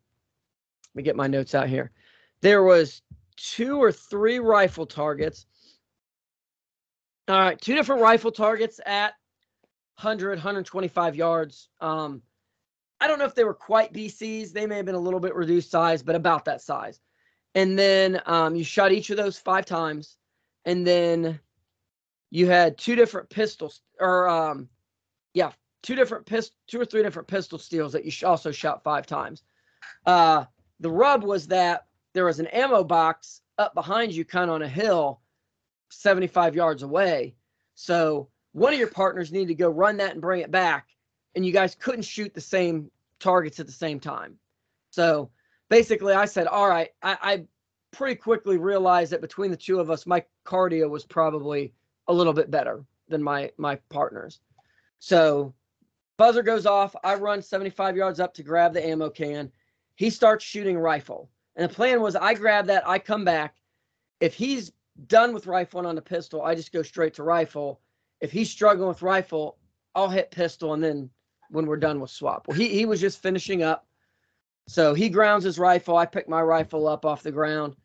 me 0.93 1.01
get 1.01 1.15
my 1.15 1.25
notes 1.25 1.55
out 1.55 1.67
here. 1.67 1.89
There 2.41 2.61
was 2.61 3.01
two 3.39 3.81
or 3.81 3.91
three 3.91 4.39
rifle 4.39 4.85
targets. 4.85 5.45
All 7.27 7.39
right, 7.39 7.59
two 7.59 7.75
different 7.75 8.01
rifle 8.01 8.31
targets 8.31 8.79
at 8.85 9.13
100, 10.01 10.37
125 10.37 11.15
yards. 11.15 11.69
Um, 11.79 12.21
I 12.99 13.07
don't 13.07 13.19
know 13.19 13.25
if 13.25 13.35
they 13.35 13.43
were 13.43 13.53
quite 13.53 13.93
BCs. 13.93 14.51
They 14.51 14.65
may 14.65 14.77
have 14.77 14.85
been 14.85 14.95
a 14.95 14.99
little 14.99 15.19
bit 15.19 15.35
reduced 15.35 15.71
size, 15.71 16.03
but 16.03 16.15
about 16.15 16.45
that 16.45 16.61
size. 16.61 16.99
And 17.55 17.77
then 17.77 18.21
um, 18.25 18.55
you 18.55 18.63
shot 18.63 18.91
each 18.91 19.09
of 19.09 19.17
those 19.17 19.37
five 19.37 19.65
times. 19.65 20.17
And 20.65 20.85
then 20.85 21.39
you 22.29 22.47
had 22.47 22.77
two 22.77 22.95
different 22.95 23.29
pistols, 23.29 23.81
or 23.99 24.27
um, 24.27 24.69
yeah, 25.33 25.51
two 25.81 25.95
different 25.95 26.25
pist, 26.25 26.53
two 26.67 26.79
or 26.79 26.85
three 26.85 27.03
different 27.03 27.27
pistol 27.27 27.57
steels 27.57 27.93
that 27.93 28.05
you 28.05 28.27
also 28.27 28.51
shot 28.51 28.83
five 28.83 29.05
times. 29.05 29.43
Uh, 30.05 30.45
the 30.79 30.91
rub 30.91 31.23
was 31.23 31.47
that 31.47 31.85
there 32.19 32.25
was 32.25 32.41
an 32.41 32.47
ammo 32.47 32.83
box 32.83 33.39
up 33.57 33.73
behind 33.73 34.11
you, 34.11 34.25
kind 34.25 34.49
of 34.49 34.55
on 34.55 34.61
a 34.61 34.67
hill, 34.67 35.21
75 35.89 36.53
yards 36.53 36.83
away. 36.83 37.33
So 37.75 38.27
one 38.51 38.73
of 38.73 38.77
your 38.77 38.89
partners 38.89 39.31
needed 39.31 39.47
to 39.47 39.55
go 39.55 39.69
run 39.69 39.95
that 39.97 40.11
and 40.11 40.19
bring 40.19 40.41
it 40.41 40.51
back, 40.51 40.89
and 41.33 41.45
you 41.45 41.53
guys 41.53 41.75
couldn't 41.75 42.01
shoot 42.01 42.33
the 42.33 42.41
same 42.41 42.91
targets 43.21 43.61
at 43.61 43.67
the 43.67 43.71
same 43.71 44.01
time. 44.01 44.37
So 44.89 45.31
basically, 45.69 46.11
I 46.11 46.25
said, 46.25 46.47
all 46.47 46.67
right, 46.67 46.89
I, 47.01 47.17
I 47.21 47.43
pretty 47.91 48.15
quickly 48.15 48.57
realized 48.57 49.13
that 49.13 49.21
between 49.21 49.49
the 49.49 49.55
two 49.55 49.79
of 49.79 49.89
us, 49.89 50.05
my 50.05 50.21
cardio 50.45 50.89
was 50.89 51.05
probably 51.05 51.71
a 52.09 52.13
little 52.13 52.33
bit 52.33 52.51
better 52.51 52.83
than 53.07 53.23
my 53.23 53.49
my 53.55 53.75
partners. 53.87 54.41
So 54.99 55.53
buzzer 56.17 56.43
goes 56.43 56.65
off. 56.65 56.97
I 57.01 57.15
run 57.15 57.41
75 57.41 57.95
yards 57.95 58.19
up 58.19 58.33
to 58.33 58.43
grab 58.43 58.73
the 58.73 58.85
ammo 58.85 59.09
can. 59.09 59.53
He 59.95 60.09
starts 60.09 60.43
shooting 60.43 60.77
rifle. 60.77 61.29
And 61.59 61.69
the 61.69 61.75
plan 61.75 61.99
was 62.01 62.15
I 62.15 62.35
grab 62.35 62.67
that, 62.67 62.87
I 62.87 62.99
come 62.99 63.25
back. 63.25 63.55
If 64.21 64.33
he's 64.33 64.71
done 65.07 65.33
with 65.33 65.45
rifle 65.45 65.79
and 65.81 65.87
on 65.87 65.95
the 65.95 66.01
pistol, 66.01 66.41
I 66.41 66.55
just 66.55 66.71
go 66.71 66.81
straight 66.81 67.13
to 67.15 67.23
rifle. 67.23 67.81
If 68.21 68.31
he's 68.31 68.49
struggling 68.49 68.87
with 68.87 69.01
rifle, 69.01 69.57
I'll 69.93 70.07
hit 70.07 70.31
pistol 70.31 70.73
and 70.73 70.81
then 70.81 71.09
when 71.49 71.65
we're 71.65 71.75
done 71.75 71.99
with 71.99 72.11
swap. 72.11 72.47
Well, 72.47 72.55
he 72.55 72.69
he 72.69 72.85
was 72.85 73.01
just 73.01 73.21
finishing 73.21 73.61
up. 73.61 73.85
So 74.69 74.93
he 74.93 75.09
grounds 75.09 75.43
his 75.43 75.59
rifle. 75.59 75.97
I 75.97 76.05
pick 76.05 76.29
my 76.29 76.41
rifle 76.41 76.87
up 76.87 77.05
off 77.05 77.23
the 77.23 77.31
ground, 77.31 77.75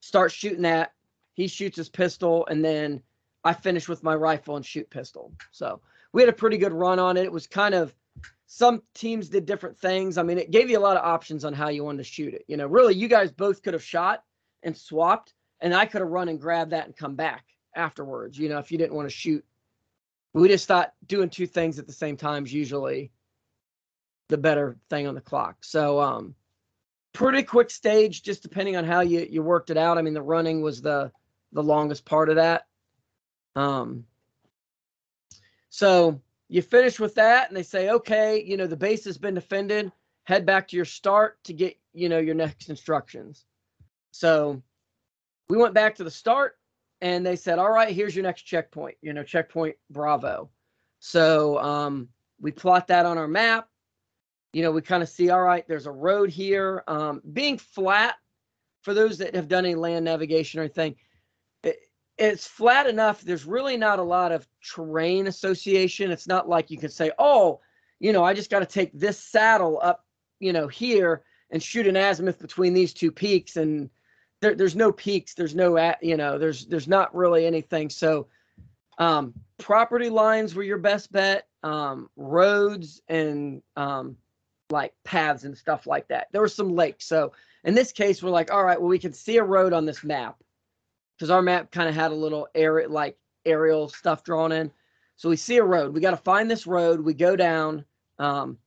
start 0.00 0.30
shooting 0.30 0.62
that. 0.62 0.92
He 1.32 1.46
shoots 1.46 1.78
his 1.78 1.88
pistol, 1.88 2.46
and 2.48 2.62
then 2.62 3.00
I 3.42 3.54
finish 3.54 3.88
with 3.88 4.02
my 4.02 4.14
rifle 4.14 4.56
and 4.56 4.66
shoot 4.66 4.90
pistol. 4.90 5.32
So 5.50 5.80
we 6.12 6.20
had 6.20 6.28
a 6.28 6.32
pretty 6.34 6.58
good 6.58 6.72
run 6.74 6.98
on 6.98 7.16
it. 7.16 7.24
It 7.24 7.32
was 7.32 7.46
kind 7.46 7.74
of 7.74 7.94
some 8.46 8.82
teams 8.94 9.28
did 9.28 9.46
different 9.46 9.78
things. 9.78 10.18
I 10.18 10.22
mean, 10.22 10.38
it 10.38 10.50
gave 10.50 10.68
you 10.68 10.78
a 10.78 10.80
lot 10.80 10.96
of 10.96 11.04
options 11.04 11.44
on 11.44 11.54
how 11.54 11.68
you 11.68 11.84
wanted 11.84 11.98
to 11.98 12.04
shoot 12.04 12.34
it. 12.34 12.44
You 12.46 12.56
know, 12.56 12.66
really, 12.66 12.94
you 12.94 13.08
guys 13.08 13.32
both 13.32 13.62
could 13.62 13.74
have 13.74 13.82
shot 13.82 14.22
and 14.62 14.76
swapped, 14.76 15.34
and 15.60 15.74
I 15.74 15.86
could 15.86 16.00
have 16.00 16.10
run 16.10 16.28
and 16.28 16.40
grabbed 16.40 16.72
that 16.72 16.86
and 16.86 16.96
come 16.96 17.14
back 17.14 17.44
afterwards. 17.74 18.38
You 18.38 18.48
know, 18.48 18.58
if 18.58 18.70
you 18.70 18.78
didn't 18.78 18.94
want 18.94 19.08
to 19.08 19.14
shoot, 19.14 19.44
we 20.34 20.48
just 20.48 20.68
thought 20.68 20.92
doing 21.06 21.30
two 21.30 21.46
things 21.46 21.78
at 21.78 21.86
the 21.86 21.92
same 21.92 22.16
time 22.16 22.44
is 22.44 22.52
usually 22.52 23.10
the 24.28 24.38
better 24.38 24.76
thing 24.90 25.06
on 25.06 25.14
the 25.14 25.20
clock. 25.20 25.64
So, 25.64 26.00
um, 26.00 26.34
pretty 27.12 27.42
quick 27.42 27.70
stage, 27.70 28.22
just 28.22 28.42
depending 28.42 28.76
on 28.76 28.84
how 28.84 29.00
you 29.00 29.26
you 29.30 29.42
worked 29.42 29.70
it 29.70 29.76
out. 29.76 29.96
I 29.96 30.02
mean, 30.02 30.14
the 30.14 30.22
running 30.22 30.60
was 30.60 30.82
the 30.82 31.10
the 31.52 31.62
longest 31.62 32.04
part 32.04 32.28
of 32.28 32.36
that. 32.36 32.66
Um, 33.56 34.04
so 35.70 36.20
you 36.48 36.62
finish 36.62 37.00
with 37.00 37.14
that, 37.14 37.48
and 37.48 37.56
they 37.56 37.62
say, 37.62 37.90
okay, 37.90 38.42
you 38.42 38.56
know, 38.56 38.66
the 38.66 38.76
base 38.76 39.04
has 39.04 39.18
been 39.18 39.34
defended. 39.34 39.90
Head 40.24 40.46
back 40.46 40.68
to 40.68 40.76
your 40.76 40.84
start 40.84 41.42
to 41.44 41.52
get, 41.52 41.76
you 41.92 42.08
know, 42.08 42.18
your 42.18 42.34
next 42.34 42.70
instructions. 42.70 43.44
So 44.10 44.62
we 45.48 45.56
went 45.56 45.74
back 45.74 45.94
to 45.96 46.04
the 46.04 46.10
start, 46.10 46.58
and 47.00 47.24
they 47.24 47.36
said, 47.36 47.58
all 47.58 47.70
right, 47.70 47.94
here's 47.94 48.14
your 48.14 48.22
next 48.22 48.42
checkpoint. 48.42 48.96
You 49.02 49.12
know, 49.12 49.22
checkpoint 49.22 49.76
Bravo. 49.90 50.50
So 51.00 51.58
um, 51.58 52.08
we 52.40 52.50
plot 52.50 52.86
that 52.88 53.06
on 53.06 53.18
our 53.18 53.28
map. 53.28 53.68
You 54.52 54.62
know, 54.62 54.70
we 54.70 54.82
kind 54.82 55.02
of 55.02 55.08
see, 55.08 55.30
all 55.30 55.42
right, 55.42 55.66
there's 55.66 55.86
a 55.86 55.92
road 55.92 56.30
here. 56.30 56.84
Um, 56.86 57.20
being 57.32 57.58
flat, 57.58 58.16
for 58.82 58.94
those 58.94 59.18
that 59.18 59.34
have 59.34 59.48
done 59.48 59.64
any 59.64 59.74
land 59.74 60.04
navigation 60.04 60.60
or 60.60 60.62
anything, 60.62 60.94
it's 62.18 62.46
flat 62.46 62.86
enough. 62.86 63.22
There's 63.22 63.44
really 63.44 63.76
not 63.76 63.98
a 63.98 64.02
lot 64.02 64.32
of 64.32 64.46
terrain 64.62 65.26
association. 65.26 66.10
It's 66.10 66.28
not 66.28 66.48
like 66.48 66.70
you 66.70 66.78
can 66.78 66.90
say, 66.90 67.10
oh, 67.18 67.60
you 67.98 68.12
know, 68.12 68.24
I 68.24 68.34
just 68.34 68.50
got 68.50 68.60
to 68.60 68.66
take 68.66 68.92
this 68.92 69.18
saddle 69.18 69.80
up, 69.82 70.04
you 70.38 70.52
know, 70.52 70.68
here 70.68 71.24
and 71.50 71.62
shoot 71.62 71.86
an 71.86 71.96
azimuth 71.96 72.38
between 72.38 72.74
these 72.74 72.92
two 72.92 73.10
peaks. 73.10 73.56
And 73.56 73.90
there, 74.40 74.54
there's 74.54 74.76
no 74.76 74.92
peaks. 74.92 75.34
There's 75.34 75.54
no, 75.54 75.94
you 76.02 76.16
know, 76.16 76.38
there's 76.38 76.66
there's 76.66 76.88
not 76.88 77.14
really 77.14 77.46
anything. 77.46 77.90
So 77.90 78.28
um, 78.98 79.34
property 79.58 80.08
lines 80.08 80.54
were 80.54 80.62
your 80.62 80.78
best 80.78 81.10
bet. 81.10 81.46
Um, 81.62 82.10
roads 82.16 83.00
and 83.08 83.62
um, 83.74 84.18
like 84.68 84.92
paths 85.02 85.44
and 85.44 85.56
stuff 85.56 85.86
like 85.86 86.08
that. 86.08 86.28
There 86.30 86.42
were 86.42 86.48
some 86.48 86.74
lakes. 86.74 87.06
So 87.06 87.32
in 87.64 87.74
this 87.74 87.90
case, 87.90 88.22
we're 88.22 88.30
like, 88.30 88.52
all 88.52 88.62
right, 88.62 88.78
well, 88.78 88.90
we 88.90 88.98
can 88.98 89.14
see 89.14 89.38
a 89.38 89.42
road 89.42 89.72
on 89.72 89.86
this 89.86 90.04
map 90.04 90.36
because 91.16 91.30
our 91.30 91.42
map 91.42 91.70
kind 91.70 91.88
of 91.88 91.94
had 91.94 92.10
a 92.10 92.14
little 92.14 92.48
area 92.54 92.88
like 92.88 93.16
aerial 93.44 93.88
stuff 93.88 94.24
drawn 94.24 94.52
in. 94.52 94.70
So 95.16 95.28
we 95.28 95.36
see 95.36 95.58
a 95.58 95.64
road. 95.64 95.94
We 95.94 96.00
got 96.00 96.10
to 96.10 96.16
find 96.16 96.50
this 96.50 96.66
road. 96.66 97.00
We 97.00 97.14
go 97.14 97.36
down. 97.36 97.84
Um, 98.18 98.58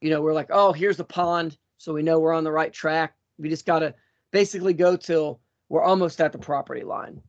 you 0.00 0.10
know, 0.10 0.20
we're 0.20 0.34
like, 0.34 0.48
oh, 0.50 0.72
here's 0.72 0.96
the 0.96 1.04
pond, 1.04 1.56
so 1.78 1.92
we 1.92 2.02
know 2.02 2.18
we're 2.18 2.34
on 2.34 2.44
the 2.44 2.52
right 2.52 2.72
track. 2.72 3.14
We 3.38 3.48
just 3.48 3.66
got 3.66 3.80
to 3.80 3.94
basically 4.30 4.74
go 4.74 4.96
till 4.96 5.40
we're 5.68 5.82
almost 5.82 6.20
at 6.20 6.32
the 6.32 6.38
property 6.38 6.82
line. 6.82 7.20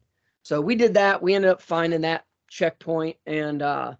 So 0.43 0.62
we 0.62 0.76
did 0.76 0.93
that. 0.93 1.22
We 1.22 1.34
ended 1.34 1.52
up 1.52 1.62
finding 1.62 2.02
that 2.02 2.26
checkpoint, 2.50 3.17
and 3.26 3.62
uh, 3.62 3.93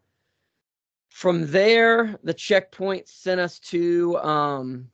from 1.10 1.50
there, 1.50 2.17
the 2.24 2.34
checkpoint 2.34 3.08
sent 3.08 3.39
us 3.39 3.60
to 3.60 4.17
um, 4.20 4.89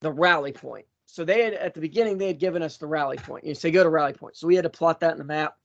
the 0.00 0.12
rally 0.12 0.52
point 0.52 0.86
so 1.16 1.24
they 1.24 1.44
had 1.44 1.54
at 1.54 1.72
the 1.72 1.80
beginning 1.80 2.18
they 2.18 2.26
had 2.26 2.38
given 2.38 2.62
us 2.62 2.76
the 2.76 2.86
rally 2.86 3.16
point. 3.16 3.46
You 3.46 3.54
say 3.54 3.70
go 3.70 3.82
to 3.82 3.88
rally 3.88 4.12
point. 4.12 4.36
So 4.36 4.46
we 4.46 4.54
had 4.54 4.64
to 4.64 4.68
plot 4.68 5.00
that 5.00 5.12
in 5.12 5.18
the 5.18 5.24
map. 5.24 5.56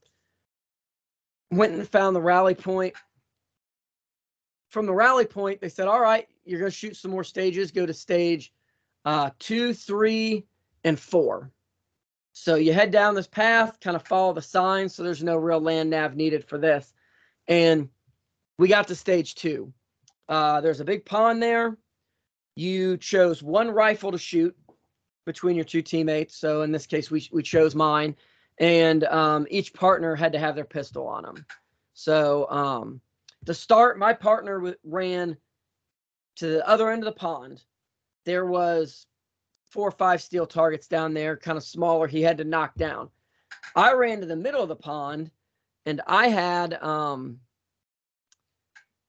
Went 1.52 1.74
and 1.74 1.86
found 1.86 2.16
the 2.16 2.22
rally 2.22 2.56
point. 2.56 2.94
From 4.70 4.86
the 4.86 4.94
rally 4.94 5.26
point, 5.26 5.60
they 5.60 5.68
said, 5.68 5.90
"All 5.90 6.00
right, 6.00 6.26
you're 6.46 6.60
going 6.60 6.72
to 6.72 6.78
shoot 6.78 6.96
some 6.96 7.12
more 7.12 7.26
stages. 7.26 7.72
Go 7.72 7.86
to 7.86 7.94
stage 7.94 8.54
uh, 9.04 9.32
two, 9.40 9.74
three, 9.74 10.46
and 10.86 10.98
four. 10.98 11.52
So 12.32 12.56
you 12.56 12.72
head 12.72 12.92
down 12.92 13.14
this 13.14 13.28
path, 13.28 13.78
kind 13.82 13.98
of 13.98 14.08
follow 14.08 14.32
the 14.32 14.42
signs. 14.42 14.96
So 14.96 15.04
there's 15.04 15.22
no 15.22 15.36
real 15.36 15.60
land 15.60 15.90
nav 15.90 16.16
needed 16.16 16.46
for 16.46 16.60
this. 16.60 16.94
And 17.50 17.90
we 18.58 18.70
got 18.70 18.88
to 18.88 18.96
stage 18.96 19.36
two. 19.36 19.74
Uh, 20.30 20.62
there's 20.62 20.80
a 20.80 20.86
big 20.86 21.04
pond 21.04 21.44
there. 21.44 21.78
You 22.56 22.96
chose 22.96 23.44
one 23.44 23.70
rifle 23.70 24.14
to 24.14 24.18
shoot 24.18 24.56
between 25.26 25.56
your 25.56 25.66
two 25.66 25.82
teammates. 25.82 26.36
So 26.38 26.62
in 26.64 26.72
this 26.72 26.86
case, 26.86 27.12
we 27.12 27.28
we 27.32 27.44
chose 27.44 27.76
mine, 27.76 28.16
and 28.58 29.04
um, 29.06 29.48
each 29.50 29.74
partner 29.74 30.16
had 30.16 30.34
to 30.34 30.40
have 30.40 30.56
their 30.56 30.66
pistol 30.66 31.08
on 31.08 31.24
them. 31.24 31.46
So 31.94 32.50
um, 32.50 33.02
to 33.46 33.54
start, 33.54 34.00
my 34.00 34.14
partner 34.14 34.58
w- 34.58 34.76
ran 34.84 35.38
to 36.38 36.48
the 36.48 36.68
other 36.68 36.90
end 36.90 37.04
of 37.04 37.14
the 37.14 37.20
pond. 37.20 37.64
There 38.26 38.46
was 38.46 39.06
four 39.70 39.88
or 39.88 39.92
five 39.92 40.22
steel 40.22 40.46
targets 40.46 40.88
down 40.88 41.14
there, 41.14 41.38
kind 41.38 41.58
of 41.58 41.64
smaller. 41.64 42.08
He 42.08 42.22
had 42.22 42.38
to 42.40 42.44
knock 42.44 42.76
down. 42.76 43.10
I 43.76 43.94
ran 43.94 44.20
to 44.22 44.26
the 44.26 44.36
middle 44.36 44.62
of 44.62 44.70
the 44.70 44.76
pond, 44.76 45.32
and 45.86 46.02
I 46.08 46.28
had 46.28 46.82
um. 46.82 47.40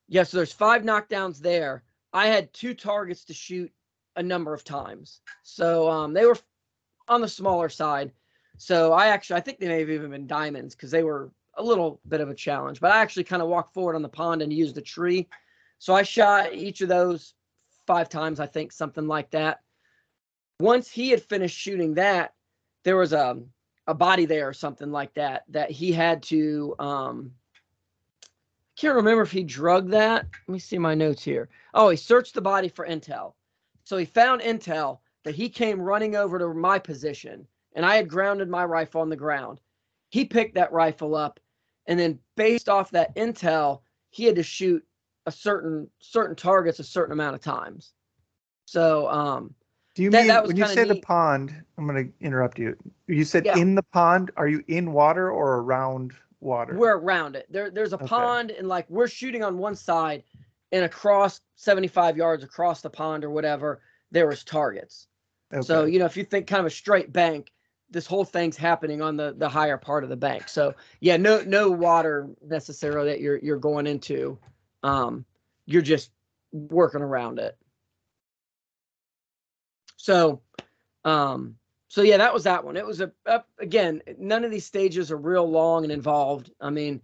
Yeah, 0.09 0.25
so 0.25 0.37
there's 0.37 0.53
five 0.53 0.83
knockdowns 0.83 1.38
there. 1.38 1.85
I 2.12 2.27
had 2.27 2.53
two 2.53 2.75
targets 2.75 3.25
to 3.25 3.35
shoot 3.35 3.72
a 4.16 4.22
number 4.22 4.55
of 4.55 4.64
times. 4.64 5.20
So 5.42 5.90
um, 5.90 6.12
they 6.12 6.27
were 6.27 6.38
on 7.09 7.20
the 7.20 7.29
smaller 7.29 7.68
side. 7.68 8.12
So 8.57 8.92
I 8.92 9.09
actually, 9.09 9.37
I 9.37 9.40
think 9.40 9.59
they 9.59 9.68
may 9.68 9.81
have 9.81 9.90
even 9.90 10.11
been 10.11 10.27
diamonds 10.27 10.75
because 10.75 10.90
they 10.90 11.03
were 11.03 11.31
a 11.55 11.62
little 11.62 12.01
bit 12.09 12.20
of 12.20 12.29
a 12.29 12.35
challenge. 12.35 12.81
But 12.81 12.92
I 12.92 12.98
actually 12.98 13.25
kind 13.25 13.42
of 13.42 13.48
walked 13.48 13.75
forward 13.75 13.96
on 13.96 14.03
the 14.03 14.09
pond 14.09 14.42
and 14.42 14.53
used 14.53 14.79
a 14.79 14.83
tree. 14.83 15.29
So 15.79 15.94
I 15.94 16.03
shot 16.03 16.55
each 16.55 16.81
of 16.81 16.88
those 16.88 17.35
five 17.87 18.09
times, 18.09 18.40
I 18.40 18.46
think, 18.46 18.72
something 18.72 19.07
like 19.07 19.31
that. 19.31 19.61
Once 20.61 20.88
he 20.88 21.11
had 21.11 21.22
finished 21.22 21.59
shooting 21.59 21.94
that, 21.94 22.35
there 22.85 22.96
was 22.96 23.12
a 23.12 23.40
a 23.88 23.94
body 23.94 24.27
there 24.27 24.48
or 24.48 24.53
something 24.53 24.92
like 24.92 25.12
that 25.14 25.42
that 25.48 25.70
he 25.70 25.92
had 25.92 26.22
to 26.22 26.75
um 26.79 27.33
I 28.25 28.81
can't 28.81 28.94
remember 28.94 29.22
if 29.22 29.31
he 29.31 29.42
drugged 29.44 29.90
that. 29.90 30.27
Let 30.46 30.53
me 30.53 30.59
see 30.59 30.79
my 30.79 30.94
notes 30.94 31.22
here. 31.22 31.48
Oh, 31.75 31.90
he 31.90 31.96
searched 31.96 32.35
the 32.35 32.40
body 32.40 32.68
for 32.68 32.87
intel. 32.87 33.35
So 33.85 33.97
he 33.97 34.05
found 34.05 34.40
intel 34.40 34.99
that 35.25 35.35
he 35.35 35.49
came 35.49 35.81
running 35.81 36.16
over 36.16 36.38
to 36.38 36.49
my 36.55 36.79
position 36.79 37.47
and 37.75 37.87
I 37.87 37.97
had 37.97 38.09
grounded 38.09 38.49
my 38.49 38.64
rifle 38.64 39.01
on 39.01 39.09
the 39.09 39.16
ground. 39.16 39.61
He 40.11 40.25
picked 40.25 40.55
that 40.55 40.73
rifle 40.73 41.14
up 41.14 41.40
and 41.87 41.99
then 41.99 42.18
based 42.37 42.68
off 42.68 42.90
that 42.90 43.14
intel, 43.16 43.81
he 44.11 44.25
had 44.25 44.37
to 44.37 44.42
shoot 44.42 44.85
a 45.27 45.33
certain 45.33 45.88
certain 46.01 46.37
targets 46.37 46.79
a 46.81 46.85
certain 46.85 47.12
amount 47.12 47.35
of 47.35 47.40
times. 47.40 47.92
So 48.66 49.09
um 49.09 49.55
do 49.95 50.03
you 50.03 50.11
that, 50.11 50.18
mean 50.18 50.29
that 50.29 50.47
when 50.47 50.57
you 50.57 50.66
say 50.66 50.85
neat. 50.85 50.88
the 50.88 51.01
pond? 51.01 51.55
I'm 51.77 51.87
going 51.87 52.07
to 52.07 52.25
interrupt 52.25 52.59
you. 52.59 52.77
You 53.09 53.25
said 53.25 53.45
yeah. 53.45 53.59
in 53.59 53.75
the 53.75 53.83
pond. 53.83 54.31
Are 54.37 54.49
you 54.49 54.64
in 54.68 54.92
water 54.92 55.31
or 55.31 55.57
around 55.57 56.12
water? 56.40 56.77
We're 56.77 56.97
around 56.97 57.37
it. 57.37 57.47
There, 57.51 57.71
there's 57.71 57.92
a 57.92 57.97
okay. 57.97 58.07
pond, 58.07 58.51
and 58.53 58.68
like 58.68 58.88
we're 58.88 59.09
shooting 59.09 59.45
on 59.45 59.59
one 59.59 59.75
side, 59.75 60.23
and 60.72 60.85
across 60.85 61.40
75 61.56 62.16
yards 62.16 62.42
across 62.42 62.80
the 62.80 62.90
pond 62.90 63.24
or 63.24 63.30
whatever, 63.30 63.82
there 64.11 64.26
was 64.26 64.42
targets. 64.42 65.06
Okay. 65.52 65.62
So, 65.62 65.85
you 65.85 65.98
know, 65.98 66.06
if 66.06 66.16
you 66.16 66.24
think 66.24 66.46
kind 66.46 66.61
of 66.61 66.66
a 66.66 66.70
straight 66.70 67.12
bank, 67.12 67.52
this 67.90 68.06
whole 68.06 68.24
thing's 68.24 68.56
happening 68.56 69.02
on 69.02 69.18
the 69.18 69.35
the 69.37 69.48
higher 69.48 69.76
part 69.76 70.02
of 70.02 70.08
the 70.08 70.16
bank. 70.16 70.48
So, 70.48 70.74
yeah, 71.00 71.18
no 71.18 71.42
no 71.42 71.70
water 71.70 72.30
necessarily 72.42 73.11
that 73.11 73.20
you're 73.20 73.38
you're 73.38 73.58
going 73.58 73.87
into. 73.87 74.38
Um, 74.82 75.26
you're 75.66 75.82
just 75.82 76.11
working 76.52 77.02
around 77.02 77.38
it. 77.38 77.56
So, 79.96 80.40
um, 81.04 81.56
so 81.88 82.00
yeah, 82.00 82.16
that 82.16 82.32
was 82.32 82.44
that 82.44 82.64
one. 82.64 82.78
It 82.78 82.87
was 82.87 83.02
a, 83.02 83.12
a 83.26 83.44
again, 83.58 84.02
none 84.18 84.44
of 84.44 84.50
these 84.50 84.64
stages 84.64 85.12
are 85.12 85.18
real 85.18 85.48
long 85.48 85.85
and 85.85 85.92
involved. 85.92 86.50
I 86.61 86.70
mean, 86.70 87.02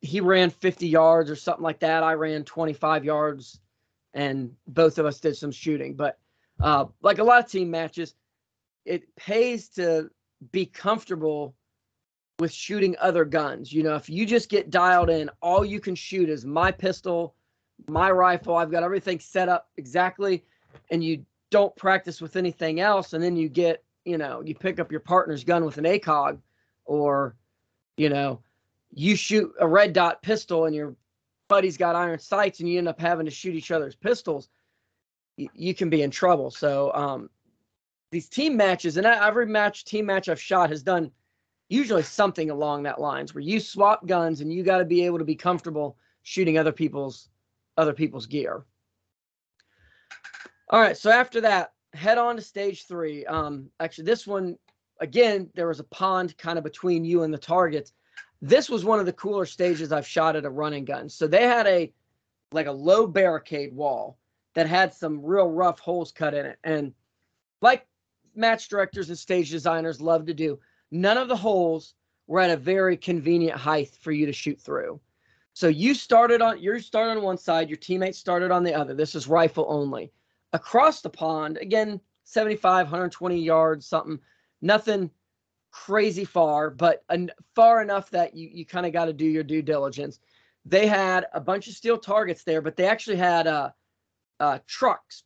he 0.00 0.20
ran 0.20 0.50
50 0.50 0.86
yards 0.86 1.30
or 1.30 1.36
something 1.36 1.62
like 1.62 1.80
that. 1.80 2.02
I 2.02 2.14
ran 2.14 2.44
25 2.44 3.04
yards, 3.04 3.60
and 4.14 4.54
both 4.66 4.98
of 4.98 5.06
us 5.06 5.20
did 5.20 5.36
some 5.36 5.50
shooting. 5.50 5.94
But 5.94 6.18
uh, 6.60 6.86
like 7.02 7.18
a 7.18 7.24
lot 7.24 7.44
of 7.44 7.50
team 7.50 7.70
matches, 7.70 8.14
it 8.84 9.14
pays 9.16 9.68
to 9.70 10.10
be 10.52 10.66
comfortable 10.66 11.54
with 12.38 12.52
shooting 12.52 12.94
other 13.00 13.24
guns. 13.24 13.72
You 13.72 13.82
know, 13.82 13.96
if 13.96 14.08
you 14.08 14.24
just 14.24 14.48
get 14.48 14.70
dialed 14.70 15.10
in, 15.10 15.30
all 15.42 15.64
you 15.64 15.80
can 15.80 15.94
shoot 15.94 16.28
is 16.28 16.44
my 16.44 16.70
pistol, 16.70 17.34
my 17.88 18.10
rifle. 18.10 18.56
I've 18.56 18.70
got 18.70 18.84
everything 18.84 19.18
set 19.18 19.48
up 19.48 19.68
exactly, 19.76 20.44
and 20.90 21.02
you 21.02 21.24
don't 21.50 21.74
practice 21.76 22.20
with 22.20 22.36
anything 22.36 22.80
else, 22.80 23.12
and 23.12 23.22
then 23.22 23.36
you 23.36 23.48
get, 23.48 23.82
you 24.04 24.18
know, 24.18 24.42
you 24.44 24.54
pick 24.54 24.78
up 24.78 24.92
your 24.92 25.00
partner's 25.00 25.42
gun 25.42 25.64
with 25.64 25.78
an 25.78 25.84
ACOG, 25.84 26.38
or, 26.84 27.34
you 27.96 28.08
know, 28.08 28.40
you 28.92 29.16
shoot 29.16 29.52
a 29.60 29.66
red 29.66 29.92
dot 29.92 30.22
pistol 30.22 30.64
and 30.64 30.74
your 30.74 30.96
buddy's 31.48 31.76
got 31.76 31.96
iron 31.96 32.18
sights, 32.18 32.60
and 32.60 32.68
you 32.68 32.78
end 32.78 32.88
up 32.88 33.00
having 33.00 33.26
to 33.26 33.32
shoot 33.32 33.54
each 33.54 33.70
other's 33.70 33.96
pistols. 33.96 34.48
You, 35.36 35.48
you 35.54 35.74
can 35.74 35.90
be 35.90 36.02
in 36.02 36.10
trouble. 36.10 36.50
So, 36.50 36.92
um, 36.94 37.30
these 38.10 38.28
team 38.28 38.56
matches, 38.56 38.96
and 38.96 39.06
every 39.06 39.46
match, 39.46 39.84
team 39.84 40.06
match 40.06 40.28
I've 40.28 40.40
shot 40.40 40.70
has 40.70 40.82
done 40.82 41.10
usually 41.68 42.02
something 42.02 42.50
along 42.50 42.82
that 42.82 43.00
lines 43.00 43.34
where 43.34 43.42
you 43.42 43.60
swap 43.60 44.06
guns 44.06 44.40
and 44.40 44.52
you 44.52 44.62
got 44.62 44.78
to 44.78 44.84
be 44.84 45.04
able 45.04 45.18
to 45.18 45.24
be 45.24 45.34
comfortable 45.34 45.98
shooting 46.22 46.58
other 46.58 46.72
people's 46.72 47.28
other 47.76 47.92
people's 47.92 48.26
gear. 48.26 48.64
All 50.70 50.80
right, 50.80 50.96
so 50.96 51.10
after 51.10 51.40
that, 51.42 51.72
head 51.94 52.18
on 52.18 52.36
to 52.36 52.42
stage 52.42 52.86
three. 52.86 53.24
Um, 53.26 53.70
actually, 53.80 54.04
this 54.04 54.26
one 54.26 54.58
again, 55.00 55.50
there 55.54 55.68
was 55.68 55.80
a 55.80 55.84
pond 55.84 56.36
kind 56.38 56.58
of 56.58 56.64
between 56.64 57.04
you 57.04 57.22
and 57.22 57.32
the 57.32 57.38
targets. 57.38 57.92
This 58.40 58.70
was 58.70 58.84
one 58.84 59.00
of 59.00 59.06
the 59.06 59.12
cooler 59.12 59.46
stages 59.46 59.92
I've 59.92 60.06
shot 60.06 60.36
at 60.36 60.44
a 60.44 60.50
running 60.50 60.84
gun. 60.84 61.08
So 61.08 61.26
they 61.26 61.42
had 61.42 61.66
a 61.66 61.92
like 62.52 62.66
a 62.66 62.72
low 62.72 63.06
barricade 63.06 63.74
wall 63.74 64.18
that 64.54 64.66
had 64.66 64.94
some 64.94 65.22
real 65.22 65.50
rough 65.50 65.78
holes 65.80 66.12
cut 66.12 66.34
in 66.34 66.46
it, 66.46 66.58
and 66.64 66.92
like 67.60 67.86
match 68.34 68.68
directors 68.68 69.08
and 69.08 69.18
stage 69.18 69.50
designers 69.50 70.00
love 70.00 70.24
to 70.26 70.34
do, 70.34 70.58
none 70.90 71.18
of 71.18 71.28
the 71.28 71.36
holes 71.36 71.94
were 72.26 72.40
at 72.40 72.50
a 72.50 72.56
very 72.56 72.96
convenient 72.96 73.58
height 73.58 73.90
for 74.00 74.12
you 74.12 74.26
to 74.26 74.32
shoot 74.32 74.60
through. 74.60 75.00
So 75.54 75.66
you 75.66 75.92
started 75.92 76.40
on 76.40 76.60
you 76.62 76.78
started 76.78 77.18
on 77.18 77.22
one 77.22 77.38
side, 77.38 77.68
your 77.68 77.78
teammates 77.78 78.18
started 78.18 78.50
on 78.50 78.62
the 78.62 78.74
other. 78.74 78.94
This 78.94 79.14
is 79.14 79.26
rifle 79.26 79.66
only. 79.68 80.12
Across 80.52 81.02
the 81.02 81.10
pond, 81.10 81.58
again, 81.58 82.00
75, 82.24 82.86
120 82.86 83.38
yards, 83.40 83.86
something, 83.86 84.18
nothing 84.62 85.10
crazy 85.70 86.24
far, 86.24 86.70
but 86.70 87.04
en- 87.10 87.30
far 87.54 87.82
enough 87.82 88.10
that 88.10 88.34
you 88.34 88.48
you 88.52 88.64
kind 88.64 88.86
of 88.86 88.92
got 88.92 89.06
to 89.06 89.12
do 89.12 89.26
your 89.26 89.42
due 89.42 89.62
diligence. 89.62 90.20
They 90.64 90.86
had 90.86 91.26
a 91.32 91.40
bunch 91.40 91.68
of 91.68 91.74
steel 91.74 91.98
targets 91.98 92.44
there, 92.44 92.60
but 92.60 92.76
they 92.76 92.86
actually 92.86 93.16
had 93.16 93.46
uh, 93.46 93.70
uh, 94.40 94.58
trucks, 94.66 95.24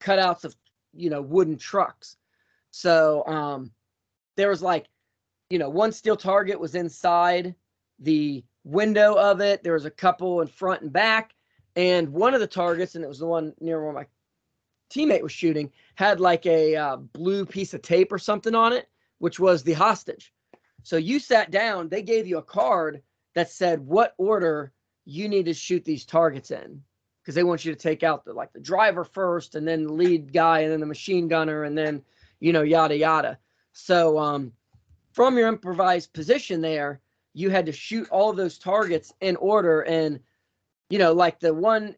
cutouts 0.00 0.44
of 0.44 0.54
you 0.94 1.10
know 1.10 1.22
wooden 1.22 1.56
trucks. 1.56 2.16
So 2.70 3.26
um, 3.26 3.70
there 4.36 4.50
was 4.50 4.62
like, 4.62 4.86
you 5.48 5.58
know, 5.58 5.68
one 5.68 5.92
steel 5.92 6.16
target 6.16 6.60
was 6.60 6.74
inside 6.74 7.54
the 7.98 8.44
window 8.64 9.14
of 9.14 9.40
it. 9.40 9.62
There 9.62 9.72
was 9.72 9.86
a 9.86 9.90
couple 9.90 10.42
in 10.42 10.48
front 10.48 10.82
and 10.82 10.92
back, 10.92 11.34
and 11.74 12.08
one 12.10 12.34
of 12.34 12.40
the 12.40 12.46
targets, 12.46 12.94
and 12.94 13.04
it 13.04 13.08
was 13.08 13.18
the 13.18 13.26
one 13.26 13.54
near 13.60 13.82
where 13.82 13.92
my 13.92 14.06
teammate 14.90 15.22
was 15.22 15.32
shooting, 15.32 15.72
had 15.94 16.20
like 16.20 16.46
a 16.46 16.76
uh, 16.76 16.96
blue 16.96 17.44
piece 17.46 17.74
of 17.74 17.82
tape 17.82 18.12
or 18.12 18.18
something 18.18 18.54
on 18.54 18.72
it, 18.72 18.88
which 19.18 19.38
was 19.38 19.62
the 19.62 19.72
hostage. 19.72 20.32
So 20.82 20.96
you 20.96 21.18
sat 21.18 21.50
down. 21.50 21.88
They 21.88 22.02
gave 22.02 22.26
you 22.26 22.38
a 22.38 22.42
card 22.42 23.02
that 23.34 23.50
said 23.50 23.80
what 23.80 24.14
order 24.18 24.72
you 25.04 25.28
need 25.28 25.46
to 25.46 25.54
shoot 25.54 25.84
these 25.84 26.04
targets 26.04 26.50
in 26.50 26.82
because 27.22 27.34
they 27.34 27.44
want 27.44 27.64
you 27.64 27.72
to 27.72 27.78
take 27.78 28.02
out 28.02 28.24
the 28.24 28.32
like 28.32 28.52
the 28.52 28.60
driver 28.60 29.04
first 29.04 29.54
and 29.54 29.66
then 29.66 29.84
the 29.84 29.92
lead 29.92 30.32
guy 30.32 30.60
and 30.60 30.72
then 30.72 30.80
the 30.80 30.86
machine 30.86 31.28
gunner 31.28 31.64
and 31.64 31.76
then 31.76 32.02
you 32.40 32.52
know 32.52 32.62
yada 32.62 32.96
yada 32.96 33.38
so 33.76 34.18
um, 34.18 34.52
from 35.12 35.36
your 35.36 35.48
improvised 35.48 36.14
position 36.14 36.62
there, 36.62 37.00
you 37.34 37.50
had 37.50 37.66
to 37.66 37.72
shoot 37.72 38.08
all 38.10 38.32
those 38.32 38.58
targets 38.58 39.12
in 39.20 39.36
order. 39.36 39.82
And, 39.82 40.18
you 40.88 40.98
know, 40.98 41.12
like 41.12 41.40
the 41.40 41.52
one 41.52 41.94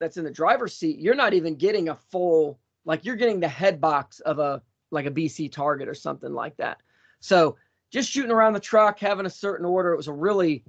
that's 0.00 0.16
in 0.16 0.24
the 0.24 0.30
driver's 0.32 0.76
seat, 0.76 0.98
you're 0.98 1.14
not 1.14 1.32
even 1.32 1.54
getting 1.54 1.88
a 1.88 1.94
full, 1.94 2.58
like 2.84 3.04
you're 3.04 3.14
getting 3.14 3.38
the 3.38 3.46
head 3.46 3.80
box 3.80 4.18
of 4.20 4.40
a, 4.40 4.60
like 4.94 5.06
a 5.06 5.10
BC 5.10 5.52
target 5.52 5.88
or 5.88 5.94
something 5.94 6.32
like 6.32 6.56
that. 6.56 6.78
So 7.20 7.56
just 7.90 8.10
shooting 8.10 8.30
around 8.30 8.54
the 8.54 8.60
truck, 8.60 8.98
having 8.98 9.26
a 9.26 9.30
certain 9.30 9.66
order, 9.66 9.92
it 9.92 9.96
was 9.96 10.08
a 10.08 10.12
really, 10.12 10.64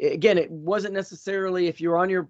again, 0.00 0.38
it 0.38 0.50
wasn't 0.50 0.94
necessarily 0.94 1.66
if 1.66 1.80
you're 1.80 1.98
on 1.98 2.10
your 2.10 2.28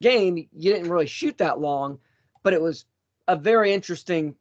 game, 0.00 0.36
you 0.36 0.72
didn't 0.72 0.90
really 0.90 1.06
shoot 1.06 1.38
that 1.38 1.60
long, 1.60 1.98
but 2.42 2.52
it 2.52 2.60
was 2.60 2.84
a 3.28 3.36
very 3.36 3.72
interesting 3.72 4.34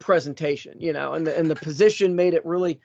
presentation, 0.00 0.80
you 0.80 0.92
know, 0.92 1.14
and 1.14 1.26
the 1.26 1.36
and 1.38 1.50
the 1.50 1.56
position 1.56 2.14
made 2.14 2.34
it 2.34 2.44
really, 2.44 2.80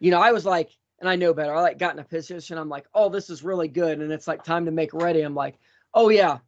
you 0.00 0.10
know, 0.10 0.20
I 0.20 0.32
was 0.32 0.44
like, 0.44 0.70
and 0.98 1.08
I 1.08 1.16
know 1.16 1.34
better. 1.34 1.54
I 1.54 1.60
like 1.60 1.78
got 1.78 1.94
in 1.94 2.00
a 2.00 2.04
position. 2.04 2.58
I'm 2.58 2.68
like, 2.68 2.86
oh, 2.94 3.08
this 3.08 3.30
is 3.30 3.42
really 3.44 3.68
good, 3.68 4.00
and 4.00 4.10
it's 4.10 4.26
like 4.26 4.42
time 4.42 4.64
to 4.64 4.70
make 4.70 4.94
ready. 4.94 5.20
I'm 5.20 5.34
like, 5.34 5.58
oh 5.92 6.08
yeah, 6.08 6.38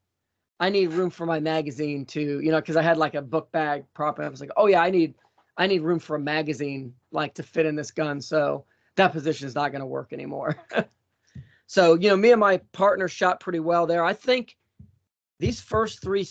I 0.59 0.71
need 0.71 0.92
room 0.92 1.11
for 1.11 1.27
my 1.27 1.38
magazine 1.38 2.07
to, 2.07 2.40
you 2.40 2.51
know, 2.51 2.61
because 2.61 2.77
I 2.77 2.83
had 2.83 2.97
like 2.97 3.14
a 3.14 3.23
book 3.23 3.53
bag 3.53 3.85
prop, 3.95 4.19
and 4.19 4.27
I 4.27 4.31
was 4.31 4.40
like, 4.40 4.51
oh 4.57 4.66
yeah, 4.66 4.81
I 4.81 4.90
need, 4.90 5.14
I 5.57 5.66
need 5.66 5.83
room 5.83 5.99
for 5.99 6.16
a 6.16 6.21
magazine 6.21 6.95
like 7.12 7.35
to 7.35 7.42
fit 7.42 7.66
in 7.66 7.77
this 7.77 7.90
gun. 7.90 8.21
So 8.21 8.64
that 8.97 9.12
position 9.12 9.47
is 9.47 9.55
not 9.55 9.73
going 9.73 9.81
to 9.81 9.87
work 9.87 10.12
anymore. 10.12 10.57
so 11.66 11.95
you 11.95 12.09
know, 12.09 12.16
me 12.16 12.33
and 12.33 12.40
my 12.40 12.59
partner 12.73 13.09
shot 13.09 13.40
pretty 13.40 13.61
well 13.61 13.87
there. 13.87 14.05
I 14.05 14.12
think 14.12 14.57
these 15.38 15.61
first 15.61 16.03
three 16.03 16.27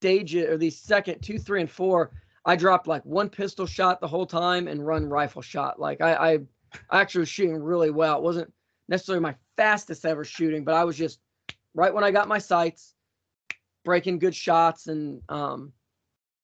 stages, 0.00 0.48
or 0.48 0.58
these 0.58 0.78
second 0.78 1.20
two, 1.20 1.38
three, 1.38 1.60
and 1.60 1.70
four, 1.70 2.10
I 2.44 2.56
dropped 2.56 2.86
like 2.86 3.04
one 3.04 3.28
pistol 3.28 3.66
shot 3.66 4.00
the 4.00 4.08
whole 4.08 4.26
time 4.26 4.68
and 4.68 4.84
run 4.84 5.08
rifle 5.08 5.42
shot. 5.42 5.78
Like 5.78 6.00
I, 6.00 6.14
I, 6.14 6.38
I 6.90 7.00
actually 7.00 7.20
was 7.20 7.28
shooting 7.28 7.56
really 7.56 7.90
well. 7.90 8.16
It 8.16 8.22
wasn't 8.22 8.52
necessarily 8.88 9.22
my 9.22 9.34
fastest 9.56 10.04
ever 10.04 10.24
shooting, 10.24 10.64
but 10.64 10.74
I 10.74 10.84
was 10.84 10.96
just 10.96 11.20
right 11.74 11.94
when 11.94 12.04
I 12.04 12.10
got 12.10 12.28
my 12.28 12.38
sights, 12.38 12.94
breaking 13.84 14.18
good 14.18 14.34
shots, 14.34 14.88
and 14.88 15.22
um, 15.28 15.72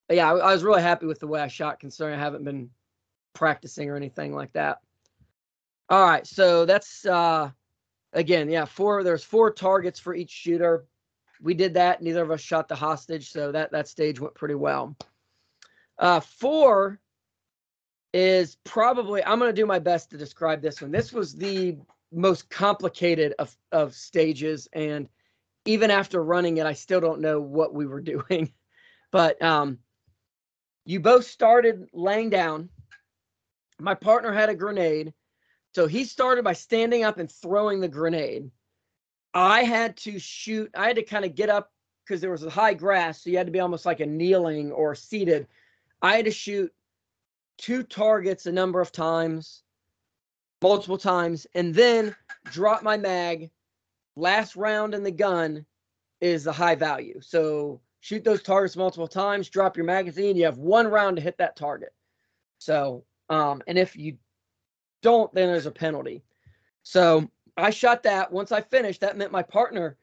yeah, 0.09 0.31
I, 0.31 0.37
I 0.37 0.53
was 0.53 0.63
really 0.63 0.81
happy 0.81 1.05
with 1.05 1.19
the 1.19 1.27
way 1.27 1.39
I 1.39 1.47
shot, 1.47 1.79
considering 1.79 2.15
I 2.15 2.23
haven't 2.23 2.43
been 2.43 2.69
practicing 3.33 3.89
or 3.89 3.95
anything 3.95 4.33
like 4.33 4.53
that. 4.53 4.79
All 5.89 6.03
right, 6.05 6.25
so 6.25 6.65
that's 6.65 7.05
uh, 7.05 7.49
again, 8.13 8.49
yeah, 8.49 8.65
four. 8.65 9.03
There's 9.03 9.23
four 9.23 9.51
targets 9.51 9.99
for 9.99 10.13
each 10.13 10.31
shooter. 10.31 10.85
We 11.41 11.53
did 11.53 11.73
that. 11.75 12.01
Neither 12.01 12.23
of 12.23 12.31
us 12.31 12.41
shot 12.41 12.67
the 12.67 12.75
hostage, 12.75 13.31
so 13.31 13.51
that 13.51 13.71
that 13.71 13.87
stage 13.87 14.19
went 14.19 14.35
pretty 14.35 14.55
well. 14.55 14.95
Uh, 15.97 16.19
four 16.19 16.99
is 18.13 18.57
probably, 18.63 19.23
I'm 19.23 19.39
going 19.39 19.53
to 19.53 19.61
do 19.61 19.65
my 19.65 19.79
best 19.79 20.09
to 20.11 20.17
describe 20.17 20.61
this 20.61 20.81
one. 20.81 20.91
This 20.91 21.13
was 21.13 21.35
the 21.35 21.77
most 22.11 22.49
complicated 22.49 23.33
of, 23.37 23.55
of 23.71 23.93
stages. 23.93 24.67
And 24.73 25.07
even 25.65 25.91
after 25.91 26.23
running 26.23 26.57
it, 26.57 26.65
I 26.65 26.73
still 26.73 27.01
don't 27.01 27.21
know 27.21 27.39
what 27.39 27.73
we 27.73 27.85
were 27.85 28.01
doing. 28.01 28.51
But 29.11 29.41
um, 29.41 29.79
you 30.85 30.99
both 30.99 31.25
started 31.25 31.89
laying 31.93 32.29
down. 32.29 32.69
My 33.79 33.93
partner 33.93 34.31
had 34.31 34.49
a 34.49 34.55
grenade. 34.55 35.13
So 35.75 35.87
he 35.87 36.03
started 36.03 36.43
by 36.43 36.53
standing 36.53 37.03
up 37.03 37.19
and 37.19 37.31
throwing 37.31 37.79
the 37.79 37.87
grenade. 37.87 38.49
I 39.33 39.63
had 39.63 39.95
to 39.97 40.17
shoot, 40.17 40.71
I 40.75 40.87
had 40.87 40.95
to 40.95 41.03
kind 41.03 41.25
of 41.25 41.35
get 41.35 41.49
up 41.49 41.71
because 42.03 42.21
there 42.21 42.31
was 42.31 42.43
a 42.43 42.49
high 42.49 42.73
grass. 42.73 43.23
So 43.23 43.29
you 43.29 43.37
had 43.37 43.45
to 43.45 43.51
be 43.51 43.59
almost 43.59 43.85
like 43.85 43.99
a 43.99 44.05
kneeling 44.05 44.71
or 44.71 44.95
seated 44.95 45.47
I 46.01 46.15
had 46.15 46.25
to 46.25 46.31
shoot 46.31 46.73
two 47.57 47.83
targets 47.83 48.45
a 48.45 48.51
number 48.51 48.79
of 48.79 48.91
times, 48.91 49.63
multiple 50.61 50.97
times, 50.97 51.45
and 51.53 51.73
then 51.73 52.15
drop 52.45 52.83
my 52.83 52.97
mag. 52.97 53.51
Last 54.15 54.55
round 54.55 54.93
in 54.93 55.03
the 55.03 55.11
gun 55.11 55.65
is 56.21 56.47
a 56.47 56.51
high 56.51 56.75
value. 56.75 57.19
So 57.21 57.81
shoot 58.01 58.23
those 58.23 58.41
targets 58.41 58.75
multiple 58.75 59.07
times, 59.07 59.49
drop 59.49 59.77
your 59.77 59.85
magazine. 59.85 60.35
You 60.35 60.45
have 60.45 60.57
one 60.57 60.87
round 60.87 61.17
to 61.17 61.21
hit 61.21 61.37
that 61.37 61.55
target. 61.55 61.93
So, 62.57 63.03
um, 63.29 63.61
and 63.67 63.77
if 63.77 63.95
you 63.95 64.17
don't, 65.01 65.33
then 65.33 65.47
there's 65.47 65.65
a 65.65 65.71
penalty. 65.71 66.23
So 66.83 67.29
I 67.57 67.69
shot 67.69 68.03
that. 68.03 68.31
Once 68.31 68.51
I 68.51 68.61
finished, 68.61 69.01
that 69.01 69.17
meant 69.17 69.31
my 69.31 69.43
partner 69.43 69.97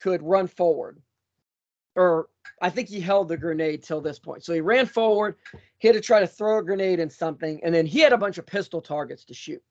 could 0.00 0.22
run 0.22 0.46
forward 0.46 1.00
or 1.96 2.28
I 2.60 2.70
think 2.70 2.88
he 2.88 3.00
held 3.00 3.28
the 3.28 3.36
grenade 3.36 3.82
till 3.82 4.00
this 4.00 4.18
point. 4.18 4.44
So 4.44 4.52
he 4.52 4.60
ran 4.60 4.86
forward. 4.86 5.36
He 5.78 5.88
had 5.88 5.94
to 5.94 6.00
try 6.00 6.20
to 6.20 6.26
throw 6.26 6.58
a 6.58 6.62
grenade 6.62 6.98
in 6.98 7.10
something, 7.10 7.60
and 7.62 7.74
then 7.74 7.86
he 7.86 8.00
had 8.00 8.12
a 8.12 8.18
bunch 8.18 8.38
of 8.38 8.46
pistol 8.46 8.80
targets 8.80 9.24
to 9.26 9.34
shoot. 9.34 9.62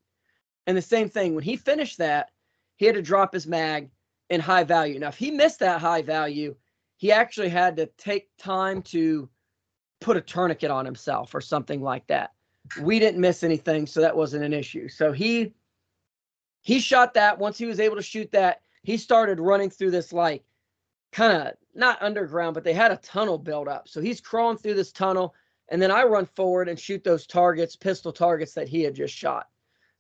And 0.68 0.78
the 0.78 0.82
same 0.82 1.10
thing 1.10 1.36
when 1.36 1.44
he 1.44 1.58
finished 1.58 1.98
that, 1.98 2.30
he 2.78 2.86
had 2.86 2.96
to 2.96 3.02
drop 3.02 3.34
his 3.34 3.48
mag 3.48 3.90
in 4.30 4.40
high 4.40 4.64
value. 4.64 5.00
Now, 5.00 5.10
if 5.10 5.18
he 5.18 5.32
missed 5.32 5.60
that 5.60 5.82
high 5.82 6.02
value, 6.02 6.56
he 6.98 7.12
actually 7.12 7.50
had 7.50 7.76
to 7.78 7.88
take 7.98 8.30
time 8.38 8.82
to 8.84 9.30
put 10.00 10.18
a 10.18 10.22
tourniquet 10.22 10.72
on 10.72 10.86
himself 10.86 11.34
or 11.34 11.42
something 11.42 11.82
like 11.82 12.06
that. 12.08 12.32
We 12.82 13.00
didn't 13.00 13.22
miss 13.22 13.44
anything, 13.44 13.88
so 13.88 14.02
that 14.02 14.16
wasn't 14.16 14.46
an 14.46 14.54
issue. 14.54 14.88
So 14.88 15.12
he 15.12 15.54
he 16.62 16.80
shot 16.80 17.14
that. 17.16 17.38
Once 17.38 17.58
he 17.58 17.66
was 17.66 17.80
able 17.80 17.98
to 17.98 18.02
shoot 18.02 18.32
that, 18.32 18.62
he 18.84 18.98
started 18.98 19.40
running 19.40 19.70
through 19.70 19.92
this 19.92 20.14
like 20.14 20.44
kind 21.12 21.48
of 21.48 21.54
not 21.76 22.02
underground, 22.02 22.54
but 22.54 22.64
they 22.64 22.74
had 22.74 22.92
a 22.92 22.98
tunnel 22.98 23.38
built 23.38 23.68
up. 23.68 23.88
So 23.88 24.02
he's 24.02 24.22
crawling 24.22 24.58
through 24.58 24.76
this 24.76 24.92
tunnel, 24.92 25.34
and 25.70 25.82
then 25.82 25.92
I 25.92 26.04
run 26.04 26.26
forward 26.26 26.70
and 26.70 26.80
shoot 26.80 27.04
those 27.04 27.28
targets, 27.28 27.76
pistol 27.76 28.12
targets 28.12 28.54
that 28.54 28.68
he 28.68 28.82
had 28.82 28.96
just 28.96 29.14
shot. 29.14 29.48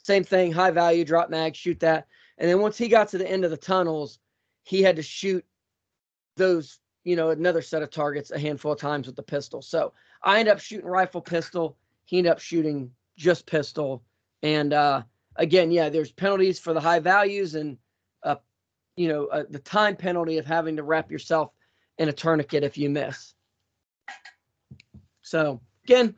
Same 0.03 0.23
thing, 0.23 0.51
high 0.51 0.71
value, 0.71 1.05
drop 1.05 1.29
mag, 1.29 1.55
shoot 1.55 1.79
that. 1.79 2.07
And 2.37 2.49
then 2.49 2.59
once 2.59 2.77
he 2.77 2.87
got 2.87 3.09
to 3.09 3.17
the 3.17 3.29
end 3.29 3.45
of 3.45 3.51
the 3.51 3.57
tunnels, 3.57 4.19
he 4.63 4.81
had 4.81 4.95
to 4.97 5.03
shoot 5.03 5.45
those, 6.35 6.79
you 7.03 7.15
know, 7.15 7.29
another 7.31 7.61
set 7.61 7.81
of 7.81 7.89
targets 7.89 8.31
a 8.31 8.39
handful 8.39 8.71
of 8.71 8.79
times 8.79 9.07
with 9.07 9.15
the 9.15 9.23
pistol. 9.23 9.61
So 9.61 9.93
I 10.21 10.39
end 10.39 10.49
up 10.49 10.59
shooting 10.59 10.85
rifle 10.87 11.21
pistol. 11.21 11.77
He 12.05 12.17
ended 12.17 12.31
up 12.31 12.39
shooting 12.39 12.91
just 13.17 13.45
pistol. 13.45 14.03
And 14.41 14.73
uh, 14.73 15.03
again, 15.35 15.71
yeah, 15.71 15.89
there's 15.89 16.11
penalties 16.11 16.59
for 16.59 16.73
the 16.73 16.81
high 16.81 16.99
values 16.99 17.55
and, 17.55 17.77
uh, 18.23 18.35
you 18.95 19.07
know, 19.07 19.25
uh, 19.27 19.43
the 19.49 19.59
time 19.59 19.95
penalty 19.95 20.37
of 20.37 20.45
having 20.45 20.75
to 20.77 20.83
wrap 20.83 21.11
yourself 21.11 21.51
in 21.97 22.09
a 22.09 22.13
tourniquet 22.13 22.63
if 22.63 22.77
you 22.77 22.89
miss. 22.89 23.33
So 25.21 25.61
again, 25.85 26.15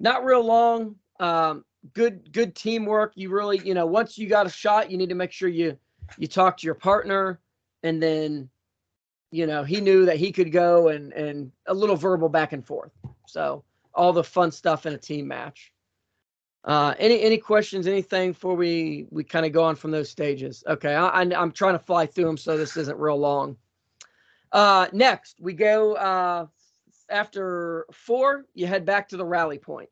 not 0.00 0.24
real 0.24 0.44
long. 0.44 0.96
Um, 1.20 1.64
good 1.94 2.32
good 2.32 2.54
teamwork. 2.54 3.12
You 3.14 3.30
really, 3.30 3.58
you 3.64 3.74
know, 3.74 3.86
once 3.86 4.18
you 4.18 4.28
got 4.28 4.46
a 4.46 4.50
shot, 4.50 4.90
you 4.90 4.98
need 4.98 5.08
to 5.08 5.14
make 5.14 5.32
sure 5.32 5.48
you 5.48 5.76
you 6.18 6.26
talk 6.26 6.56
to 6.58 6.66
your 6.66 6.74
partner, 6.74 7.40
and 7.82 8.02
then, 8.02 8.50
you 9.32 9.46
know, 9.46 9.64
he 9.64 9.80
knew 9.80 10.04
that 10.04 10.18
he 10.18 10.30
could 10.30 10.52
go 10.52 10.88
and 10.88 11.12
and 11.14 11.50
a 11.66 11.74
little 11.74 11.96
verbal 11.96 12.28
back 12.28 12.52
and 12.52 12.64
forth. 12.64 12.92
So 13.26 13.64
all 13.94 14.12
the 14.12 14.22
fun 14.22 14.52
stuff 14.52 14.86
in 14.86 14.92
a 14.92 14.98
team 14.98 15.26
match. 15.26 15.72
Uh, 16.64 16.94
any 16.98 17.20
any 17.22 17.38
questions? 17.38 17.88
Anything 17.88 18.32
before 18.32 18.54
we 18.54 19.06
we 19.10 19.24
kind 19.24 19.44
of 19.44 19.52
go 19.52 19.64
on 19.64 19.74
from 19.74 19.90
those 19.90 20.10
stages? 20.10 20.62
Okay, 20.68 20.94
I, 20.94 21.08
I 21.08 21.22
I'm 21.22 21.50
trying 21.50 21.72
to 21.72 21.78
fly 21.78 22.06
through 22.06 22.26
them 22.26 22.36
so 22.36 22.56
this 22.56 22.76
isn't 22.76 22.98
real 22.98 23.18
long. 23.18 23.56
Uh, 24.52 24.86
next 24.92 25.36
we 25.40 25.54
go 25.54 25.94
uh, 25.94 26.46
after 27.08 27.86
four. 27.90 28.44
You 28.54 28.66
head 28.66 28.84
back 28.84 29.08
to 29.08 29.16
the 29.16 29.24
rally 29.24 29.58
point. 29.58 29.88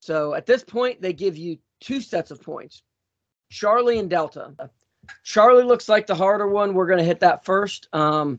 So 0.00 0.34
at 0.34 0.46
this 0.46 0.62
point, 0.62 1.00
they 1.00 1.12
give 1.12 1.36
you 1.36 1.58
two 1.80 2.00
sets 2.00 2.30
of 2.30 2.42
points 2.42 2.82
Charlie 3.50 3.98
and 3.98 4.10
Delta. 4.10 4.52
Charlie 5.24 5.64
looks 5.64 5.88
like 5.88 6.06
the 6.06 6.14
harder 6.14 6.46
one. 6.46 6.74
We're 6.74 6.86
going 6.86 6.98
to 6.98 7.04
hit 7.04 7.20
that 7.20 7.44
first. 7.44 7.88
Um, 7.92 8.38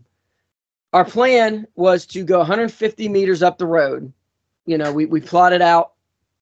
our 0.94 1.06
plan 1.06 1.68
was 1.76 2.06
to 2.08 2.24
go 2.24 2.40
150 2.40 3.10
meters 3.10 3.42
up 3.42 3.58
the 3.58 3.66
road. 3.66 4.12
You 4.66 4.78
know, 4.78 4.92
we, 4.92 5.06
we 5.06 5.22
plotted 5.22 5.62
out 5.62 5.94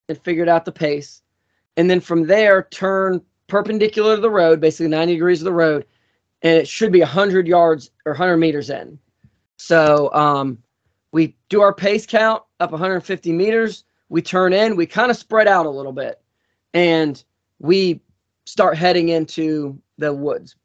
and 0.07 0.17
figured 0.17 0.49
out 0.49 0.65
the 0.65 0.71
pace. 0.71 1.21
And 1.77 1.89
then 1.89 1.99
from 1.99 2.25
there, 2.27 2.63
turn 2.71 3.21
perpendicular 3.47 4.15
to 4.15 4.21
the 4.21 4.29
road, 4.29 4.59
basically 4.59 4.87
90 4.87 5.13
degrees 5.13 5.41
of 5.41 5.45
the 5.45 5.53
road. 5.53 5.85
And 6.41 6.57
it 6.57 6.67
should 6.67 6.91
be 6.91 6.99
100 6.99 7.47
yards 7.47 7.91
or 8.05 8.13
100 8.13 8.37
meters 8.37 8.69
in. 8.69 8.97
So 9.57 10.11
um, 10.13 10.57
we 11.11 11.35
do 11.49 11.61
our 11.61 11.73
pace 11.73 12.05
count 12.05 12.43
up 12.59 12.71
150 12.71 13.31
meters 13.31 13.83
we 14.09 14.21
turn 14.21 14.53
in, 14.53 14.75
we 14.75 14.85
kind 14.85 15.11
of 15.11 15.17
spread 15.17 15.47
out 15.47 15.67
a 15.67 15.69
little 15.69 15.91
bit, 15.91 16.21
and 16.73 17.23
we 17.59 18.01
start 18.45 18.75
heading 18.75 19.09
into 19.09 19.79
the 19.97 20.11
woods. 20.11 20.55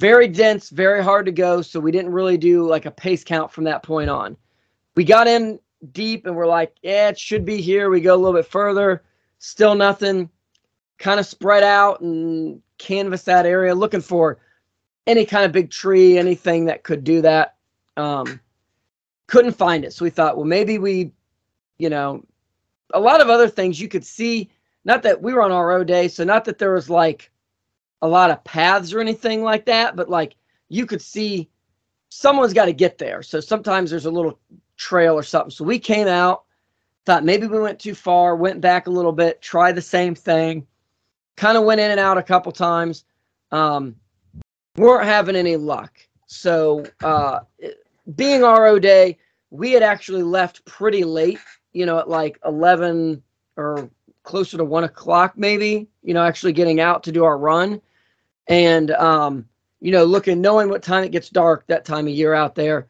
Very 0.00 0.28
dense, 0.28 0.70
very 0.70 1.04
hard 1.04 1.26
to 1.26 1.32
go, 1.32 1.60
so 1.60 1.78
we 1.78 1.92
didn't 1.92 2.12
really 2.12 2.38
do 2.38 2.66
like 2.66 2.86
a 2.86 2.90
pace 2.90 3.22
count 3.22 3.52
from 3.52 3.64
that 3.64 3.82
point 3.82 4.08
on. 4.08 4.34
We 4.96 5.04
got 5.04 5.28
in 5.28 5.60
deep 5.92 6.24
and 6.24 6.34
we're 6.34 6.46
like, 6.46 6.74
yeah, 6.80 7.10
it 7.10 7.18
should 7.18 7.44
be 7.44 7.60
here. 7.60 7.90
We 7.90 8.00
go 8.00 8.14
a 8.14 8.16
little 8.16 8.32
bit 8.32 8.46
further, 8.46 9.02
still 9.40 9.74
nothing. 9.74 10.30
Kind 10.98 11.20
of 11.20 11.26
spread 11.26 11.62
out 11.62 12.00
and 12.00 12.62
canvas 12.78 13.24
that 13.24 13.44
area, 13.44 13.74
looking 13.74 14.00
for 14.00 14.38
any 15.06 15.26
kind 15.26 15.44
of 15.44 15.52
big 15.52 15.70
tree, 15.70 16.16
anything 16.16 16.64
that 16.64 16.82
could 16.82 17.04
do 17.04 17.20
that. 17.20 17.56
Um, 17.98 18.40
couldn't 19.26 19.52
find 19.52 19.84
it. 19.84 19.92
So 19.92 20.06
we 20.06 20.10
thought, 20.10 20.38
well, 20.38 20.46
maybe 20.46 20.78
we, 20.78 21.12
you 21.76 21.90
know, 21.90 22.24
a 22.94 23.00
lot 23.00 23.20
of 23.20 23.28
other 23.28 23.48
things 23.48 23.78
you 23.78 23.88
could 23.88 24.06
see. 24.06 24.50
Not 24.86 25.02
that 25.02 25.20
we 25.20 25.34
were 25.34 25.42
on 25.42 25.52
RO 25.52 25.84
day, 25.84 26.08
so 26.08 26.24
not 26.24 26.46
that 26.46 26.56
there 26.56 26.72
was 26.72 26.88
like 26.88 27.30
a 28.02 28.08
lot 28.08 28.30
of 28.30 28.42
paths 28.44 28.92
or 28.92 29.00
anything 29.00 29.42
like 29.42 29.66
that, 29.66 29.96
but 29.96 30.08
like 30.08 30.36
you 30.68 30.86
could 30.86 31.02
see 31.02 31.48
someone's 32.08 32.52
got 32.52 32.66
to 32.66 32.72
get 32.72 32.98
there. 32.98 33.22
So 33.22 33.40
sometimes 33.40 33.90
there's 33.90 34.06
a 34.06 34.10
little 34.10 34.38
trail 34.76 35.14
or 35.14 35.22
something. 35.22 35.50
So 35.50 35.64
we 35.64 35.78
came 35.78 36.08
out, 36.08 36.44
thought 37.04 37.24
maybe 37.24 37.46
we 37.46 37.60
went 37.60 37.78
too 37.78 37.94
far, 37.94 38.36
went 38.36 38.60
back 38.60 38.86
a 38.86 38.90
little 38.90 39.12
bit, 39.12 39.42
tried 39.42 39.74
the 39.74 39.82
same 39.82 40.14
thing, 40.14 40.66
kind 41.36 41.58
of 41.58 41.64
went 41.64 41.80
in 41.80 41.90
and 41.90 42.00
out 42.00 42.18
a 42.18 42.22
couple 42.22 42.52
times. 42.52 43.04
Um, 43.52 43.96
weren't 44.76 45.04
having 45.04 45.36
any 45.36 45.56
luck. 45.56 45.92
So 46.26 46.86
uh, 47.02 47.40
being 48.16 48.42
RO 48.42 48.78
day, 48.78 49.18
we 49.50 49.72
had 49.72 49.82
actually 49.82 50.22
left 50.22 50.64
pretty 50.64 51.02
late 51.04 51.40
you 51.72 51.86
know, 51.86 51.98
at 51.98 52.08
like 52.08 52.38
11 52.44 53.22
or 53.56 53.90
closer 54.22 54.56
to 54.56 54.64
one 54.64 54.84
o'clock, 54.84 55.34
maybe, 55.36 55.88
you 56.02 56.14
know, 56.14 56.22
actually 56.22 56.52
getting 56.52 56.80
out 56.80 57.02
to 57.04 57.12
do 57.12 57.24
our 57.24 57.38
run. 57.38 57.80
And, 58.50 58.90
um, 58.90 59.46
you 59.80 59.92
know, 59.92 60.04
looking, 60.04 60.40
knowing 60.40 60.68
what 60.68 60.82
time 60.82 61.04
it 61.04 61.12
gets 61.12 61.30
dark 61.30 61.66
that 61.68 61.84
time 61.84 62.06
of 62.06 62.12
year 62.12 62.34
out 62.34 62.56
there 62.56 62.88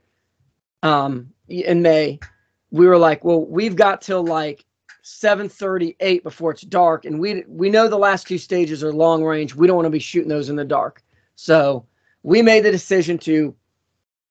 um, 0.82 1.30
in 1.48 1.82
May, 1.82 2.18
we 2.70 2.86
were 2.86 2.98
like, 2.98 3.22
well, 3.22 3.44
we've 3.44 3.76
got 3.76 4.00
till 4.00 4.24
like 4.24 4.64
7:38 5.04 6.22
before 6.22 6.52
it's 6.52 6.62
dark, 6.62 7.04
and 7.04 7.20
we 7.20 7.44
we 7.46 7.70
know 7.70 7.88
the 7.88 7.98
last 7.98 8.26
two 8.26 8.38
stages 8.38 8.82
are 8.84 8.92
long 8.92 9.24
range. 9.24 9.54
We 9.54 9.66
don't 9.66 9.76
want 9.76 9.86
to 9.86 9.90
be 9.90 9.98
shooting 9.98 10.28
those 10.28 10.48
in 10.48 10.56
the 10.56 10.64
dark, 10.64 11.02
so 11.36 11.86
we 12.22 12.42
made 12.42 12.64
the 12.64 12.70
decision 12.70 13.18
to 13.18 13.54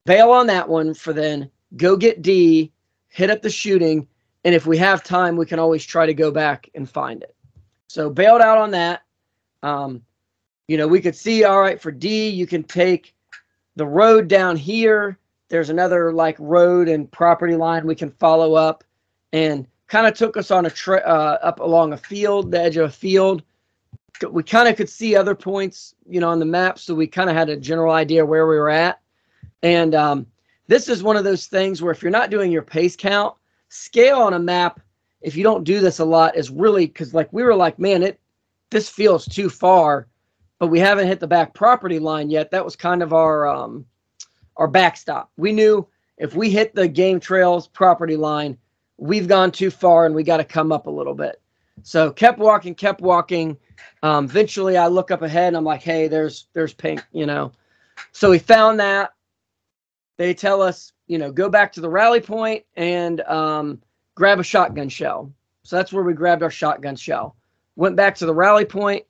bail 0.06 0.32
on 0.32 0.48
that 0.48 0.70
one 0.70 0.94
for 0.94 1.12
then 1.12 1.50
go 1.76 1.98
get 1.98 2.22
D, 2.22 2.72
hit 3.10 3.30
up 3.30 3.42
the 3.42 3.50
shooting, 3.50 4.08
and 4.46 4.56
if 4.56 4.66
we 4.66 4.78
have 4.78 5.04
time, 5.04 5.36
we 5.36 5.46
can 5.46 5.60
always 5.60 5.86
try 5.86 6.06
to 6.06 6.14
go 6.14 6.32
back 6.32 6.70
and 6.76 6.90
find 6.90 7.24
it. 7.24 7.36
So 7.88 8.10
bailed 8.10 8.42
out 8.42 8.58
on 8.58 8.72
that. 8.72 9.02
Um, 9.64 10.04
you 10.70 10.78
know, 10.78 10.88
we 10.88 11.02
could 11.02 11.16
see, 11.16 11.46
all 11.46 11.60
right, 11.60 11.82
for 11.82 11.92
D, 11.92 12.30
you 12.30 12.46
can 12.46 12.64
take 12.64 13.16
the 13.76 13.88
road 13.88 14.28
down 14.28 14.56
here. 14.56 15.18
There's 15.50 15.72
another 15.72 16.14
like 16.14 16.36
road 16.38 16.88
and 16.88 17.12
property 17.12 17.56
line 17.56 17.88
we 17.88 17.96
can 17.96 18.12
follow 18.12 18.54
up 18.54 18.84
and 19.34 19.66
kind 19.88 20.06
of 20.06 20.14
took 20.14 20.38
us 20.38 20.52
on 20.52 20.68
a 20.68 20.70
trip 20.70 21.02
uh, 21.08 21.40
up 21.42 21.60
along 21.60 21.94
a 21.94 21.98
field, 21.98 22.52
the 22.52 22.62
edge 22.62 22.78
of 22.78 22.86
a 22.86 22.94
field. 22.94 23.42
We 24.30 24.44
kind 24.44 24.70
of 24.70 24.76
could 24.76 24.90
see 24.90 25.16
other 25.16 25.34
points, 25.34 25.96
you 26.08 26.20
know, 26.20 26.30
on 26.30 26.38
the 26.38 26.46
map. 26.46 26.78
So 26.78 26.94
we 26.94 27.08
kind 27.08 27.32
of 27.32 27.36
had 27.36 27.50
a 27.50 27.58
general 27.58 27.96
idea 27.96 28.24
where 28.24 28.46
we 28.46 28.56
were 28.56 28.70
at. 28.70 29.00
And 29.64 29.96
um, 29.96 30.28
this 30.68 30.88
is 30.88 31.02
one 31.02 31.18
of 31.18 31.24
those 31.24 31.48
things 31.48 31.82
where 31.82 31.92
if 31.92 32.04
you're 32.04 32.12
not 32.12 32.30
doing 32.30 32.52
your 32.52 32.62
pace 32.62 32.96
count, 32.96 33.34
scale 33.70 34.20
on 34.20 34.36
a 34.36 34.40
map 34.40 34.80
if 35.22 35.36
you 35.36 35.42
don't 35.42 35.64
do 35.64 35.80
this 35.80 35.98
a 35.98 36.06
lot 36.06 36.38
is 36.38 36.52
really 36.52 36.86
because 36.86 37.16
like 37.16 37.32
we 37.34 37.44
were 37.44 37.56
like 37.56 37.78
man 37.78 38.02
it 38.02 38.20
this 38.72 38.90
feels 38.90 39.26
too 39.26 39.50
far 39.50 40.08
but 40.60 40.68
we 40.68 40.80
haven't 40.80 41.08
hit 41.08 41.20
the 41.20 41.28
back 41.28 41.54
property 41.54 42.00
line 42.00 42.30
yet 42.30 42.52
that 42.52 42.64
was 42.64 42.76
kind 42.76 43.02
of 43.02 43.14
our 43.14 43.48
um 43.48 43.86
our 44.58 44.68
backstop 44.68 45.32
we 45.38 45.52
knew 45.52 45.88
if 46.18 46.36
we 46.36 46.50
hit 46.50 46.74
the 46.76 46.88
game 46.88 47.20
trails 47.20 47.68
property 47.68 48.16
line 48.16 48.58
we've 48.98 49.28
gone 49.28 49.52
too 49.52 49.72
far 49.72 50.06
and 50.06 50.14
we 50.14 50.24
got 50.24 50.38
to 50.38 50.44
come 50.44 50.72
up 50.72 50.88
a 50.88 50.92
little 50.92 51.16
bit 51.16 51.42
so 51.84 52.12
kept 52.12 52.40
walking 52.40 52.76
kept 52.76 53.02
walking 53.02 53.58
um, 54.04 54.26
eventually 54.26 54.78
i 54.78 54.88
look 54.88 55.12
up 55.12 55.22
ahead 55.22 55.48
and 55.48 55.58
i'm 55.58 55.64
like 55.64 55.82
hey 55.82 56.08
there's 56.08 56.48
there's 56.54 56.74
pink 56.74 57.02
you 57.12 57.26
know 57.26 57.52
so 58.12 58.30
we 58.30 58.40
found 58.40 58.80
that 58.80 59.14
they 60.18 60.34
tell 60.34 60.62
us 60.62 60.92
you 61.10 61.18
know, 61.18 61.32
go 61.32 61.50
back 61.50 61.74
to 61.74 61.82
the 61.82 61.90
rally 61.90 62.22
point 62.22 62.64
and 62.76 63.20
um, 63.22 63.82
grab 64.16 64.40
a 64.40 64.44
shotgun 64.44 64.88
shell. 64.88 65.34
So 65.64 65.76
that's 65.76 65.92
where 65.92 66.04
we 66.04 66.14
grabbed 66.14 66.44
our 66.44 66.52
shotgun 66.52 66.96
shell. 66.96 67.36
Went 67.76 67.96
back 67.96 68.16
to 68.16 68.26
the 68.26 68.34
rally 68.34 68.64
point. 68.64 69.06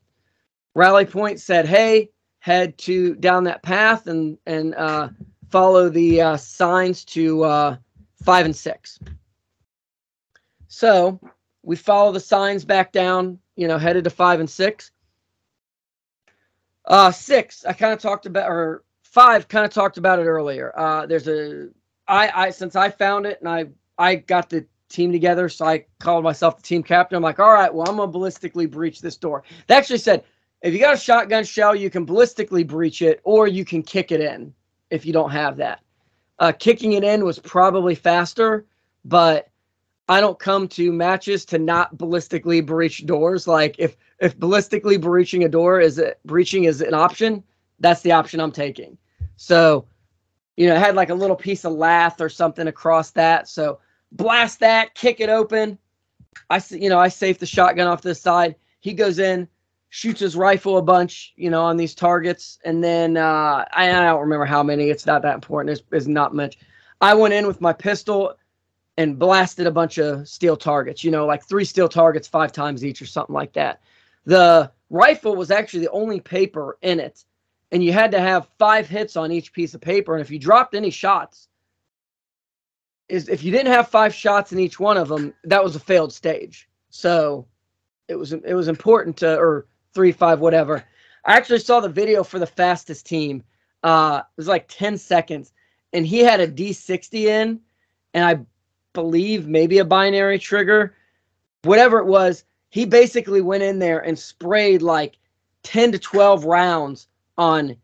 Rally 0.75 1.05
point 1.05 1.39
said, 1.39 1.65
"Hey, 1.65 2.09
head 2.39 2.77
to 2.79 3.15
down 3.15 3.43
that 3.45 3.63
path 3.63 4.07
and 4.07 4.37
and 4.45 4.75
uh, 4.75 5.09
follow 5.49 5.89
the 5.89 6.21
uh, 6.21 6.37
signs 6.37 7.03
to 7.05 7.43
uh, 7.43 7.77
five 8.23 8.45
and 8.45 8.55
six." 8.55 8.99
So 10.67 11.19
we 11.63 11.75
follow 11.75 12.11
the 12.11 12.19
signs 12.19 12.65
back 12.65 12.91
down. 12.91 13.39
You 13.55 13.67
know, 13.67 13.77
headed 13.77 14.03
to 14.05 14.09
five 14.09 14.39
and 14.39 14.49
six. 14.49 14.91
Uh, 16.85 17.11
six, 17.11 17.65
I 17.65 17.73
kind 17.73 17.93
of 17.93 17.99
talked 17.99 18.25
about, 18.25 18.49
or 18.49 18.83
five, 19.03 19.47
kind 19.47 19.65
of 19.65 19.71
talked 19.71 19.97
about 19.97 20.19
it 20.19 20.25
earlier. 20.25 20.73
Uh, 20.77 21.05
there's 21.05 21.27
a 21.27 21.67
I, 22.07 22.47
I 22.47 22.49
since 22.49 22.75
I 22.75 22.89
found 22.89 23.25
it 23.25 23.39
and 23.39 23.49
I 23.49 23.65
I 23.97 24.15
got 24.15 24.49
the 24.49 24.65
team 24.89 25.11
together, 25.11 25.49
so 25.49 25.65
I 25.65 25.85
called 25.99 26.23
myself 26.23 26.57
the 26.57 26.63
team 26.63 26.81
captain. 26.81 27.15
I'm 27.15 27.23
like, 27.23 27.39
all 27.39 27.53
right, 27.53 27.73
well, 27.73 27.87
I'm 27.87 27.97
gonna 27.97 28.11
ballistically 28.11 28.69
breach 28.69 29.01
this 29.01 29.17
door. 29.17 29.43
They 29.67 29.75
actually 29.75 29.99
said, 29.99 30.23
if 30.61 30.73
you 30.73 30.79
got 30.79 30.93
a 30.93 30.97
shotgun 30.97 31.43
shell, 31.43 31.75
you 31.75 31.89
can 31.89 32.05
ballistically 32.05 32.67
breach 32.67 33.01
it, 33.01 33.21
or 33.23 33.47
you 33.47 33.63
can 33.63 33.81
kick 33.81 34.11
it 34.11 34.21
in 34.21 34.53
if 34.89 35.05
you 35.05 35.13
don't 35.13 35.31
have 35.31 35.57
that. 35.57 35.81
Uh, 36.39 36.51
kicking 36.51 36.93
it 36.93 37.03
in 37.03 37.25
was 37.25 37.39
probably 37.39 37.95
faster, 37.95 38.65
but 39.05 39.49
I 40.07 40.21
don't 40.21 40.39
come 40.39 40.67
to 40.69 40.91
matches 40.91 41.45
to 41.45 41.59
not 41.59 41.97
ballistically 41.97 42.65
breach 42.65 43.05
doors. 43.05 43.47
Like 43.47 43.75
if 43.77 43.95
if 44.19 44.37
ballistically 44.37 44.99
breaching 44.99 45.43
a 45.43 45.49
door 45.49 45.79
is 45.79 45.99
a, 45.99 46.15
breaching 46.25 46.65
is 46.65 46.81
an 46.81 46.93
option, 46.93 47.43
that's 47.79 48.01
the 48.01 48.11
option 48.11 48.39
I'm 48.39 48.51
taking. 48.51 48.97
So, 49.37 49.85
you 50.57 50.67
know, 50.67 50.75
it 50.75 50.79
had 50.79 50.95
like 50.95 51.09
a 51.09 51.15
little 51.15 51.35
piece 51.35 51.63
of 51.63 51.73
lath 51.73 52.19
or 52.19 52.27
something 52.27 52.67
across 52.67 53.11
that. 53.11 53.47
So 53.47 53.79
blast 54.11 54.59
that, 54.59 54.95
kick 54.95 55.19
it 55.21 55.29
open. 55.29 55.77
I 56.49 56.59
see, 56.59 56.81
you 56.81 56.89
know 56.89 56.99
I 56.99 57.07
safe 57.07 57.39
the 57.39 57.45
shotgun 57.45 57.87
off 57.87 58.01
this 58.01 58.21
side. 58.21 58.55
He 58.79 58.93
goes 58.93 59.19
in, 59.19 59.47
shoots 59.89 60.19
his 60.19 60.35
rifle 60.35 60.77
a 60.77 60.81
bunch, 60.81 61.33
you 61.35 61.49
know, 61.49 61.63
on 61.63 61.77
these 61.77 61.95
targets, 61.95 62.59
and 62.63 62.83
then 62.83 63.17
uh, 63.17 63.65
I, 63.71 63.89
I 63.89 64.03
don't 64.05 64.21
remember 64.21 64.45
how 64.45 64.63
many. 64.63 64.89
It's 64.89 65.05
not 65.05 65.21
that 65.23 65.35
important. 65.35 65.77
It's, 65.77 65.87
it's 65.91 66.07
not 66.07 66.33
much. 66.35 66.57
I 67.01 67.13
went 67.13 67.33
in 67.33 67.47
with 67.47 67.61
my 67.61 67.73
pistol 67.73 68.35
and 68.97 69.17
blasted 69.17 69.65
a 69.65 69.71
bunch 69.71 69.97
of 69.97 70.27
steel 70.27 70.57
targets, 70.57 71.03
you 71.03 71.11
know, 71.11 71.25
like 71.25 71.43
three 71.43 71.65
steel 71.65 71.89
targets 71.89 72.27
five 72.27 72.51
times 72.51 72.83
each 72.83 73.01
or 73.01 73.05
something 73.05 73.33
like 73.33 73.53
that. 73.53 73.81
The 74.25 74.71
rifle 74.89 75.35
was 75.35 75.51
actually 75.51 75.85
the 75.85 75.91
only 75.91 76.19
paper 76.19 76.77
in 76.81 76.99
it, 76.99 77.23
and 77.71 77.83
you 77.83 77.93
had 77.93 78.11
to 78.11 78.19
have 78.19 78.49
five 78.59 78.87
hits 78.87 79.15
on 79.15 79.31
each 79.31 79.53
piece 79.53 79.73
of 79.73 79.81
paper. 79.81 80.13
And 80.13 80.21
if 80.21 80.29
you 80.29 80.37
dropped 80.37 80.75
any 80.75 80.89
shots, 80.89 81.47
is 83.07 83.27
if 83.27 83.43
you 83.43 83.51
didn't 83.51 83.73
have 83.73 83.87
five 83.87 84.13
shots 84.13 84.51
in 84.51 84.59
each 84.59 84.79
one 84.79 84.97
of 84.97 85.07
them, 85.07 85.33
that 85.45 85.63
was 85.63 85.75
a 85.75 85.79
failed 85.79 86.13
stage. 86.13 86.69
So 86.91 87.47
it 88.07 88.15
was 88.15 88.33
it 88.33 88.53
was 88.53 88.67
important 88.67 89.17
to 89.17 89.37
or 89.37 89.65
three 89.93 90.11
five 90.11 90.39
whatever. 90.39 90.83
I 91.25 91.35
actually 91.35 91.59
saw 91.59 91.79
the 91.79 91.89
video 91.89 92.23
for 92.23 92.39
the 92.39 92.47
fastest 92.47 93.05
team. 93.05 93.43
Uh, 93.83 94.21
it 94.23 94.37
was 94.37 94.47
like 94.47 94.67
ten 94.67 94.97
seconds, 94.97 95.51
and 95.93 96.05
he 96.05 96.19
had 96.19 96.39
a 96.39 96.47
D60 96.47 97.25
in, 97.25 97.59
and 98.13 98.25
I 98.25 98.39
believe 98.93 99.47
maybe 99.47 99.77
a 99.79 99.85
binary 99.85 100.39
trigger, 100.39 100.95
whatever 101.63 101.99
it 101.99 102.05
was. 102.05 102.43
He 102.71 102.85
basically 102.85 103.41
went 103.41 103.63
in 103.63 103.79
there 103.79 103.99
and 103.99 104.17
sprayed 104.17 104.81
like 104.83 105.17
10 105.63 105.91
to 105.93 105.99
12 105.99 106.45
rounds 106.45 107.07
on 107.37 107.75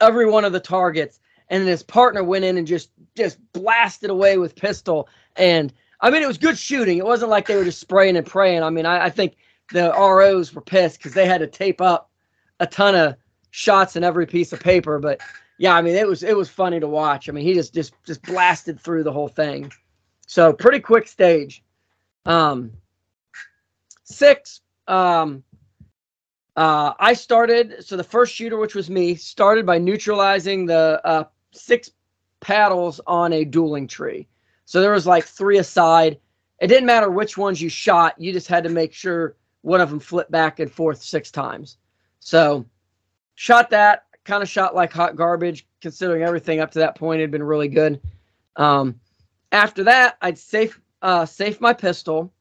every 0.00 0.28
one 0.28 0.44
of 0.44 0.52
the 0.52 0.60
targets. 0.60 1.20
And 1.48 1.62
then 1.62 1.68
his 1.68 1.82
partner 1.82 2.24
went 2.24 2.44
in 2.44 2.56
and 2.56 2.66
just 2.66 2.90
just 3.14 3.38
blasted 3.52 4.08
away 4.08 4.38
with 4.38 4.56
pistol. 4.56 5.08
And 5.36 5.72
I 6.00 6.10
mean, 6.10 6.22
it 6.22 6.26
was 6.28 6.38
good 6.38 6.58
shooting. 6.58 6.98
It 6.98 7.04
wasn't 7.04 7.30
like 7.30 7.46
they 7.46 7.56
were 7.56 7.64
just 7.64 7.80
spraying 7.80 8.16
and 8.16 8.26
praying. 8.26 8.62
I 8.62 8.70
mean, 8.70 8.86
I, 8.86 9.06
I 9.06 9.10
think 9.10 9.36
the 9.72 9.90
ROs 9.92 10.54
were 10.54 10.60
pissed 10.60 10.98
because 10.98 11.14
they 11.14 11.26
had 11.26 11.38
to 11.38 11.46
tape 11.46 11.80
up 11.80 12.10
a 12.60 12.66
ton 12.66 12.94
of 12.94 13.16
shots 13.50 13.96
in 13.96 14.04
every 14.04 14.26
piece 14.26 14.52
of 14.52 14.60
paper. 14.60 14.98
But 14.98 15.20
yeah, 15.58 15.74
I 15.74 15.82
mean, 15.82 15.94
it 15.94 16.06
was 16.06 16.22
it 16.22 16.36
was 16.36 16.48
funny 16.48 16.80
to 16.80 16.88
watch. 16.88 17.28
I 17.28 17.32
mean, 17.32 17.44
he 17.44 17.54
just 17.54 17.74
just 17.74 17.94
just 18.04 18.22
blasted 18.22 18.80
through 18.80 19.04
the 19.04 19.12
whole 19.12 19.28
thing. 19.28 19.72
So 20.26 20.52
pretty 20.52 20.80
quick 20.80 21.06
stage. 21.06 21.62
Um, 22.24 22.72
six. 24.04 24.60
Um, 24.88 25.44
uh, 26.56 26.92
I 26.98 27.14
started. 27.14 27.84
So 27.84 27.96
the 27.96 28.04
first 28.04 28.34
shooter, 28.34 28.58
which 28.58 28.74
was 28.74 28.90
me, 28.90 29.14
started 29.14 29.64
by 29.64 29.78
neutralizing 29.78 30.66
the 30.66 31.00
uh, 31.04 31.24
six 31.52 31.90
paddles 32.40 33.00
on 33.06 33.32
a 33.32 33.44
dueling 33.44 33.86
tree. 33.86 34.26
So 34.64 34.80
there 34.80 34.92
was 34.92 35.06
like 35.06 35.24
three 35.24 35.58
aside. 35.58 36.18
It 36.60 36.68
didn't 36.68 36.86
matter 36.86 37.10
which 37.10 37.36
ones 37.36 37.60
you 37.60 37.68
shot. 37.68 38.20
You 38.20 38.32
just 38.32 38.48
had 38.48 38.64
to 38.64 38.70
make 38.70 38.92
sure 38.92 39.36
one 39.62 39.80
of 39.80 39.90
them 39.90 40.00
flipped 40.00 40.30
back 40.30 40.60
and 40.60 40.70
forth 40.70 41.02
six 41.02 41.30
times. 41.30 41.78
So 42.20 42.66
shot 43.34 43.70
that. 43.70 44.04
Kind 44.24 44.42
of 44.42 44.48
shot 44.48 44.74
like 44.74 44.92
hot 44.92 45.16
garbage, 45.16 45.66
considering 45.80 46.22
everything 46.22 46.60
up 46.60 46.70
to 46.72 46.78
that 46.78 46.94
point 46.94 47.20
had 47.20 47.32
been 47.32 47.42
really 47.42 47.68
good. 47.68 48.00
Um, 48.56 49.00
after 49.50 49.82
that, 49.84 50.16
I'd 50.20 50.38
safe 50.38 50.80
uh, 51.00 51.26
safe 51.26 51.60
my 51.60 51.72
pistol, 51.72 52.32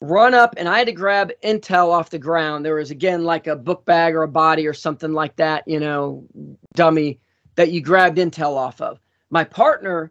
run 0.00 0.34
up, 0.34 0.54
and 0.56 0.68
I 0.68 0.78
had 0.78 0.88
to 0.88 0.92
grab 0.92 1.30
intel 1.44 1.90
off 1.90 2.10
the 2.10 2.18
ground. 2.18 2.64
There 2.64 2.74
was 2.74 2.90
again 2.90 3.22
like 3.22 3.46
a 3.46 3.54
book 3.54 3.84
bag 3.84 4.14
or 4.14 4.24
a 4.24 4.28
body 4.28 4.66
or 4.66 4.74
something 4.74 5.12
like 5.12 5.36
that, 5.36 5.66
you 5.68 5.78
know, 5.78 6.26
dummy 6.74 7.20
that 7.54 7.70
you 7.70 7.80
grabbed 7.80 8.18
intel 8.18 8.56
off 8.56 8.80
of. 8.80 8.98
My 9.30 9.44
partner, 9.44 10.10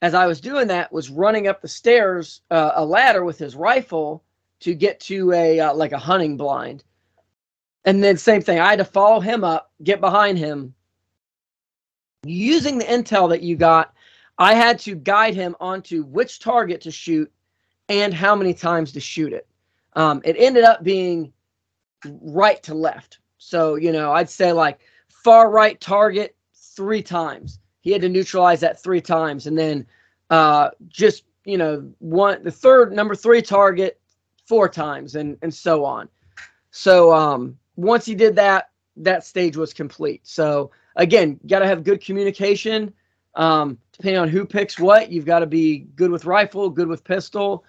as 0.00 0.14
I 0.14 0.26
was 0.26 0.40
doing 0.40 0.68
that, 0.68 0.92
was 0.92 1.10
running 1.10 1.46
up 1.46 1.60
the 1.60 1.68
stairs, 1.68 2.40
uh, 2.50 2.72
a 2.74 2.84
ladder 2.84 3.24
with 3.24 3.38
his 3.38 3.54
rifle 3.54 4.24
to 4.60 4.74
get 4.74 5.00
to 5.00 5.32
a 5.32 5.60
uh, 5.60 5.74
like 5.74 5.92
a 5.92 5.98
hunting 5.98 6.36
blind. 6.36 6.84
And 7.84 8.02
then 8.02 8.16
same 8.16 8.42
thing, 8.42 8.58
I 8.58 8.70
had 8.70 8.78
to 8.78 8.84
follow 8.84 9.20
him 9.20 9.44
up, 9.44 9.70
get 9.82 10.00
behind 10.00 10.38
him, 10.38 10.74
using 12.24 12.78
the 12.78 12.84
intel 12.84 13.28
that 13.28 13.42
you 13.42 13.54
got 13.54 13.94
I 14.38 14.54
had 14.54 14.78
to 14.80 14.94
guide 14.94 15.34
him 15.34 15.56
onto 15.60 16.04
which 16.04 16.40
target 16.40 16.80
to 16.82 16.90
shoot 16.90 17.30
and 17.88 18.12
how 18.12 18.34
many 18.34 18.52
times 18.52 18.92
to 18.92 19.00
shoot 19.00 19.32
it. 19.32 19.46
Um, 19.94 20.20
it 20.24 20.36
ended 20.38 20.64
up 20.64 20.82
being 20.82 21.32
right 22.04 22.62
to 22.64 22.74
left. 22.74 23.20
So, 23.38 23.76
you 23.76 23.92
know, 23.92 24.12
I'd 24.12 24.28
say 24.28 24.52
like 24.52 24.80
far 25.08 25.50
right 25.50 25.80
target 25.80 26.36
three 26.54 27.02
times. 27.02 27.60
He 27.80 27.92
had 27.92 28.02
to 28.02 28.08
neutralize 28.08 28.60
that 28.60 28.82
three 28.82 29.00
times. 29.00 29.46
And 29.46 29.56
then 29.56 29.86
uh, 30.28 30.70
just, 30.88 31.24
you 31.44 31.56
know, 31.56 31.90
one, 32.00 32.42
the 32.42 32.50
third, 32.50 32.92
number 32.92 33.14
three 33.14 33.40
target 33.40 34.00
four 34.46 34.68
times 34.68 35.16
and, 35.16 35.36
and 35.42 35.52
so 35.52 35.84
on. 35.84 36.08
So 36.70 37.12
um, 37.12 37.58
once 37.76 38.06
he 38.06 38.14
did 38.14 38.36
that, 38.36 38.70
that 38.96 39.24
stage 39.24 39.56
was 39.56 39.74
complete. 39.74 40.26
So 40.26 40.70
again, 40.96 41.38
got 41.46 41.58
to 41.60 41.66
have 41.66 41.84
good 41.84 42.02
communication. 42.02 42.92
Um, 43.34 43.78
depending 43.92 44.20
on 44.20 44.28
who 44.28 44.46
picks 44.46 44.78
what, 44.78 45.10
you've 45.12 45.26
got 45.26 45.40
to 45.40 45.46
be 45.46 45.80
good 45.94 46.10
with 46.10 46.24
rifle, 46.24 46.70
good 46.70 46.88
with 46.88 47.04
pistol, 47.04 47.64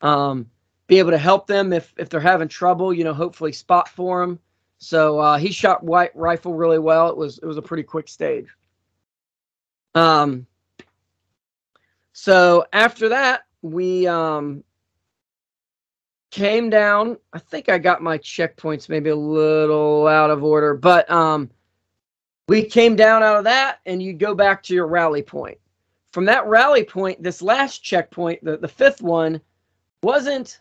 um, 0.00 0.48
be 0.86 0.98
able 0.98 1.10
to 1.10 1.18
help 1.18 1.46
them 1.46 1.72
if 1.72 1.92
if 1.98 2.08
they're 2.08 2.20
having 2.20 2.48
trouble. 2.48 2.92
You 2.94 3.04
know, 3.04 3.12
hopefully 3.12 3.52
spot 3.52 3.88
for 3.88 4.20
them. 4.20 4.38
So 4.78 5.18
uh, 5.18 5.36
he 5.36 5.52
shot 5.52 5.84
white 5.84 6.16
rifle 6.16 6.54
really 6.54 6.78
well. 6.78 7.10
It 7.10 7.16
was 7.16 7.38
it 7.38 7.44
was 7.44 7.58
a 7.58 7.62
pretty 7.62 7.82
quick 7.82 8.08
stage. 8.08 8.46
Um. 9.94 10.46
So 12.12 12.64
after 12.72 13.10
that, 13.10 13.42
we 13.62 14.06
um 14.06 14.64
came 16.30 16.70
down. 16.70 17.16
I 17.32 17.38
think 17.38 17.68
I 17.68 17.78
got 17.78 18.02
my 18.02 18.18
checkpoints 18.18 18.88
maybe 18.88 19.10
a 19.10 19.16
little 19.16 20.06
out 20.06 20.30
of 20.30 20.44
order, 20.44 20.74
but 20.74 21.10
um, 21.10 21.50
we 22.48 22.64
came 22.64 22.96
down 22.96 23.22
out 23.22 23.36
of 23.36 23.44
that, 23.44 23.78
and 23.86 24.02
you 24.02 24.12
go 24.12 24.34
back 24.34 24.62
to 24.64 24.74
your 24.74 24.86
rally 24.86 25.22
point 25.22 25.58
from 26.12 26.24
that 26.24 26.46
rally 26.46 26.84
point, 26.84 27.22
this 27.22 27.40
last 27.40 27.82
checkpoint, 27.82 28.44
the, 28.44 28.56
the 28.56 28.68
fifth 28.68 29.00
one, 29.00 29.40
wasn't 30.02 30.58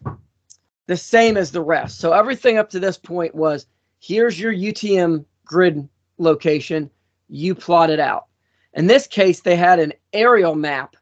the 0.88 0.98
same 0.98 1.38
as 1.38 1.52
the 1.52 1.62
rest. 1.62 2.00
So 2.00 2.14
everything 2.14 2.58
up 2.58 2.70
to 2.72 2.80
this 2.80 2.98
point 2.98 3.34
was 3.34 3.66
here's 4.00 4.40
your 4.40 4.54
UTM 4.54 5.26
grid 5.46 5.88
location, 6.18 6.90
you 7.28 7.56
plot 7.56 7.90
it 7.90 8.00
out. 8.00 8.26
In 8.74 8.86
this 8.86 9.08
case, 9.08 9.42
they 9.42 9.56
had 9.56 9.80
an 9.80 9.94
aerial 10.14 10.56
map 10.56 10.96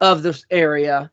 of 0.00 0.22
this 0.22 0.44
area 0.50 1.10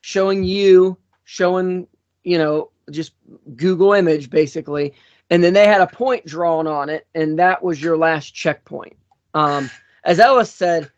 showing 0.00 0.44
you, 0.44 0.96
showing, 1.26 1.86
you 2.24 2.38
know, 2.38 2.70
just 2.90 3.12
Google 3.54 3.92
image 3.92 4.30
basically. 4.30 4.94
And 5.28 5.44
then 5.44 5.52
they 5.52 5.66
had 5.66 5.82
a 5.82 5.86
point 5.86 6.24
drawn 6.24 6.66
on 6.66 6.88
it, 6.88 7.06
and 7.14 7.38
that 7.38 7.62
was 7.62 7.82
your 7.82 7.98
last 7.98 8.30
checkpoint. 8.30 8.96
Um, 9.34 9.68
as 10.04 10.20
Ellis 10.20 10.52
said, 10.52 10.90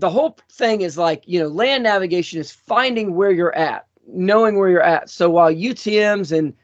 the 0.00 0.10
whole 0.10 0.36
thing 0.50 0.80
is 0.80 0.98
like 0.98 1.22
you 1.26 1.38
know 1.38 1.48
land 1.48 1.82
navigation 1.82 2.40
is 2.40 2.50
finding 2.50 3.14
where 3.14 3.30
you're 3.30 3.54
at 3.54 3.86
knowing 4.06 4.56
where 4.56 4.70
you're 4.70 4.82
at 4.82 5.10
so 5.10 5.28
while 5.30 5.52
utms 5.52 6.36
and 6.36 6.54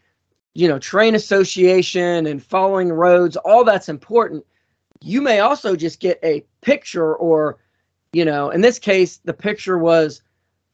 you 0.55 0.67
know 0.67 0.79
terrain 0.79 1.15
association 1.15 2.27
and 2.27 2.43
following 2.43 2.91
roads 2.91 3.37
all 3.37 3.63
that's 3.63 3.89
important 3.89 4.45
you 5.03 5.21
may 5.21 5.41
also 5.41 5.77
just 5.77 6.01
get 6.01 6.19
a 6.23 6.45
picture 6.63 7.15
or 7.15 7.59
you 8.13 8.25
know 8.25 8.49
in 8.51 8.63
this 8.63 8.79
case 8.79 9.19
the 9.25 9.35
picture 9.35 9.77
was 9.77 10.23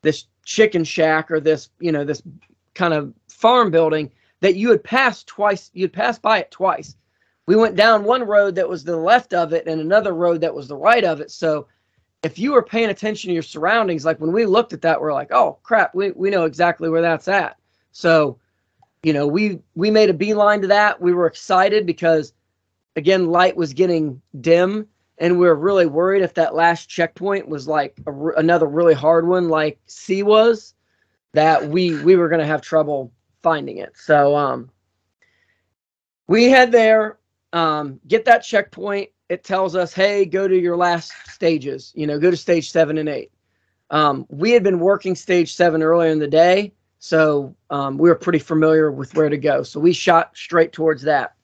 this 0.02 0.26
chicken 0.44 0.84
shack 0.84 1.30
or 1.30 1.40
this 1.40 1.70
you 1.80 1.92
know 1.92 2.04
this 2.04 2.22
kind 2.74 2.94
of 2.94 3.12
farm 3.28 3.70
building 3.70 4.10
that 4.40 4.56
you 4.56 4.70
had 4.70 4.82
passed 4.82 5.26
twice 5.26 5.70
you'd 5.72 5.92
passed 5.92 6.22
by 6.22 6.38
it 6.38 6.50
twice 6.50 6.96
we 7.46 7.56
went 7.56 7.76
down 7.76 8.04
one 8.04 8.22
road 8.22 8.54
that 8.54 8.68
was 8.68 8.84
the 8.84 8.96
left 8.96 9.34
of 9.34 9.52
it 9.52 9.66
and 9.66 9.80
another 9.80 10.14
road 10.14 10.40
that 10.40 10.54
was 10.54 10.68
the 10.68 10.76
right 10.76 11.04
of 11.04 11.20
it 11.20 11.30
so 11.30 11.66
if 12.22 12.38
you 12.38 12.52
were 12.52 12.62
paying 12.62 12.90
attention 12.90 13.28
to 13.28 13.34
your 13.34 13.42
surroundings, 13.42 14.04
like 14.04 14.20
when 14.20 14.32
we 14.32 14.46
looked 14.46 14.72
at 14.72 14.82
that, 14.82 15.00
we're 15.00 15.12
like, 15.12 15.32
oh 15.32 15.58
crap, 15.62 15.94
we, 15.94 16.12
we 16.12 16.30
know 16.30 16.44
exactly 16.44 16.88
where 16.88 17.02
that's 17.02 17.28
at. 17.28 17.56
So, 17.90 18.38
you 19.02 19.12
know, 19.12 19.26
we 19.26 19.58
we 19.74 19.90
made 19.90 20.10
a 20.10 20.14
beeline 20.14 20.62
to 20.62 20.68
that. 20.68 21.00
We 21.00 21.12
were 21.12 21.26
excited 21.26 21.84
because 21.84 22.32
again, 22.94 23.26
light 23.26 23.56
was 23.56 23.72
getting 23.72 24.22
dim, 24.40 24.86
and 25.22 25.38
we 25.38 25.46
were 25.46 25.54
really 25.54 25.86
worried 25.86 26.22
if 26.22 26.34
that 26.34 26.52
last 26.52 26.88
checkpoint 26.88 27.48
was 27.48 27.68
like 27.68 27.96
a, 28.08 28.12
another 28.30 28.66
really 28.66 28.92
hard 28.92 29.26
one, 29.26 29.48
like 29.48 29.78
C 29.86 30.24
was, 30.24 30.74
that 31.32 31.68
we 31.68 32.02
we 32.02 32.16
were 32.16 32.28
going 32.28 32.40
to 32.40 32.46
have 32.46 32.60
trouble 32.60 33.12
finding 33.40 33.78
it. 33.78 33.96
So, 33.96 34.36
um, 34.36 34.68
we 36.26 36.50
head 36.50 36.72
there, 36.72 37.18
um, 37.52 38.00
get 38.08 38.24
that 38.24 38.40
checkpoint, 38.40 39.10
it 39.28 39.44
tells 39.44 39.76
us, 39.76 39.94
hey, 39.94 40.24
go 40.24 40.48
to 40.48 40.58
your 40.58 40.76
last 40.76 41.12
stages, 41.28 41.92
you 41.94 42.08
know, 42.08 42.18
go 42.18 42.30
to 42.30 42.36
stage 42.36 42.72
seven 42.72 42.98
and 42.98 43.08
eight. 43.08 43.30
Um, 43.90 44.26
we 44.28 44.50
had 44.50 44.64
been 44.64 44.80
working 44.80 45.14
stage 45.14 45.54
seven 45.54 45.84
earlier 45.84 46.10
in 46.10 46.18
the 46.18 46.26
day, 46.26 46.72
so 46.98 47.54
um, 47.70 47.96
we 47.96 48.08
were 48.08 48.16
pretty 48.16 48.40
familiar 48.40 48.90
with 48.90 49.14
where 49.14 49.28
to 49.28 49.38
go. 49.38 49.62
So 49.62 49.78
we 49.78 49.92
shot 49.92 50.36
straight 50.36 50.72
towards 50.72 51.02
that. 51.02 51.36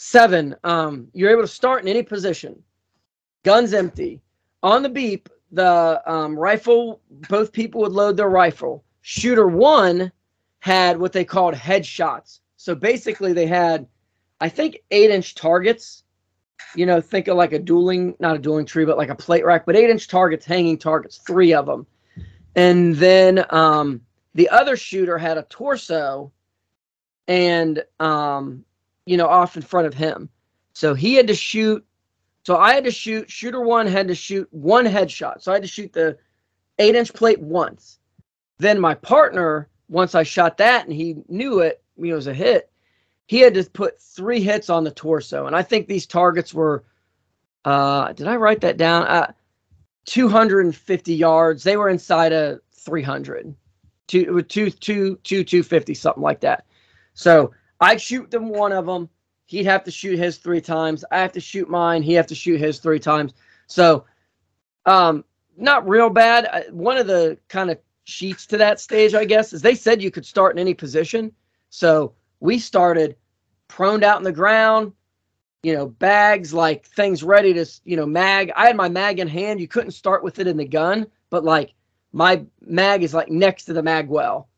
Seven, 0.00 0.54
um, 0.62 1.08
you're 1.12 1.30
able 1.30 1.42
to 1.42 1.48
start 1.48 1.82
in 1.82 1.88
any 1.88 2.04
position. 2.04 2.62
Guns 3.42 3.74
empty. 3.74 4.20
On 4.62 4.80
the 4.80 4.88
beep, 4.88 5.28
the 5.50 6.00
um, 6.06 6.38
rifle, 6.38 7.00
both 7.28 7.52
people 7.52 7.80
would 7.80 7.90
load 7.90 8.16
their 8.16 8.28
rifle. 8.28 8.84
Shooter 9.02 9.48
one 9.48 10.12
had 10.60 10.98
what 10.98 11.12
they 11.12 11.24
called 11.24 11.54
headshots. 11.54 12.38
So 12.56 12.76
basically, 12.76 13.32
they 13.32 13.48
had, 13.48 13.88
I 14.40 14.48
think, 14.48 14.78
eight 14.92 15.10
inch 15.10 15.34
targets. 15.34 16.04
You 16.76 16.86
know, 16.86 17.00
think 17.00 17.26
of 17.26 17.36
like 17.36 17.52
a 17.52 17.58
dueling, 17.58 18.14
not 18.20 18.36
a 18.36 18.38
dueling 18.38 18.66
tree, 18.66 18.84
but 18.84 18.98
like 18.98 19.08
a 19.08 19.16
plate 19.16 19.44
rack, 19.44 19.66
but 19.66 19.74
eight 19.74 19.90
inch 19.90 20.06
targets, 20.06 20.46
hanging 20.46 20.78
targets, 20.78 21.18
three 21.26 21.52
of 21.52 21.66
them. 21.66 21.88
And 22.54 22.94
then 22.94 23.44
um, 23.50 24.00
the 24.34 24.48
other 24.50 24.76
shooter 24.76 25.18
had 25.18 25.38
a 25.38 25.42
torso 25.42 26.30
and, 27.26 27.82
um, 27.98 28.64
you 29.08 29.16
know, 29.16 29.26
off 29.26 29.56
in 29.56 29.62
front 29.62 29.86
of 29.86 29.94
him. 29.94 30.28
So 30.74 30.94
he 30.94 31.14
had 31.14 31.26
to 31.28 31.34
shoot. 31.34 31.84
So 32.44 32.56
I 32.56 32.74
had 32.74 32.84
to 32.84 32.90
shoot, 32.90 33.30
shooter 33.30 33.60
one 33.60 33.86
had 33.86 34.08
to 34.08 34.14
shoot 34.14 34.48
one 34.52 34.86
headshot. 34.86 35.42
So 35.42 35.50
I 35.50 35.56
had 35.56 35.62
to 35.62 35.68
shoot 35.68 35.92
the 35.92 36.18
eight 36.78 36.94
inch 36.94 37.12
plate 37.12 37.40
once. 37.40 37.98
Then 38.58 38.80
my 38.80 38.94
partner, 38.94 39.68
once 39.88 40.14
I 40.14 40.22
shot 40.22 40.58
that 40.58 40.84
and 40.84 40.92
he 40.92 41.16
knew 41.28 41.60
it, 41.60 41.82
it 41.96 42.12
was 42.12 42.26
a 42.26 42.34
hit, 42.34 42.70
he 43.26 43.40
had 43.40 43.54
to 43.54 43.64
put 43.64 44.00
three 44.00 44.40
hits 44.40 44.70
on 44.70 44.84
the 44.84 44.90
torso. 44.90 45.46
And 45.46 45.56
I 45.56 45.62
think 45.62 45.86
these 45.86 46.06
targets 46.06 46.54
were, 46.54 46.84
uh, 47.64 48.12
did 48.12 48.26
I 48.28 48.36
write 48.36 48.60
that 48.62 48.76
down? 48.76 49.06
Uh, 49.06 49.32
250 50.06 51.14
yards. 51.14 51.62
They 51.62 51.76
were 51.76 51.90
inside 51.90 52.32
of 52.32 52.60
300, 52.72 53.54
two, 54.06 54.42
two, 54.42 54.70
two, 54.70 55.16
two, 55.16 55.44
250, 55.44 55.94
something 55.94 56.22
like 56.22 56.40
that. 56.40 56.64
So 57.14 57.52
I'd 57.80 58.00
shoot 58.00 58.30
them 58.30 58.48
one 58.48 58.72
of 58.72 58.86
them. 58.86 59.08
He'd 59.46 59.64
have 59.64 59.84
to 59.84 59.90
shoot 59.90 60.18
his 60.18 60.36
three 60.38 60.60
times. 60.60 61.04
I 61.10 61.18
have 61.18 61.32
to 61.32 61.40
shoot 61.40 61.68
mine. 61.68 62.02
He 62.02 62.12
have 62.14 62.26
to 62.26 62.34
shoot 62.34 62.60
his 62.60 62.78
three 62.78 62.98
times. 62.98 63.32
So, 63.66 64.04
um, 64.84 65.24
not 65.56 65.88
real 65.88 66.10
bad. 66.10 66.66
One 66.70 66.96
of 66.96 67.06
the 67.06 67.38
kind 67.48 67.70
of 67.70 67.78
sheets 68.04 68.46
to 68.46 68.56
that 68.58 68.80
stage, 68.80 69.14
I 69.14 69.24
guess, 69.24 69.52
is 69.52 69.62
they 69.62 69.74
said 69.74 70.02
you 70.02 70.10
could 70.10 70.26
start 70.26 70.54
in 70.54 70.58
any 70.58 70.74
position. 70.74 71.32
So 71.70 72.14
we 72.40 72.58
started 72.58 73.16
proned 73.68 74.04
out 74.04 74.18
in 74.18 74.24
the 74.24 74.32
ground, 74.32 74.92
you 75.62 75.74
know, 75.74 75.86
bags 75.86 76.54
like 76.54 76.86
things 76.86 77.22
ready 77.22 77.52
to, 77.54 77.66
you 77.84 77.96
know, 77.96 78.06
mag. 78.06 78.52
I 78.56 78.66
had 78.66 78.76
my 78.76 78.88
mag 78.88 79.18
in 79.18 79.28
hand. 79.28 79.60
You 79.60 79.68
couldn't 79.68 79.90
start 79.92 80.22
with 80.22 80.38
it 80.38 80.46
in 80.46 80.56
the 80.56 80.64
gun, 80.64 81.06
but 81.30 81.44
like 81.44 81.74
my 82.12 82.44
mag 82.60 83.02
is 83.02 83.14
like 83.14 83.28
next 83.28 83.64
to 83.64 83.72
the 83.72 83.82
mag 83.82 84.08
well. 84.08 84.48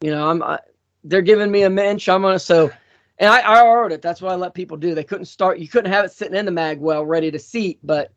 You 0.00 0.10
know, 0.10 0.28
I'm 0.28 0.42
I, 0.42 0.58
they're 1.04 1.22
giving 1.22 1.50
me 1.50 1.62
a 1.62 1.70
mensch. 1.70 2.08
I'm 2.08 2.22
gonna 2.22 2.38
so, 2.38 2.70
and 3.18 3.30
I 3.30 3.40
I 3.40 3.62
ordered 3.62 3.94
it. 3.94 4.02
That's 4.02 4.20
what 4.20 4.32
I 4.32 4.36
let 4.36 4.54
people 4.54 4.76
do. 4.76 4.94
They 4.94 5.04
couldn't 5.04 5.26
start. 5.26 5.58
You 5.58 5.68
couldn't 5.68 5.92
have 5.92 6.04
it 6.04 6.12
sitting 6.12 6.36
in 6.36 6.46
the 6.46 6.52
mag 6.52 6.80
well 6.80 7.04
ready 7.04 7.30
to 7.30 7.38
seat, 7.38 7.78
but 7.82 8.12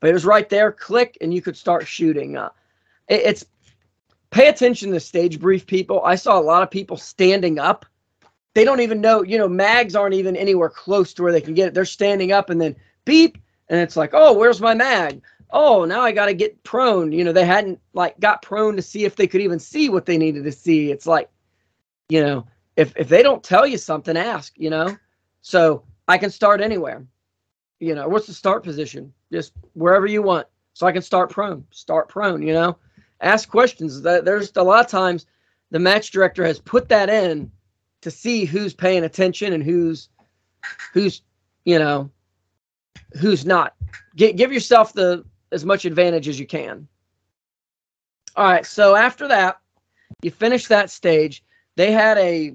but 0.00 0.10
it 0.10 0.12
was 0.12 0.24
right 0.24 0.48
there. 0.48 0.72
Click, 0.72 1.16
and 1.20 1.32
you 1.32 1.40
could 1.40 1.56
start 1.56 1.86
shooting. 1.86 2.36
Uh, 2.36 2.50
it, 3.08 3.20
it's 3.20 3.44
pay 4.30 4.48
attention 4.48 4.90
to 4.90 5.00
stage 5.00 5.38
brief 5.38 5.66
people. 5.66 6.02
I 6.04 6.16
saw 6.16 6.38
a 6.38 6.42
lot 6.42 6.62
of 6.62 6.70
people 6.70 6.96
standing 6.96 7.58
up. 7.58 7.86
They 8.54 8.64
don't 8.64 8.80
even 8.80 9.00
know, 9.00 9.22
you 9.22 9.38
know, 9.38 9.48
mags 9.48 9.96
aren't 9.96 10.14
even 10.14 10.36
anywhere 10.36 10.68
close 10.68 11.12
to 11.14 11.22
where 11.22 11.32
they 11.32 11.40
can 11.40 11.54
get 11.54 11.68
it. 11.68 11.74
They're 11.74 11.84
standing 11.84 12.32
up 12.32 12.50
and 12.50 12.60
then 12.60 12.76
beep, 13.04 13.38
and 13.68 13.80
it's 13.80 13.96
like, 13.96 14.10
oh, 14.12 14.32
where's 14.32 14.60
my 14.60 14.74
mag? 14.74 15.22
Oh, 15.50 15.84
now 15.84 16.02
I 16.02 16.12
got 16.12 16.26
to 16.26 16.34
get 16.34 16.62
prone. 16.64 17.12
You 17.12 17.24
know, 17.24 17.32
they 17.32 17.44
hadn't 17.44 17.80
like 17.92 18.18
got 18.20 18.42
prone 18.42 18.76
to 18.76 18.82
see 18.82 19.04
if 19.04 19.16
they 19.16 19.26
could 19.26 19.40
even 19.40 19.58
see 19.58 19.88
what 19.88 20.06
they 20.06 20.18
needed 20.18 20.44
to 20.44 20.52
see. 20.52 20.90
It's 20.90 21.06
like, 21.06 21.30
you 22.08 22.22
know, 22.22 22.46
if 22.76 22.92
if 22.96 23.08
they 23.08 23.22
don't 23.22 23.42
tell 23.42 23.66
you 23.66 23.78
something, 23.78 24.16
ask. 24.16 24.52
You 24.56 24.70
know, 24.70 24.96
so 25.42 25.84
I 26.08 26.18
can 26.18 26.30
start 26.30 26.60
anywhere. 26.60 27.06
You 27.80 27.94
know, 27.94 28.08
what's 28.08 28.26
the 28.26 28.34
start 28.34 28.62
position? 28.62 29.12
Just 29.32 29.52
wherever 29.74 30.06
you 30.06 30.22
want. 30.22 30.46
So 30.74 30.86
I 30.86 30.92
can 30.92 31.02
start 31.02 31.30
prone. 31.30 31.64
Start 31.70 32.08
prone. 32.08 32.42
You 32.42 32.52
know, 32.52 32.76
ask 33.20 33.48
questions. 33.48 34.02
There's 34.02 34.52
a 34.56 34.62
lot 34.62 34.84
of 34.84 34.90
times 34.90 35.26
the 35.70 35.78
match 35.78 36.10
director 36.10 36.44
has 36.44 36.60
put 36.60 36.88
that 36.88 37.08
in 37.08 37.50
to 38.02 38.10
see 38.10 38.44
who's 38.44 38.74
paying 38.74 39.04
attention 39.04 39.52
and 39.52 39.62
who's 39.62 40.08
who's 40.92 41.22
you 41.64 41.78
know 41.78 42.10
who's 43.20 43.46
not. 43.46 43.74
G- 44.14 44.32
give 44.32 44.52
yourself 44.52 44.92
the 44.92 45.24
as 45.52 45.64
much 45.64 45.84
advantage 45.84 46.28
as 46.28 46.38
you 46.38 46.46
can. 46.46 46.86
All 48.36 48.44
right, 48.44 48.66
so 48.66 48.96
after 48.96 49.28
that, 49.28 49.60
you 50.22 50.30
finish 50.30 50.66
that 50.66 50.90
stage. 50.90 51.44
They 51.76 51.92
had 51.92 52.18
a 52.18 52.54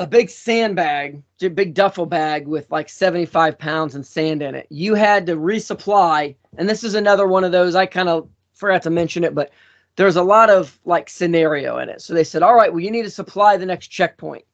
a 0.00 0.06
big 0.06 0.30
sandbag, 0.30 1.22
big 1.54 1.74
duffel 1.74 2.06
bag 2.06 2.46
with 2.46 2.70
like 2.70 2.88
75 2.88 3.58
pounds 3.58 3.96
and 3.96 4.06
sand 4.06 4.42
in 4.42 4.54
it. 4.54 4.66
You 4.70 4.94
had 4.94 5.26
to 5.26 5.34
resupply, 5.34 6.36
and 6.56 6.68
this 6.68 6.84
is 6.84 6.94
another 6.94 7.26
one 7.26 7.42
of 7.42 7.50
those 7.50 7.74
I 7.74 7.86
kind 7.86 8.08
of 8.08 8.28
forgot 8.54 8.82
to 8.82 8.90
mention 8.90 9.24
it, 9.24 9.34
but 9.34 9.50
there's 9.96 10.16
a 10.16 10.22
lot 10.22 10.50
of 10.50 10.78
like 10.84 11.10
scenario 11.10 11.78
in 11.78 11.88
it. 11.88 12.00
So 12.00 12.14
they 12.14 12.22
said, 12.22 12.42
all 12.42 12.54
right, 12.54 12.72
well, 12.72 12.80
you 12.80 12.92
need 12.92 13.02
to 13.02 13.10
supply 13.10 13.56
the 13.56 13.66
next 13.66 13.88
checkpoint. 13.88 14.44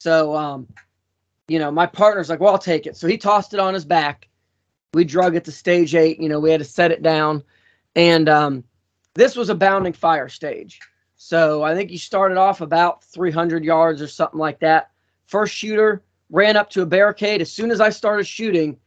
So, 0.00 0.34
um, 0.34 0.66
you 1.46 1.60
know, 1.60 1.70
my 1.70 1.86
partner's 1.86 2.28
like, 2.28 2.40
well, 2.40 2.52
I'll 2.52 2.58
take 2.58 2.86
it. 2.86 2.96
So 2.96 3.06
he 3.06 3.16
tossed 3.16 3.54
it 3.54 3.60
on 3.60 3.74
his 3.74 3.84
back. 3.84 4.28
We 4.92 5.04
drug 5.04 5.36
it 5.36 5.44
to 5.44 5.52
stage 5.52 5.94
eight. 5.94 6.20
You 6.20 6.28
know, 6.28 6.40
we 6.40 6.50
had 6.50 6.58
to 6.58 6.64
set 6.64 6.90
it 6.90 7.02
down. 7.02 7.44
And 7.94 8.28
um, 8.28 8.64
this 9.14 9.36
was 9.36 9.50
a 9.50 9.54
bounding 9.54 9.92
fire 9.92 10.28
stage. 10.28 10.80
So 11.22 11.62
I 11.62 11.74
think 11.74 11.90
he 11.90 11.98
started 11.98 12.38
off 12.38 12.62
about 12.62 13.04
300 13.04 13.62
yards 13.62 14.00
or 14.00 14.08
something 14.08 14.38
like 14.38 14.58
that. 14.60 14.90
First 15.26 15.54
shooter 15.54 16.02
ran 16.30 16.56
up 16.56 16.70
to 16.70 16.80
a 16.80 16.86
barricade. 16.86 17.42
As 17.42 17.52
soon 17.52 17.70
as 17.70 17.78
I 17.78 17.90
started 17.90 18.26
shooting, 18.26 18.78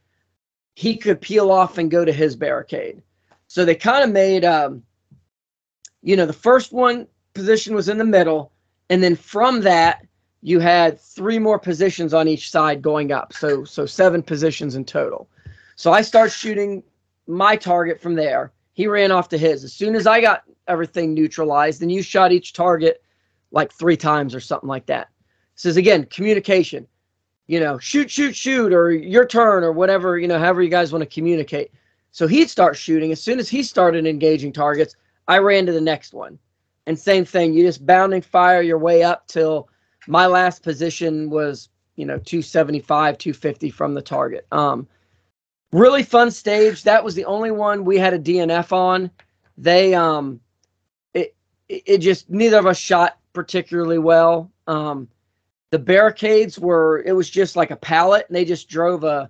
he 0.74 0.98
could 0.98 1.22
peel 1.22 1.52
off 1.52 1.78
and 1.78 1.92
go 1.92 2.04
to 2.04 2.12
his 2.12 2.36
barricade. 2.36 3.04
So 3.46 3.64
they 3.64 3.76
kind 3.76 4.04
of 4.04 4.10
made, 4.10 4.44
um, 4.46 4.82
you 6.02 6.16
know, 6.16 6.26
the 6.26 6.34
first 6.34 6.74
one 6.74 7.08
position 7.36 7.76
was 7.76 7.88
in 7.88 8.00
the 8.00 8.04
middle, 8.04 8.52
and 8.90 9.04
then 9.04 9.16
from 9.16 9.62
that 9.62 10.04
you 10.42 10.60
had 10.60 11.00
three 11.00 11.38
more 11.38 11.60
positions 11.60 12.16
on 12.16 12.28
each 12.28 12.50
side 12.50 12.82
going 12.82 13.12
up. 13.12 13.34
So 13.34 13.64
so 13.64 13.86
seven 13.86 14.24
positions 14.24 14.74
in 14.74 14.86
total. 14.86 15.30
So 15.76 15.94
I 15.94 16.02
start 16.02 16.32
shooting 16.32 16.82
my 17.28 17.56
target 17.58 18.02
from 18.02 18.16
there. 18.16 18.52
He 18.74 18.88
ran 18.88 19.12
off 19.12 19.30
to 19.30 19.38
his. 19.38 19.64
As 19.64 19.72
soon 19.72 19.94
as 19.94 20.08
I 20.08 20.20
got 20.20 20.46
everything 20.68 21.14
neutralized, 21.14 21.82
then 21.82 21.90
you 21.90 22.02
shot 22.02 22.32
each 22.32 22.54
target 22.54 23.04
like 23.52 23.72
three 23.72 23.98
times 23.98 24.34
or 24.34 24.40
something 24.40 24.70
like 24.70 24.86
that. 24.88 25.10
Is 25.64 25.78
again 25.78 26.06
communication. 26.06 26.88
You 27.48 27.60
know, 27.60 27.78
shoot, 27.78 28.10
shoot, 28.10 28.36
shoot, 28.36 28.74
or 28.74 28.92
your 28.92 29.26
turn, 29.26 29.64
or 29.64 29.72
whatever. 29.72 30.18
You 30.18 30.28
know, 30.28 30.40
however 30.40 30.62
you 30.62 30.70
guys 30.70 30.92
want 30.92 31.04
to 31.04 31.14
communicate. 31.14 31.72
So 32.12 32.28
he'd 32.28 32.50
start 32.50 32.78
shooting. 32.78 33.12
As 33.12 33.22
soon 33.22 33.40
as 33.40 33.50
he 33.50 33.64
started 33.64 34.06
engaging 34.06 34.52
targets, 34.52 34.96
I 35.28 35.40
ran 35.40 35.66
to 35.66 35.72
the 35.72 35.82
next 35.82 36.14
one. 36.14 36.38
And 36.86 36.98
same 36.98 37.24
thing, 37.26 37.54
you 37.54 37.64
just 37.64 37.86
bounding 37.86 38.22
fire 38.22 38.62
your 38.62 38.78
way 38.78 39.04
up 39.04 39.28
till 39.28 39.70
my 40.08 40.26
last 40.28 40.64
position 40.64 41.30
was, 41.30 41.70
you 41.96 42.06
know, 42.06 42.18
275, 42.18 43.18
250 43.18 43.70
from 43.70 43.94
the 43.94 44.02
target. 44.02 44.46
Um, 44.52 44.88
really 45.72 46.04
fun 46.04 46.30
stage. 46.30 46.84
That 46.84 47.04
was 47.04 47.16
the 47.16 47.26
only 47.26 47.52
one 47.52 47.86
we 47.86 47.98
had 47.98 48.14
a 48.14 48.20
DNF 48.20 48.72
on. 48.72 49.10
They 49.58 49.94
um 49.94 50.40
it 51.86 51.98
just 52.00 52.30
neither 52.30 52.58
of 52.58 52.68
us 52.68 52.78
shot 52.78 53.18
particularly 53.34 53.98
well. 54.00 54.52
Um 54.68 55.08
the 55.72 55.80
barricades 55.80 56.60
were 56.60 57.04
it 57.06 57.14
was 57.14 57.30
just 57.30 57.56
like 57.56 57.72
a 57.72 57.76
pallet 57.76 58.26
and 58.28 58.36
they 58.36 58.46
just 58.46 58.70
drove 58.70 59.04
a 59.04 59.30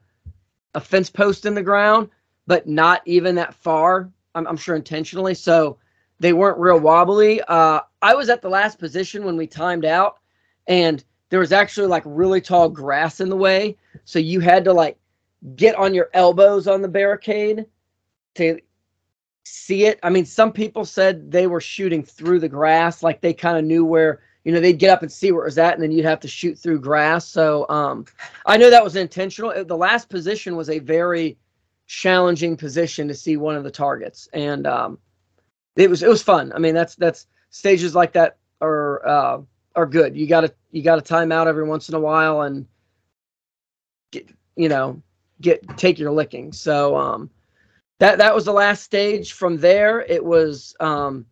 a 0.76 0.80
fence 0.80 1.10
post 1.10 1.46
in 1.46 1.54
the 1.54 1.64
ground 1.64 2.10
but 2.48 2.68
not 2.68 3.02
even 3.06 3.36
that 3.36 3.54
far. 3.56 4.10
I'm, 4.36 4.48
I'm 4.48 4.58
sure 4.58 4.76
intentionally. 4.76 5.34
So 5.34 5.78
they 6.20 6.34
weren't 6.34 6.58
real 6.58 6.80
wobbly. 6.80 7.42
Uh, 7.42 7.82
I 8.02 8.16
was 8.16 8.30
at 8.30 8.42
the 8.42 8.50
last 8.50 8.80
position 8.80 9.24
when 9.24 9.38
we 9.38 9.48
timed 9.48 9.86
out, 9.86 10.20
and 10.68 11.04
there 11.30 11.40
was 11.40 11.52
actually 11.52 11.88
like 11.88 12.04
really 12.06 12.42
tall 12.42 12.70
grass 12.70 13.20
in 13.20 13.30
the 13.30 13.36
way. 13.36 13.78
So 14.06 14.20
you 14.20 14.40
had 14.40 14.64
to 14.66 14.74
like 14.74 14.98
get 15.56 15.76
on 15.76 15.94
your 15.94 16.10
elbows 16.14 16.68
on 16.68 16.82
the 16.82 16.88
barricade 16.88 17.66
to 18.36 18.60
see 19.44 19.86
it. 19.86 20.00
I 20.04 20.10
mean, 20.10 20.26
some 20.26 20.52
people 20.52 20.86
said 20.86 21.32
they 21.32 21.48
were 21.48 21.62
shooting 21.62 22.04
through 22.04 22.40
the 22.40 22.50
grass, 22.50 23.04
like 23.04 23.22
they 23.22 23.34
kind 23.34 23.58
of 23.58 23.66
knew 23.66 23.86
where, 23.86 24.22
you 24.44 24.52
know, 24.52 24.60
they'd 24.60 24.80
get 24.80 24.90
up 24.90 25.02
and 25.02 25.12
see 25.12 25.32
where 25.32 25.44
it 25.44 25.48
was 25.48 25.58
at, 25.58 25.74
and 25.74 25.84
then 25.84 25.92
you'd 25.92 26.06
have 26.06 26.20
to 26.22 26.28
shoot 26.28 26.58
through 26.58 26.80
grass. 26.80 27.28
So 27.28 27.68
um, 27.70 28.06
I 28.46 28.58
know 28.58 28.70
that 28.70 28.84
was 28.84 28.96
intentional. 28.96 29.64
The 29.64 29.78
last 29.78 30.10
position 30.10 30.56
was 30.56 30.70
a 30.70 30.80
very 30.80 31.38
challenging 31.88 32.58
position 32.58 33.08
to 33.08 33.14
see 33.14 33.38
one 33.38 33.56
of 33.56 33.64
the 33.64 33.72
targets, 33.72 34.28
and 34.34 34.66
um, 34.66 34.98
it 35.76 35.90
was 35.90 36.04
it 36.04 36.10
was 36.10 36.24
fun. 36.24 36.52
I 36.54 36.60
mean, 36.60 36.74
that's 36.74 36.96
that's 36.96 37.28
stages 37.50 37.96
like 37.96 38.14
that 38.14 38.38
are 38.62 39.06
uh, 39.08 39.42
are 39.76 39.86
good. 39.86 40.16
You 40.16 40.28
got 40.28 40.42
to 40.42 40.54
you 40.72 40.82
got 40.82 40.96
to 40.96 41.02
time 41.02 41.32
out 41.32 41.48
every 41.48 41.64
once 41.64 41.90
in 41.90 41.96
a 41.96 42.00
while 42.00 42.42
and 42.42 42.66
get 44.12 44.30
you 44.56 44.70
know 44.70 45.02
get 45.42 45.78
take 45.78 46.00
your 46.00 46.12
licking. 46.12 46.52
So 46.52 46.96
um, 46.96 47.30
that 48.00 48.18
that 48.18 48.36
was 48.36 48.46
the 48.46 48.54
last 48.54 48.84
stage. 48.84 49.34
From 49.34 49.58
there, 49.58 50.02
it 50.02 50.24
was 50.24 50.76
um, 50.80 51.26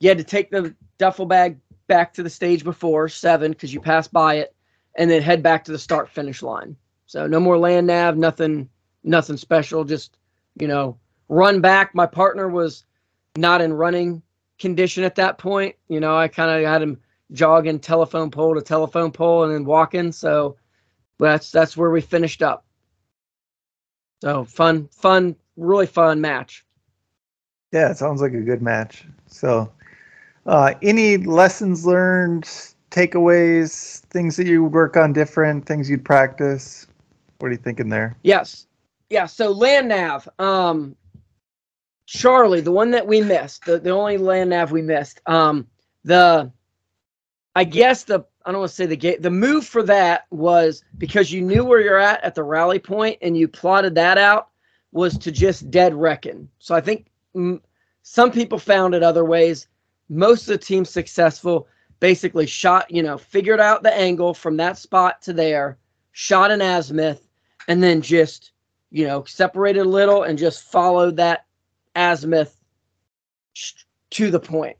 you 0.00 0.08
had 0.08 0.18
to 0.18 0.24
take 0.24 0.50
the 0.50 0.74
duffel 0.98 1.26
bag 1.26 1.58
back 1.86 2.12
to 2.14 2.22
the 2.22 2.30
stage 2.30 2.64
before 2.64 3.08
seven 3.08 3.52
because 3.52 3.72
you 3.72 3.80
passed 3.80 4.12
by 4.12 4.36
it, 4.36 4.54
and 4.96 5.10
then 5.10 5.22
head 5.22 5.42
back 5.42 5.64
to 5.64 5.72
the 5.72 5.78
start 5.78 6.08
finish 6.08 6.42
line. 6.42 6.76
So 7.06 7.26
no 7.26 7.40
more 7.40 7.58
land 7.58 7.86
nav, 7.86 8.16
nothing, 8.16 8.68
nothing 9.02 9.36
special. 9.36 9.84
Just 9.84 10.16
you 10.60 10.68
know, 10.68 10.98
run 11.28 11.60
back. 11.60 11.94
My 11.94 12.06
partner 12.06 12.48
was 12.48 12.84
not 13.36 13.60
in 13.60 13.72
running 13.72 14.22
condition 14.58 15.04
at 15.04 15.16
that 15.16 15.38
point. 15.38 15.74
You 15.88 16.00
know, 16.00 16.16
I 16.16 16.28
kind 16.28 16.50
of 16.50 16.70
had 16.70 16.82
him 16.82 17.00
jogging 17.32 17.80
telephone 17.80 18.30
pole 18.30 18.54
to 18.54 18.62
telephone 18.62 19.10
pole 19.10 19.44
and 19.44 19.52
then 19.52 19.64
walking. 19.64 20.12
So 20.12 20.56
that's 21.18 21.50
that's 21.50 21.76
where 21.76 21.90
we 21.90 22.00
finished 22.00 22.42
up. 22.42 22.64
So 24.22 24.44
fun, 24.44 24.88
fun, 24.88 25.36
really 25.56 25.86
fun 25.86 26.20
match. 26.20 26.64
Yeah, 27.72 27.90
it 27.90 27.98
sounds 27.98 28.20
like 28.20 28.34
a 28.34 28.40
good 28.40 28.62
match. 28.62 29.04
So, 29.26 29.72
uh, 30.46 30.74
any 30.82 31.16
lessons 31.16 31.84
learned, 31.84 32.44
takeaways, 32.90 34.00
things 34.06 34.36
that 34.36 34.46
you 34.46 34.64
work 34.64 34.96
on 34.96 35.12
different, 35.12 35.66
things 35.66 35.90
you'd 35.90 36.04
practice? 36.04 36.86
What 37.38 37.48
are 37.48 37.52
you 37.52 37.58
thinking 37.58 37.88
there? 37.88 38.16
Yes, 38.22 38.66
yeah. 39.10 39.26
So 39.26 39.50
land 39.50 39.88
nav, 39.88 40.28
um, 40.38 40.94
Charlie, 42.06 42.60
the 42.60 42.70
one 42.70 42.92
that 42.92 43.06
we 43.06 43.20
missed, 43.20 43.64
the, 43.64 43.78
the 43.78 43.90
only 43.90 44.18
land 44.18 44.50
nav 44.50 44.70
we 44.70 44.82
missed, 44.82 45.20
um, 45.26 45.66
the, 46.04 46.52
I 47.56 47.64
guess 47.64 48.04
the 48.04 48.24
I 48.46 48.52
don't 48.52 48.60
want 48.60 48.70
to 48.70 48.76
say 48.76 48.86
the 48.86 48.96
gate. 48.96 49.22
The 49.22 49.30
move 49.30 49.64
for 49.64 49.82
that 49.84 50.26
was 50.30 50.84
because 50.98 51.32
you 51.32 51.40
knew 51.40 51.64
where 51.64 51.80
you're 51.80 51.98
at 51.98 52.22
at 52.22 52.34
the 52.34 52.42
rally 52.42 52.78
point 52.78 53.18
and 53.22 53.36
you 53.36 53.48
plotted 53.48 53.94
that 53.94 54.18
out 54.18 54.48
was 54.94 55.18
to 55.18 55.30
just 55.30 55.70
dead 55.70 55.94
reckon. 55.94 56.48
So 56.58 56.74
I 56.74 56.80
think 56.80 57.10
mm, 57.36 57.60
some 58.02 58.30
people 58.30 58.58
found 58.58 58.94
it 58.94 59.02
other 59.02 59.26
ways. 59.26 59.68
Most 60.08 60.42
of 60.42 60.46
the 60.48 60.58
team 60.58 60.86
successful 60.86 61.68
basically 62.00 62.46
shot, 62.46 62.90
you 62.90 63.02
know, 63.02 63.18
figured 63.18 63.60
out 63.60 63.82
the 63.82 63.94
angle 63.94 64.32
from 64.32 64.56
that 64.56 64.78
spot 64.78 65.20
to 65.22 65.34
there, 65.34 65.76
shot 66.12 66.50
an 66.50 66.62
azimuth, 66.62 67.28
and 67.68 67.82
then 67.82 68.00
just, 68.00 68.52
you 68.90 69.06
know, 69.06 69.24
separated 69.24 69.80
a 69.80 69.88
little 69.88 70.22
and 70.22 70.38
just 70.38 70.64
followed 70.64 71.16
that 71.16 71.44
azimuth 71.94 72.58
to 74.10 74.30
the 74.30 74.40
point 74.40 74.78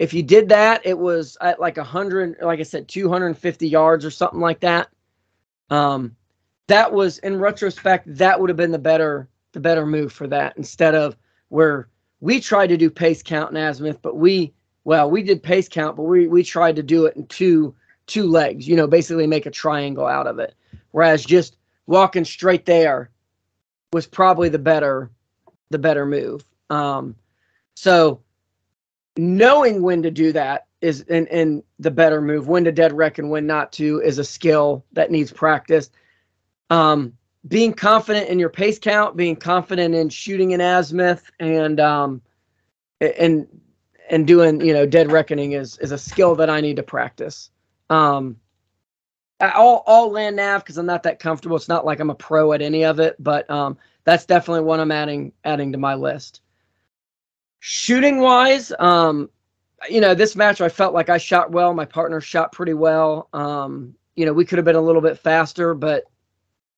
if 0.00 0.14
you 0.14 0.22
did 0.22 0.48
that, 0.48 0.80
it 0.84 0.98
was 0.98 1.36
at 1.42 1.60
like 1.60 1.76
a 1.76 1.84
hundred, 1.84 2.36
like 2.40 2.58
I 2.58 2.62
said, 2.62 2.88
250 2.88 3.68
yards 3.68 4.02
or 4.02 4.10
something 4.10 4.40
like 4.40 4.60
that. 4.60 4.88
Um, 5.68 6.16
that 6.68 6.90
was 6.90 7.18
in 7.18 7.38
retrospect, 7.38 8.16
that 8.16 8.40
would 8.40 8.48
have 8.48 8.56
been 8.56 8.70
the 8.70 8.78
better, 8.78 9.28
the 9.52 9.60
better 9.60 9.86
move 9.86 10.12
for 10.12 10.26
that 10.28 10.56
instead 10.56 10.94
of 10.94 11.16
where 11.48 11.88
we 12.20 12.40
tried 12.40 12.68
to 12.68 12.76
do 12.76 12.90
pace 12.90 13.22
count 13.22 13.50
in 13.50 13.56
azimuth, 13.56 14.00
but 14.02 14.16
we, 14.16 14.52
well, 14.84 15.10
we 15.10 15.22
did 15.22 15.42
pace 15.42 15.68
count, 15.68 15.96
but 15.96 16.04
we 16.04 16.26
we 16.28 16.42
tried 16.42 16.76
to 16.76 16.82
do 16.82 17.06
it 17.06 17.16
in 17.16 17.26
two 17.26 17.74
two 18.06 18.26
legs, 18.26 18.66
you 18.66 18.76
know, 18.76 18.86
basically 18.86 19.26
make 19.26 19.46
a 19.46 19.50
triangle 19.50 20.06
out 20.06 20.26
of 20.26 20.38
it. 20.38 20.54
Whereas 20.90 21.24
just 21.24 21.56
walking 21.86 22.24
straight 22.24 22.66
there 22.66 23.10
was 23.92 24.06
probably 24.06 24.48
the 24.48 24.58
better 24.58 25.10
the 25.70 25.78
better 25.78 26.04
move. 26.06 26.44
Um, 26.68 27.16
so 27.74 28.20
knowing 29.16 29.82
when 29.82 30.02
to 30.02 30.10
do 30.10 30.32
that 30.32 30.66
is 30.80 31.02
and, 31.02 31.28
and 31.28 31.62
the 31.78 31.90
better 31.90 32.20
move 32.20 32.48
when 32.48 32.64
to 32.64 32.72
dead 32.72 32.92
reckon 32.92 33.28
when 33.28 33.46
not 33.46 33.72
to 33.72 34.00
is 34.00 34.18
a 34.18 34.24
skill 34.24 34.84
that 34.92 35.10
needs 35.10 35.32
practice 35.32 35.90
um, 36.70 37.12
being 37.48 37.72
confident 37.72 38.28
in 38.28 38.38
your 38.38 38.48
pace 38.48 38.78
count 38.78 39.16
being 39.16 39.36
confident 39.36 39.94
in 39.94 40.08
shooting 40.08 40.52
an 40.52 40.60
azimuth 40.60 41.30
and 41.40 41.80
um, 41.80 42.20
and 43.00 43.46
and 44.10 44.26
doing 44.26 44.60
you 44.60 44.72
know 44.72 44.86
dead 44.86 45.10
reckoning 45.10 45.52
is 45.52 45.78
is 45.78 45.92
a 45.92 45.98
skill 45.98 46.34
that 46.34 46.50
i 46.50 46.60
need 46.60 46.76
to 46.76 46.82
practice 46.82 47.50
um, 47.88 48.36
all 49.40 49.82
all 49.86 50.10
land 50.10 50.36
nav 50.36 50.62
because 50.62 50.76
i'm 50.76 50.86
not 50.86 51.02
that 51.02 51.18
comfortable 51.18 51.56
it's 51.56 51.68
not 51.68 51.86
like 51.86 52.00
i'm 52.00 52.10
a 52.10 52.14
pro 52.14 52.52
at 52.52 52.60
any 52.60 52.84
of 52.84 53.00
it 53.00 53.16
but 53.18 53.48
um, 53.50 53.78
that's 54.04 54.26
definitely 54.26 54.62
one 54.62 54.80
i'm 54.80 54.92
adding 54.92 55.32
adding 55.44 55.72
to 55.72 55.78
my 55.78 55.94
list 55.94 56.42
Shooting 57.60 58.20
wise, 58.20 58.72
um, 58.78 59.28
you 59.88 60.00
know, 60.00 60.14
this 60.14 60.34
match 60.34 60.62
I 60.62 60.70
felt 60.70 60.94
like 60.94 61.10
I 61.10 61.18
shot 61.18 61.52
well. 61.52 61.74
My 61.74 61.84
partner 61.84 62.20
shot 62.20 62.52
pretty 62.52 62.72
well. 62.72 63.28
Um, 63.34 63.94
you 64.16 64.24
know, 64.24 64.32
we 64.32 64.46
could 64.46 64.56
have 64.56 64.64
been 64.64 64.76
a 64.76 64.80
little 64.80 65.02
bit 65.02 65.18
faster, 65.18 65.74
but 65.74 66.04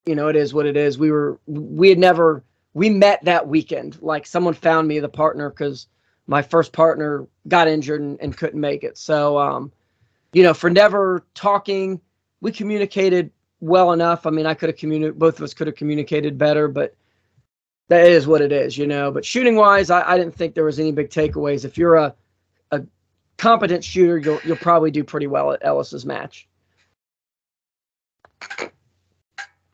you 0.07 0.15
know, 0.15 0.29
it 0.29 0.37
is 0.37 0.53
what 0.53 0.67
it 0.67 0.77
is. 0.77 0.99
We 0.99 1.11
were 1.11 1.39
we 1.47 1.89
had 1.89 1.99
never 1.99 2.43
we 2.75 2.91
met 2.91 3.25
that 3.25 3.47
weekend. 3.47 4.01
Like 4.03 4.27
someone 4.27 4.55
found 4.55 4.89
me 4.89 4.99
the 4.99 5.09
partner 5.09 5.51
because 5.51 5.87
my 6.27 6.43
first 6.43 6.73
partner 6.73 7.27
got 7.49 7.69
injured 7.69 8.01
and, 8.01 8.21
and 8.21 8.37
couldn't 8.37 8.61
make 8.61 8.85
it. 8.85 8.99
So 8.99 9.39
um, 9.39 9.73
you 10.33 10.43
know, 10.43 10.55
for 10.55 10.71
never 10.71 11.25
talking, 11.35 12.01
we 12.41 12.53
communicated 12.53 13.31
well 13.61 13.93
enough. 13.93 14.27
I 14.27 14.31
mean, 14.31 14.47
I 14.47 14.55
could 14.55 14.69
have 14.69 14.79
communicated 14.79 15.19
both 15.19 15.37
of 15.37 15.43
us 15.43 15.55
could 15.55 15.69
have 15.69 15.77
communicated 15.77 16.37
better, 16.37 16.69
but 16.69 16.95
that 17.89 18.07
is 18.07 18.27
what 18.27 18.41
it 18.41 18.53
is, 18.53 18.77
you 18.77 18.87
know. 18.87 19.11
But 19.11 19.25
shooting 19.25 19.55
wise, 19.55 19.91
I, 19.91 20.13
I 20.13 20.17
didn't 20.17 20.35
think 20.35 20.55
there 20.55 20.65
was 20.65 20.81
any 20.81 20.93
big 20.93 21.11
takeaways. 21.11 21.65
If 21.65 21.79
you're 21.79 21.97
a 21.97 22.15
a 22.73 22.83
competent 23.37 23.85
shooter, 23.85 24.19
you'll 24.19 24.41
you'll 24.45 24.57
probably 24.57 24.91
do 24.91 25.05
pretty 25.05 25.29
well 25.29 25.53
at 25.53 25.61
Ellis's 25.63 26.05
match. 26.05 26.49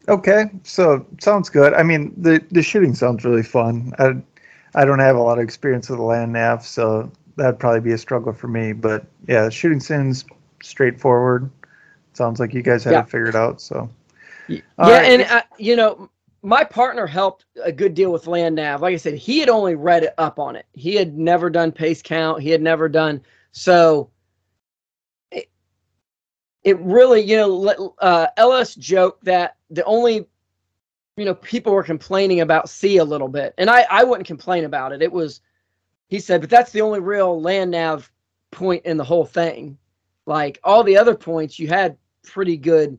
Okay, 0.09 0.47
so 0.63 1.05
sounds 1.21 1.51
good. 1.51 1.75
I 1.75 1.83
mean, 1.83 2.15
the 2.17 2.43
the 2.51 2.63
shooting 2.63 2.95
sounds 2.95 3.25
really 3.25 3.43
fun. 3.43 3.93
I 3.99 4.15
I 4.75 4.85
don't 4.85 5.01
have 5.01 5.17
a 5.17 5.21
lot 5.21 5.39
of 5.39 5.45
experience 5.45 5.89
with 5.89 5.99
the 5.99 6.05
land 6.05 6.33
nav, 6.33 6.65
so 6.65 7.11
that'd 7.37 7.59
probably 7.59 7.81
be 7.81 7.93
a 7.93 7.99
struggle 7.99 8.33
for 8.33 8.49
me. 8.49 8.73
But 8.73 9.05
yeah, 9.27 9.49
shooting 9.51 9.81
seems 9.81 10.25
straightforward. 10.63 11.51
Sounds 12.15 12.41
like 12.41 12.55
you 12.55 12.63
guys 12.63 12.85
had 12.85 12.93
yeah. 12.93 13.01
it 13.01 13.11
figured 13.11 13.37
out. 13.37 13.61
So 13.61 13.89
yeah, 14.49 14.61
right. 14.79 15.05
and 15.05 15.23
uh, 15.23 15.43
you 15.59 15.77
know, 15.77 16.09
my 16.43 16.65
partner 16.65 17.07
helped 17.07 17.45
a 17.63 17.71
good 17.71 17.95
deal 17.95 18.11
with 18.11 18.27
land 18.27 18.57
nav. 18.57 18.81
Like 18.81 18.95
I 18.95 18.97
said, 18.97 19.15
he 19.15 19.39
had 19.41 19.51
only 19.51 19.75
read 19.75 20.05
it 20.05 20.15
up 20.17 20.39
on 20.39 20.57
it. 20.57 20.67
He 20.73 20.95
had 20.95 21.19
never 21.19 21.51
done 21.51 21.71
pace 21.71 22.01
count. 22.01 22.43
He 22.43 22.51
had 22.51 22.63
never 22.63 22.89
done 22.89 23.21
so. 23.53 24.11
It, 26.65 26.79
really, 26.81 27.23
you 27.23 27.37
know, 27.37 27.95
uh, 28.01 28.27
Ellis 28.37 28.75
joked 28.75 29.25
that 29.25 29.57
the 29.71 29.85
only, 29.85 30.27
you 31.17 31.25
know, 31.25 31.35
people 31.35 31.73
were 31.73 31.83
complaining 31.83 32.41
about 32.41 32.69
C 32.69 32.99
a 32.99 33.05
little 33.05 33.29
bit, 33.29 33.55
and 33.59 33.71
I 33.71 33.87
I 33.91 34.05
wouldn't 34.05 34.27
complain 34.27 34.65
about 34.65 34.93
it. 34.93 35.03
It 35.03 35.11
was, 35.11 35.41
he 36.09 36.21
said, 36.21 36.41
but 36.41 36.51
that's 36.51 36.73
the 36.73 36.81
only 36.81 37.01
real 37.01 37.41
land 37.41 37.71
nav 37.71 38.11
point 38.51 38.85
in 38.85 38.97
the 38.97 39.05
whole 39.05 39.25
thing. 39.25 39.79
Like 40.27 40.59
all 40.65 40.85
the 40.85 40.99
other 40.99 41.15
points, 41.15 41.59
you 41.59 41.69
had 41.69 41.97
pretty 42.23 42.57
good 42.57 42.99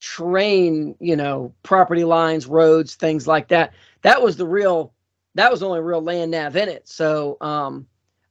terrain, 0.00 0.96
you 0.98 1.16
know, 1.16 1.54
property 1.62 2.02
lines, 2.02 2.46
roads, 2.46 2.96
things 2.96 3.26
like 3.26 3.48
that. 3.48 3.72
That 4.02 4.20
was 4.20 4.36
the 4.36 4.46
real, 4.46 4.92
that 5.34 5.50
was 5.50 5.60
the 5.60 5.68
only 5.68 5.80
real 5.80 6.02
land 6.02 6.32
nav 6.32 6.56
in 6.56 6.68
it. 6.68 6.88
So 6.88 7.36
um, 7.40 7.86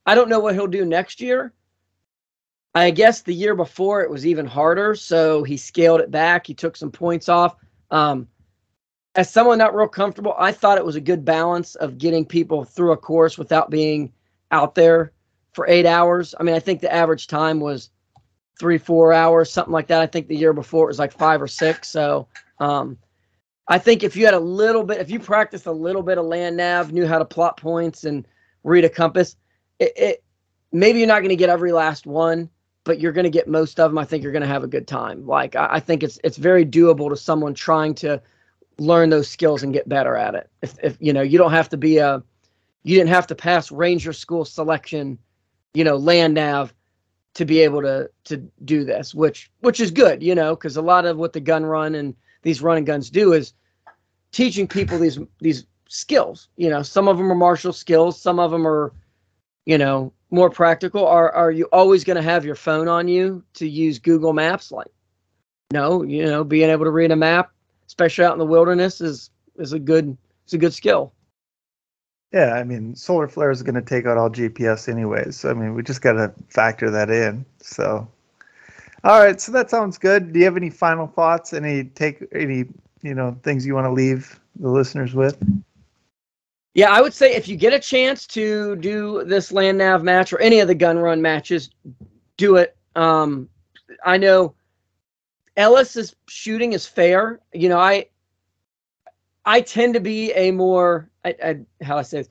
I 0.05 0.15
don't 0.15 0.27
know 0.29 0.39
what 0.39 0.53
he'll 0.53 0.67
do 0.67 0.85
next 0.85 1.21
year. 1.21 1.53
I 2.73 2.91
guess 2.91 3.21
the 3.21 3.33
year 3.33 3.55
before 3.55 4.01
it 4.01 4.09
was 4.09 4.25
even 4.25 4.45
harder. 4.45 4.95
So 4.95 5.43
he 5.43 5.57
scaled 5.57 5.99
it 5.99 6.11
back. 6.11 6.47
He 6.47 6.53
took 6.53 6.77
some 6.77 6.91
points 6.91 7.27
off. 7.27 7.55
Um, 7.89 8.27
as 9.15 9.29
someone 9.29 9.57
not 9.57 9.75
real 9.75 9.89
comfortable, 9.89 10.35
I 10.37 10.53
thought 10.53 10.77
it 10.77 10.85
was 10.85 10.95
a 10.95 11.01
good 11.01 11.25
balance 11.25 11.75
of 11.75 11.97
getting 11.97 12.25
people 12.25 12.63
through 12.63 12.93
a 12.93 12.97
course 12.97 13.37
without 13.37 13.69
being 13.69 14.13
out 14.51 14.73
there 14.73 15.11
for 15.53 15.67
eight 15.67 15.85
hours. 15.85 16.33
I 16.39 16.43
mean, 16.43 16.55
I 16.55 16.59
think 16.59 16.79
the 16.79 16.93
average 16.93 17.27
time 17.27 17.59
was 17.59 17.89
three, 18.57 18.77
four 18.77 19.11
hours, 19.11 19.51
something 19.51 19.73
like 19.73 19.87
that. 19.87 20.01
I 20.01 20.07
think 20.07 20.27
the 20.27 20.35
year 20.35 20.53
before 20.53 20.85
it 20.85 20.87
was 20.87 20.99
like 20.99 21.11
five 21.11 21.41
or 21.41 21.47
six. 21.47 21.89
So 21.89 22.27
um, 22.59 22.97
I 23.67 23.77
think 23.77 24.03
if 24.03 24.15
you 24.15 24.23
had 24.23 24.33
a 24.33 24.39
little 24.39 24.83
bit, 24.83 25.01
if 25.01 25.09
you 25.09 25.19
practiced 25.19 25.65
a 25.65 25.71
little 25.71 26.03
bit 26.03 26.17
of 26.17 26.25
land 26.25 26.55
nav, 26.57 26.93
knew 26.93 27.07
how 27.07 27.19
to 27.19 27.25
plot 27.25 27.57
points 27.57 28.05
and 28.05 28.25
read 28.63 28.85
a 28.85 28.89
compass, 28.89 29.35
it, 29.79 29.91
it 29.97 30.23
maybe 30.71 30.99
you're 30.99 31.07
not 31.07 31.19
going 31.19 31.29
to 31.29 31.35
get 31.35 31.49
every 31.49 31.71
last 31.73 32.05
one, 32.05 32.49
but 32.83 32.99
you're 32.99 33.11
going 33.11 33.25
to 33.25 33.29
get 33.29 33.47
most 33.47 33.79
of 33.79 33.91
them. 33.91 33.97
I 33.97 34.05
think 34.05 34.23
you're 34.23 34.31
going 34.31 34.41
to 34.41 34.47
have 34.47 34.63
a 34.63 34.67
good 34.67 34.87
time. 34.87 35.25
Like 35.25 35.55
I, 35.55 35.67
I 35.73 35.79
think 35.79 36.03
it's 36.03 36.19
it's 36.23 36.37
very 36.37 36.65
doable 36.65 37.09
to 37.09 37.17
someone 37.17 37.53
trying 37.53 37.93
to 37.95 38.21
learn 38.79 39.09
those 39.09 39.27
skills 39.27 39.63
and 39.63 39.73
get 39.73 39.87
better 39.87 40.15
at 40.15 40.35
it. 40.35 40.49
If 40.61 40.75
if 40.83 40.97
you 40.99 41.13
know 41.13 41.21
you 41.21 41.37
don't 41.37 41.51
have 41.51 41.69
to 41.69 41.77
be 41.77 41.97
a 41.97 42.23
you 42.83 42.97
didn't 42.97 43.09
have 43.09 43.27
to 43.27 43.35
pass 43.35 43.71
ranger 43.71 44.13
school 44.13 44.45
selection, 44.45 45.17
you 45.73 45.83
know, 45.83 45.95
land 45.95 46.33
nav 46.33 46.73
to 47.35 47.45
be 47.45 47.59
able 47.59 47.81
to 47.81 48.09
to 48.25 48.37
do 48.65 48.83
this, 48.83 49.13
which 49.13 49.51
which 49.59 49.79
is 49.79 49.91
good, 49.91 50.23
you 50.23 50.35
know, 50.35 50.55
because 50.55 50.77
a 50.77 50.81
lot 50.81 51.05
of 51.05 51.17
what 51.17 51.33
the 51.33 51.39
gun 51.39 51.65
run 51.65 51.95
and 51.95 52.15
these 52.41 52.61
running 52.61 52.85
guns 52.85 53.09
do 53.09 53.33
is 53.33 53.53
teaching 54.31 54.67
people 54.67 54.97
these 54.97 55.19
these 55.39 55.65
skills. 55.87 56.47
You 56.57 56.69
know, 56.69 56.81
some 56.81 57.07
of 57.07 57.17
them 57.17 57.31
are 57.31 57.35
martial 57.35 57.73
skills, 57.73 58.19
some 58.19 58.39
of 58.39 58.51
them 58.51 58.65
are, 58.65 58.93
you 59.65 59.77
know, 59.77 60.11
more 60.31 60.49
practical. 60.49 61.05
Are 61.05 61.31
are 61.31 61.51
you 61.51 61.65
always 61.71 62.03
going 62.03 62.15
to 62.15 62.23
have 62.23 62.43
your 62.43 62.55
phone 62.55 62.87
on 62.87 63.07
you 63.07 63.43
to 63.55 63.67
use 63.67 63.99
Google 63.99 64.33
Maps? 64.33 64.71
Like, 64.71 64.91
no, 65.71 66.03
you 66.03 66.25
know, 66.25 66.43
being 66.43 66.69
able 66.69 66.85
to 66.85 66.91
read 66.91 67.11
a 67.11 67.15
map, 67.15 67.51
especially 67.87 68.25
out 68.25 68.33
in 68.33 68.39
the 68.39 68.45
wilderness, 68.45 69.01
is 69.01 69.29
is 69.57 69.73
a 69.73 69.79
good 69.79 70.17
it's 70.43 70.53
a 70.53 70.57
good 70.57 70.73
skill. 70.73 71.13
Yeah, 72.31 72.53
I 72.53 72.63
mean, 72.63 72.95
solar 72.95 73.27
flare 73.27 73.51
is 73.51 73.61
going 73.61 73.75
to 73.75 73.81
take 73.81 74.05
out 74.05 74.17
all 74.17 74.29
GPS 74.29 74.87
anyways. 74.87 75.35
So, 75.35 75.49
I 75.49 75.53
mean, 75.53 75.73
we 75.73 75.83
just 75.83 76.01
got 76.01 76.13
to 76.13 76.33
factor 76.47 76.89
that 76.89 77.09
in. 77.09 77.45
So, 77.59 78.07
all 79.03 79.19
right, 79.19 79.39
so 79.41 79.51
that 79.51 79.69
sounds 79.69 79.97
good. 79.97 80.31
Do 80.31 80.39
you 80.39 80.45
have 80.45 80.55
any 80.55 80.69
final 80.69 81.07
thoughts? 81.07 81.51
Any 81.51 81.83
take 81.83 82.23
any 82.31 82.65
you 83.01 83.15
know 83.15 83.37
things 83.43 83.65
you 83.65 83.73
want 83.73 83.85
to 83.85 83.91
leave 83.91 84.39
the 84.59 84.69
listeners 84.69 85.13
with? 85.13 85.37
Yeah, 86.73 86.89
I 86.89 87.01
would 87.01 87.13
say 87.13 87.35
if 87.35 87.47
you 87.47 87.57
get 87.57 87.73
a 87.73 87.79
chance 87.79 88.25
to 88.27 88.75
do 88.77 89.23
this 89.25 89.51
land 89.51 89.77
nav 89.77 90.03
match 90.03 90.31
or 90.31 90.39
any 90.39 90.59
of 90.59 90.67
the 90.67 90.75
gun 90.75 90.97
run 90.97 91.21
matches, 91.21 91.69
do 92.37 92.55
it. 92.55 92.77
Um, 92.95 93.49
I 94.05 94.17
know 94.17 94.55
Ellis's 95.57 96.15
shooting 96.27 96.73
is 96.73 96.85
fair. 96.85 97.39
You 97.53 97.69
know, 97.69 97.79
I 97.79 98.05
I 99.45 99.61
tend 99.61 99.93
to 99.95 99.99
be 99.99 100.31
a 100.33 100.51
more 100.51 101.09
I, 101.25 101.35
I 101.43 101.59
how 101.83 101.97
I 101.97 102.03
say 102.03 102.19
this, 102.19 102.29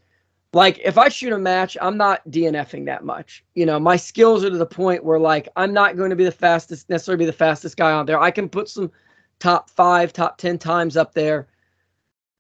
like 0.55 0.81
if 0.83 0.97
I 0.97 1.11
shoot 1.11 1.35
a 1.35 1.39
match, 1.39 1.77
I'm 1.81 1.99
not 1.99 2.27
DNFing 2.31 2.87
that 2.87 3.05
much. 3.05 3.45
You 3.55 3.67
know, 3.67 3.79
my 3.79 3.97
skills 3.97 4.43
are 4.43 4.51
to 4.51 4.57
the 4.57 4.67
point 4.67 5.05
where 5.05 5.19
like 5.19 5.49
I'm 5.57 5.75
not 5.75 5.99
going 5.99 6.11
to 6.11 6.17
be 6.17 6.25
the 6.25 6.33
fastest 6.33 6.89
necessarily 6.89 7.25
be 7.25 7.27
the 7.27 7.33
fastest 7.33 7.77
guy 7.77 7.93
on 7.93 8.07
there. 8.07 8.21
I 8.21 8.31
can 8.31 8.49
put 8.49 8.71
some 8.71 8.91
top 9.39 9.69
five, 9.69 10.15
top 10.15 10.39
ten 10.39 10.59
times 10.59 10.97
up 10.97 11.13
there. 11.13 11.47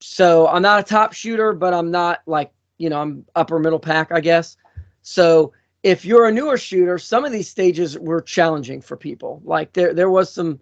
So 0.00 0.48
I'm 0.48 0.62
not 0.62 0.80
a 0.80 0.82
top 0.82 1.12
shooter, 1.12 1.52
but 1.52 1.74
I'm 1.74 1.90
not 1.90 2.20
like 2.26 2.52
you 2.78 2.88
know 2.90 3.00
I'm 3.00 3.24
upper 3.36 3.58
middle 3.58 3.78
pack, 3.78 4.10
I 4.12 4.20
guess. 4.20 4.56
So 5.02 5.52
if 5.82 6.04
you're 6.04 6.26
a 6.26 6.32
newer 6.32 6.58
shooter, 6.58 6.98
some 6.98 7.24
of 7.24 7.32
these 7.32 7.48
stages 7.48 7.98
were 7.98 8.20
challenging 8.20 8.80
for 8.80 8.96
people. 8.96 9.40
Like 9.44 9.72
there 9.72 9.94
there 9.94 10.10
was 10.10 10.32
some 10.32 10.60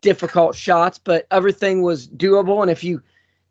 difficult 0.00 0.54
shots, 0.54 0.98
but 0.98 1.26
everything 1.30 1.82
was 1.82 2.08
doable. 2.08 2.62
And 2.62 2.70
if 2.70 2.82
you 2.82 3.02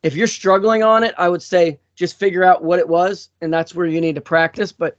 if 0.04 0.16
you're 0.16 0.28
struggling 0.28 0.84
on 0.84 1.04
it, 1.04 1.14
I 1.18 1.30
would 1.30 1.44
say 1.44 1.80
just 1.96 2.18
figure 2.18 2.44
out 2.44 2.64
what 2.64 2.80
it 2.80 2.88
was, 2.88 3.30
and 3.42 3.54
that's 3.54 3.76
where 3.76 3.86
you 3.86 4.00
need 4.00 4.16
to 4.16 4.22
practice. 4.22 4.72
But 4.72 4.98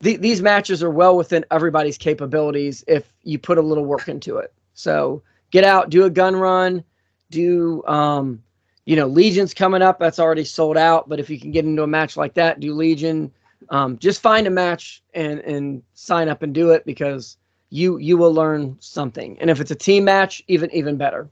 the, 0.00 0.16
these 0.16 0.42
matches 0.42 0.82
are 0.82 0.90
well 0.90 1.16
within 1.16 1.44
everybody's 1.50 1.98
capabilities 1.98 2.82
if 2.88 3.12
you 3.22 3.38
put 3.38 3.58
a 3.58 3.62
little 3.62 3.84
work 3.84 4.08
into 4.08 4.38
it. 4.38 4.52
So 4.74 5.22
get 5.50 5.62
out, 5.62 5.90
do 5.90 6.04
a 6.04 6.10
gun 6.10 6.34
run, 6.34 6.82
do 7.30 7.84
um, 7.86 8.42
you 8.90 8.96
know 8.96 9.06
Legion's 9.06 9.54
coming 9.54 9.82
up. 9.82 10.00
That's 10.00 10.18
already 10.18 10.42
sold 10.42 10.76
out, 10.76 11.08
but 11.08 11.20
if 11.20 11.30
you 11.30 11.38
can 11.38 11.52
get 11.52 11.64
into 11.64 11.84
a 11.84 11.86
match 11.86 12.16
like 12.16 12.34
that, 12.34 12.58
do 12.58 12.74
Legion. 12.74 13.30
Um, 13.68 13.96
just 13.98 14.20
find 14.20 14.48
a 14.48 14.50
match 14.50 15.04
and 15.14 15.38
and 15.40 15.84
sign 15.94 16.28
up 16.28 16.42
and 16.42 16.52
do 16.52 16.70
it 16.72 16.84
because 16.84 17.36
you 17.68 17.98
you 17.98 18.18
will 18.18 18.34
learn 18.34 18.76
something. 18.80 19.38
And 19.40 19.48
if 19.48 19.60
it's 19.60 19.70
a 19.70 19.76
team 19.76 20.02
match, 20.02 20.42
even 20.48 20.72
even 20.72 20.96
better. 20.96 21.30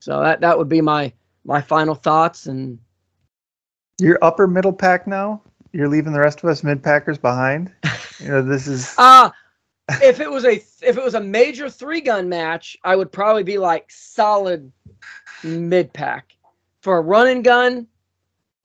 So 0.00 0.20
that 0.20 0.40
that 0.42 0.56
would 0.56 0.68
be 0.68 0.80
my 0.80 1.12
my 1.44 1.60
final 1.60 1.96
thoughts 1.96 2.46
and 2.46 2.78
you're 3.98 4.20
upper 4.22 4.46
middle 4.46 4.72
pack 4.72 5.08
now. 5.08 5.42
You're 5.72 5.88
leaving 5.88 6.12
the 6.12 6.20
rest 6.20 6.44
of 6.44 6.50
us 6.50 6.62
mid 6.62 6.84
packers 6.84 7.18
behind. 7.18 7.72
You 8.18 8.28
know 8.28 8.40
this 8.42 8.66
is. 8.66 8.94
Uh 8.96 9.28
if 9.88 10.20
it 10.20 10.30
was 10.30 10.44
a 10.46 10.54
if 10.54 10.96
it 10.96 11.02
was 11.04 11.14
a 11.14 11.20
major 11.20 11.68
three 11.68 12.00
gun 12.00 12.30
match, 12.30 12.78
I 12.82 12.96
would 12.96 13.12
probably 13.12 13.42
be 13.42 13.58
like 13.58 13.90
solid 13.90 14.72
mid 15.42 15.92
pack. 15.92 16.35
For 16.86 16.98
a 16.98 17.00
run 17.00 17.26
and 17.26 17.42
gun, 17.42 17.88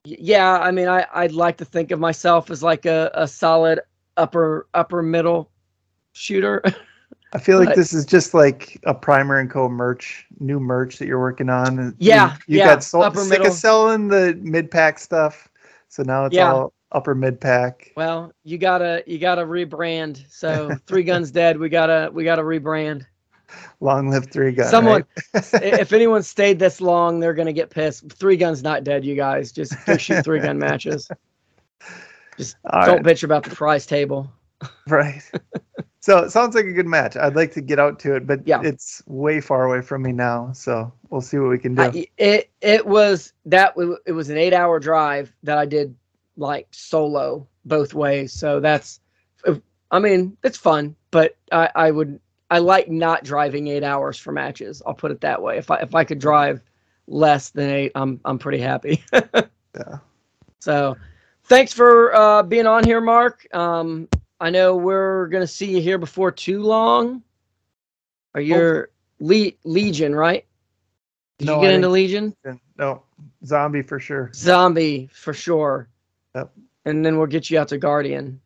yeah, 0.04 0.60
I 0.60 0.70
mean 0.70 0.86
I 0.86 1.04
I'd 1.12 1.32
like 1.32 1.56
to 1.56 1.64
think 1.64 1.90
of 1.90 1.98
myself 1.98 2.52
as 2.52 2.62
like 2.62 2.86
a, 2.86 3.10
a 3.14 3.26
solid 3.26 3.80
upper 4.16 4.68
upper 4.74 5.02
middle 5.02 5.50
shooter. 6.12 6.62
I 7.32 7.40
feel 7.40 7.58
like 7.58 7.70
but, 7.70 7.76
this 7.76 7.92
is 7.92 8.06
just 8.06 8.32
like 8.32 8.80
a 8.84 8.94
primer 8.94 9.40
and 9.40 9.50
co 9.50 9.68
merch, 9.68 10.24
new 10.38 10.60
merch 10.60 10.98
that 10.98 11.08
you're 11.08 11.18
working 11.18 11.48
on. 11.48 11.96
Yeah, 11.98 12.34
you, 12.46 12.54
you 12.54 12.58
yeah, 12.60 12.74
got 12.74 12.84
so, 12.84 13.02
sick 13.10 13.28
middle. 13.28 13.48
of 13.48 13.54
selling 13.54 14.06
the 14.06 14.38
mid 14.40 14.70
pack 14.70 15.00
stuff, 15.00 15.48
so 15.88 16.04
now 16.04 16.24
it's 16.26 16.36
yeah. 16.36 16.52
all 16.52 16.74
upper 16.92 17.16
mid 17.16 17.40
pack. 17.40 17.90
Well, 17.96 18.32
you 18.44 18.56
gotta 18.56 19.02
you 19.04 19.18
gotta 19.18 19.42
rebrand. 19.42 20.30
So 20.30 20.70
three 20.86 21.02
guns 21.02 21.32
dead. 21.32 21.58
We 21.58 21.68
gotta 21.68 22.08
we 22.12 22.22
gotta 22.22 22.42
rebrand. 22.42 23.04
Long 23.80 24.10
live 24.10 24.30
three 24.30 24.52
guns. 24.52 24.70
Someone, 24.70 25.04
right? 25.34 25.54
if 25.62 25.92
anyone 25.92 26.22
stayed 26.22 26.58
this 26.58 26.80
long, 26.80 27.20
they're 27.20 27.34
gonna 27.34 27.52
get 27.52 27.70
pissed. 27.70 28.12
Three 28.12 28.36
guns 28.36 28.62
not 28.62 28.84
dead, 28.84 29.04
you 29.04 29.14
guys. 29.16 29.52
Just 29.52 29.74
shoot 29.98 30.24
three 30.24 30.40
gun 30.40 30.58
matches. 30.58 31.08
Just 32.36 32.56
all 32.64 32.86
don't 32.86 33.02
right. 33.02 33.14
bitch 33.14 33.24
about 33.24 33.44
the 33.44 33.54
prize 33.54 33.86
table. 33.86 34.30
Right. 34.86 35.20
So 35.98 36.18
it 36.18 36.30
sounds 36.30 36.54
like 36.54 36.66
a 36.66 36.72
good 36.72 36.86
match. 36.86 37.16
I'd 37.16 37.34
like 37.34 37.52
to 37.54 37.60
get 37.60 37.80
out 37.80 37.98
to 38.00 38.14
it, 38.14 38.28
but 38.28 38.46
yeah. 38.46 38.60
it's 38.62 39.02
way 39.06 39.40
far 39.40 39.64
away 39.64 39.82
from 39.82 40.02
me 40.02 40.12
now. 40.12 40.52
So 40.52 40.92
we'll 41.10 41.20
see 41.20 41.38
what 41.38 41.50
we 41.50 41.58
can 41.58 41.74
do. 41.74 41.82
I, 41.82 42.06
it 42.16 42.50
it 42.60 42.86
was 42.86 43.32
that 43.46 43.74
it 44.06 44.12
was 44.12 44.30
an 44.30 44.36
eight 44.36 44.52
hour 44.52 44.78
drive 44.78 45.32
that 45.42 45.58
I 45.58 45.66
did 45.66 45.96
like 46.36 46.68
solo 46.70 47.46
both 47.64 47.94
ways. 47.94 48.32
So 48.32 48.60
that's, 48.60 49.00
I 49.90 49.98
mean, 49.98 50.36
it's 50.42 50.58
fun, 50.58 50.96
but 51.10 51.36
I, 51.50 51.70
I 51.74 51.90
would 51.90 52.20
I 52.52 52.58
like 52.58 52.90
not 52.90 53.24
driving 53.24 53.66
eight 53.68 53.82
hours 53.82 54.18
for 54.18 54.30
matches. 54.30 54.82
I'll 54.86 54.92
put 54.92 55.10
it 55.10 55.22
that 55.22 55.40
way. 55.40 55.56
If 55.56 55.70
I 55.70 55.76
if 55.76 55.94
I 55.94 56.04
could 56.04 56.18
drive 56.18 56.62
less 57.06 57.48
than 57.48 57.70
eight, 57.70 57.92
I'm 57.94 58.20
I'm 58.26 58.38
pretty 58.38 58.58
happy. 58.58 59.02
yeah. 59.12 59.98
So, 60.58 60.98
thanks 61.44 61.72
for 61.72 62.14
uh, 62.14 62.42
being 62.42 62.66
on 62.66 62.84
here, 62.84 63.00
Mark. 63.00 63.46
Um, 63.54 64.06
I 64.38 64.50
know 64.50 64.76
we're 64.76 65.28
gonna 65.28 65.46
see 65.46 65.74
you 65.74 65.80
here 65.80 65.96
before 65.96 66.30
too 66.30 66.62
long. 66.62 67.22
Are 68.34 68.42
you 68.42 68.84
Le- 69.18 69.52
Legion, 69.64 70.14
right? 70.14 70.44
Did 71.38 71.46
no, 71.46 71.56
you 71.56 71.62
get 71.62 71.72
into 71.72 71.88
Legion? 71.88 72.36
No, 72.76 73.02
zombie 73.46 73.80
for 73.80 73.98
sure. 73.98 74.30
Zombie 74.34 75.08
for 75.10 75.32
sure. 75.32 75.88
Yep. 76.34 76.52
And 76.84 77.02
then 77.02 77.16
we'll 77.16 77.28
get 77.28 77.48
you 77.48 77.58
out 77.58 77.68
to 77.68 77.78
Guardian. 77.78 78.42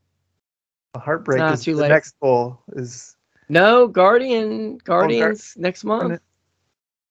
A 0.95 1.01
heartbreak 1.01 1.43
is 1.53 1.65
too 1.65 1.75
the 1.75 1.83
late. 1.83 1.89
next 1.89 2.15
goal 2.21 2.61
is. 2.69 3.16
No, 3.49 3.87
Guardian. 3.87 4.79
Guardians 4.79 5.55
oh, 5.57 5.61
Gar- 5.61 5.63
next 5.63 5.85
month. 5.85 6.21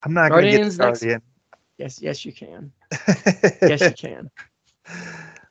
I'm 0.02 0.12
not 0.12 0.30
going 0.30 0.44
to 0.44 0.50
get 0.50 0.78
Guardian. 0.78 1.10
Next... 1.10 1.24
Yes, 1.78 2.00
yes, 2.00 2.24
you 2.24 2.32
can. 2.32 2.72
yes, 3.62 3.80
you 3.80 3.92
can. 3.92 4.30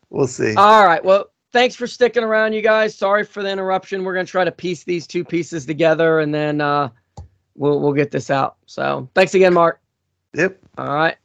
We'll 0.09 0.27
see. 0.27 0.55
All 0.55 0.85
right. 0.85 1.03
Well, 1.03 1.31
thanks 1.51 1.75
for 1.75 1.87
sticking 1.87 2.23
around, 2.23 2.53
you 2.53 2.61
guys. 2.61 2.95
Sorry 2.95 3.23
for 3.23 3.43
the 3.43 3.49
interruption. 3.49 4.03
We're 4.03 4.13
gonna 4.13 4.25
try 4.25 4.43
to 4.43 4.51
piece 4.51 4.83
these 4.83 5.07
two 5.07 5.23
pieces 5.23 5.65
together, 5.65 6.19
and 6.19 6.33
then 6.33 6.61
uh, 6.61 6.89
we'll 7.55 7.79
we'll 7.79 7.93
get 7.93 8.11
this 8.11 8.29
out. 8.29 8.57
So 8.65 9.09
thanks 9.13 9.33
again, 9.33 9.53
Mark. 9.53 9.81
Yep. 10.33 10.57
All 10.77 10.93
right. 10.93 11.17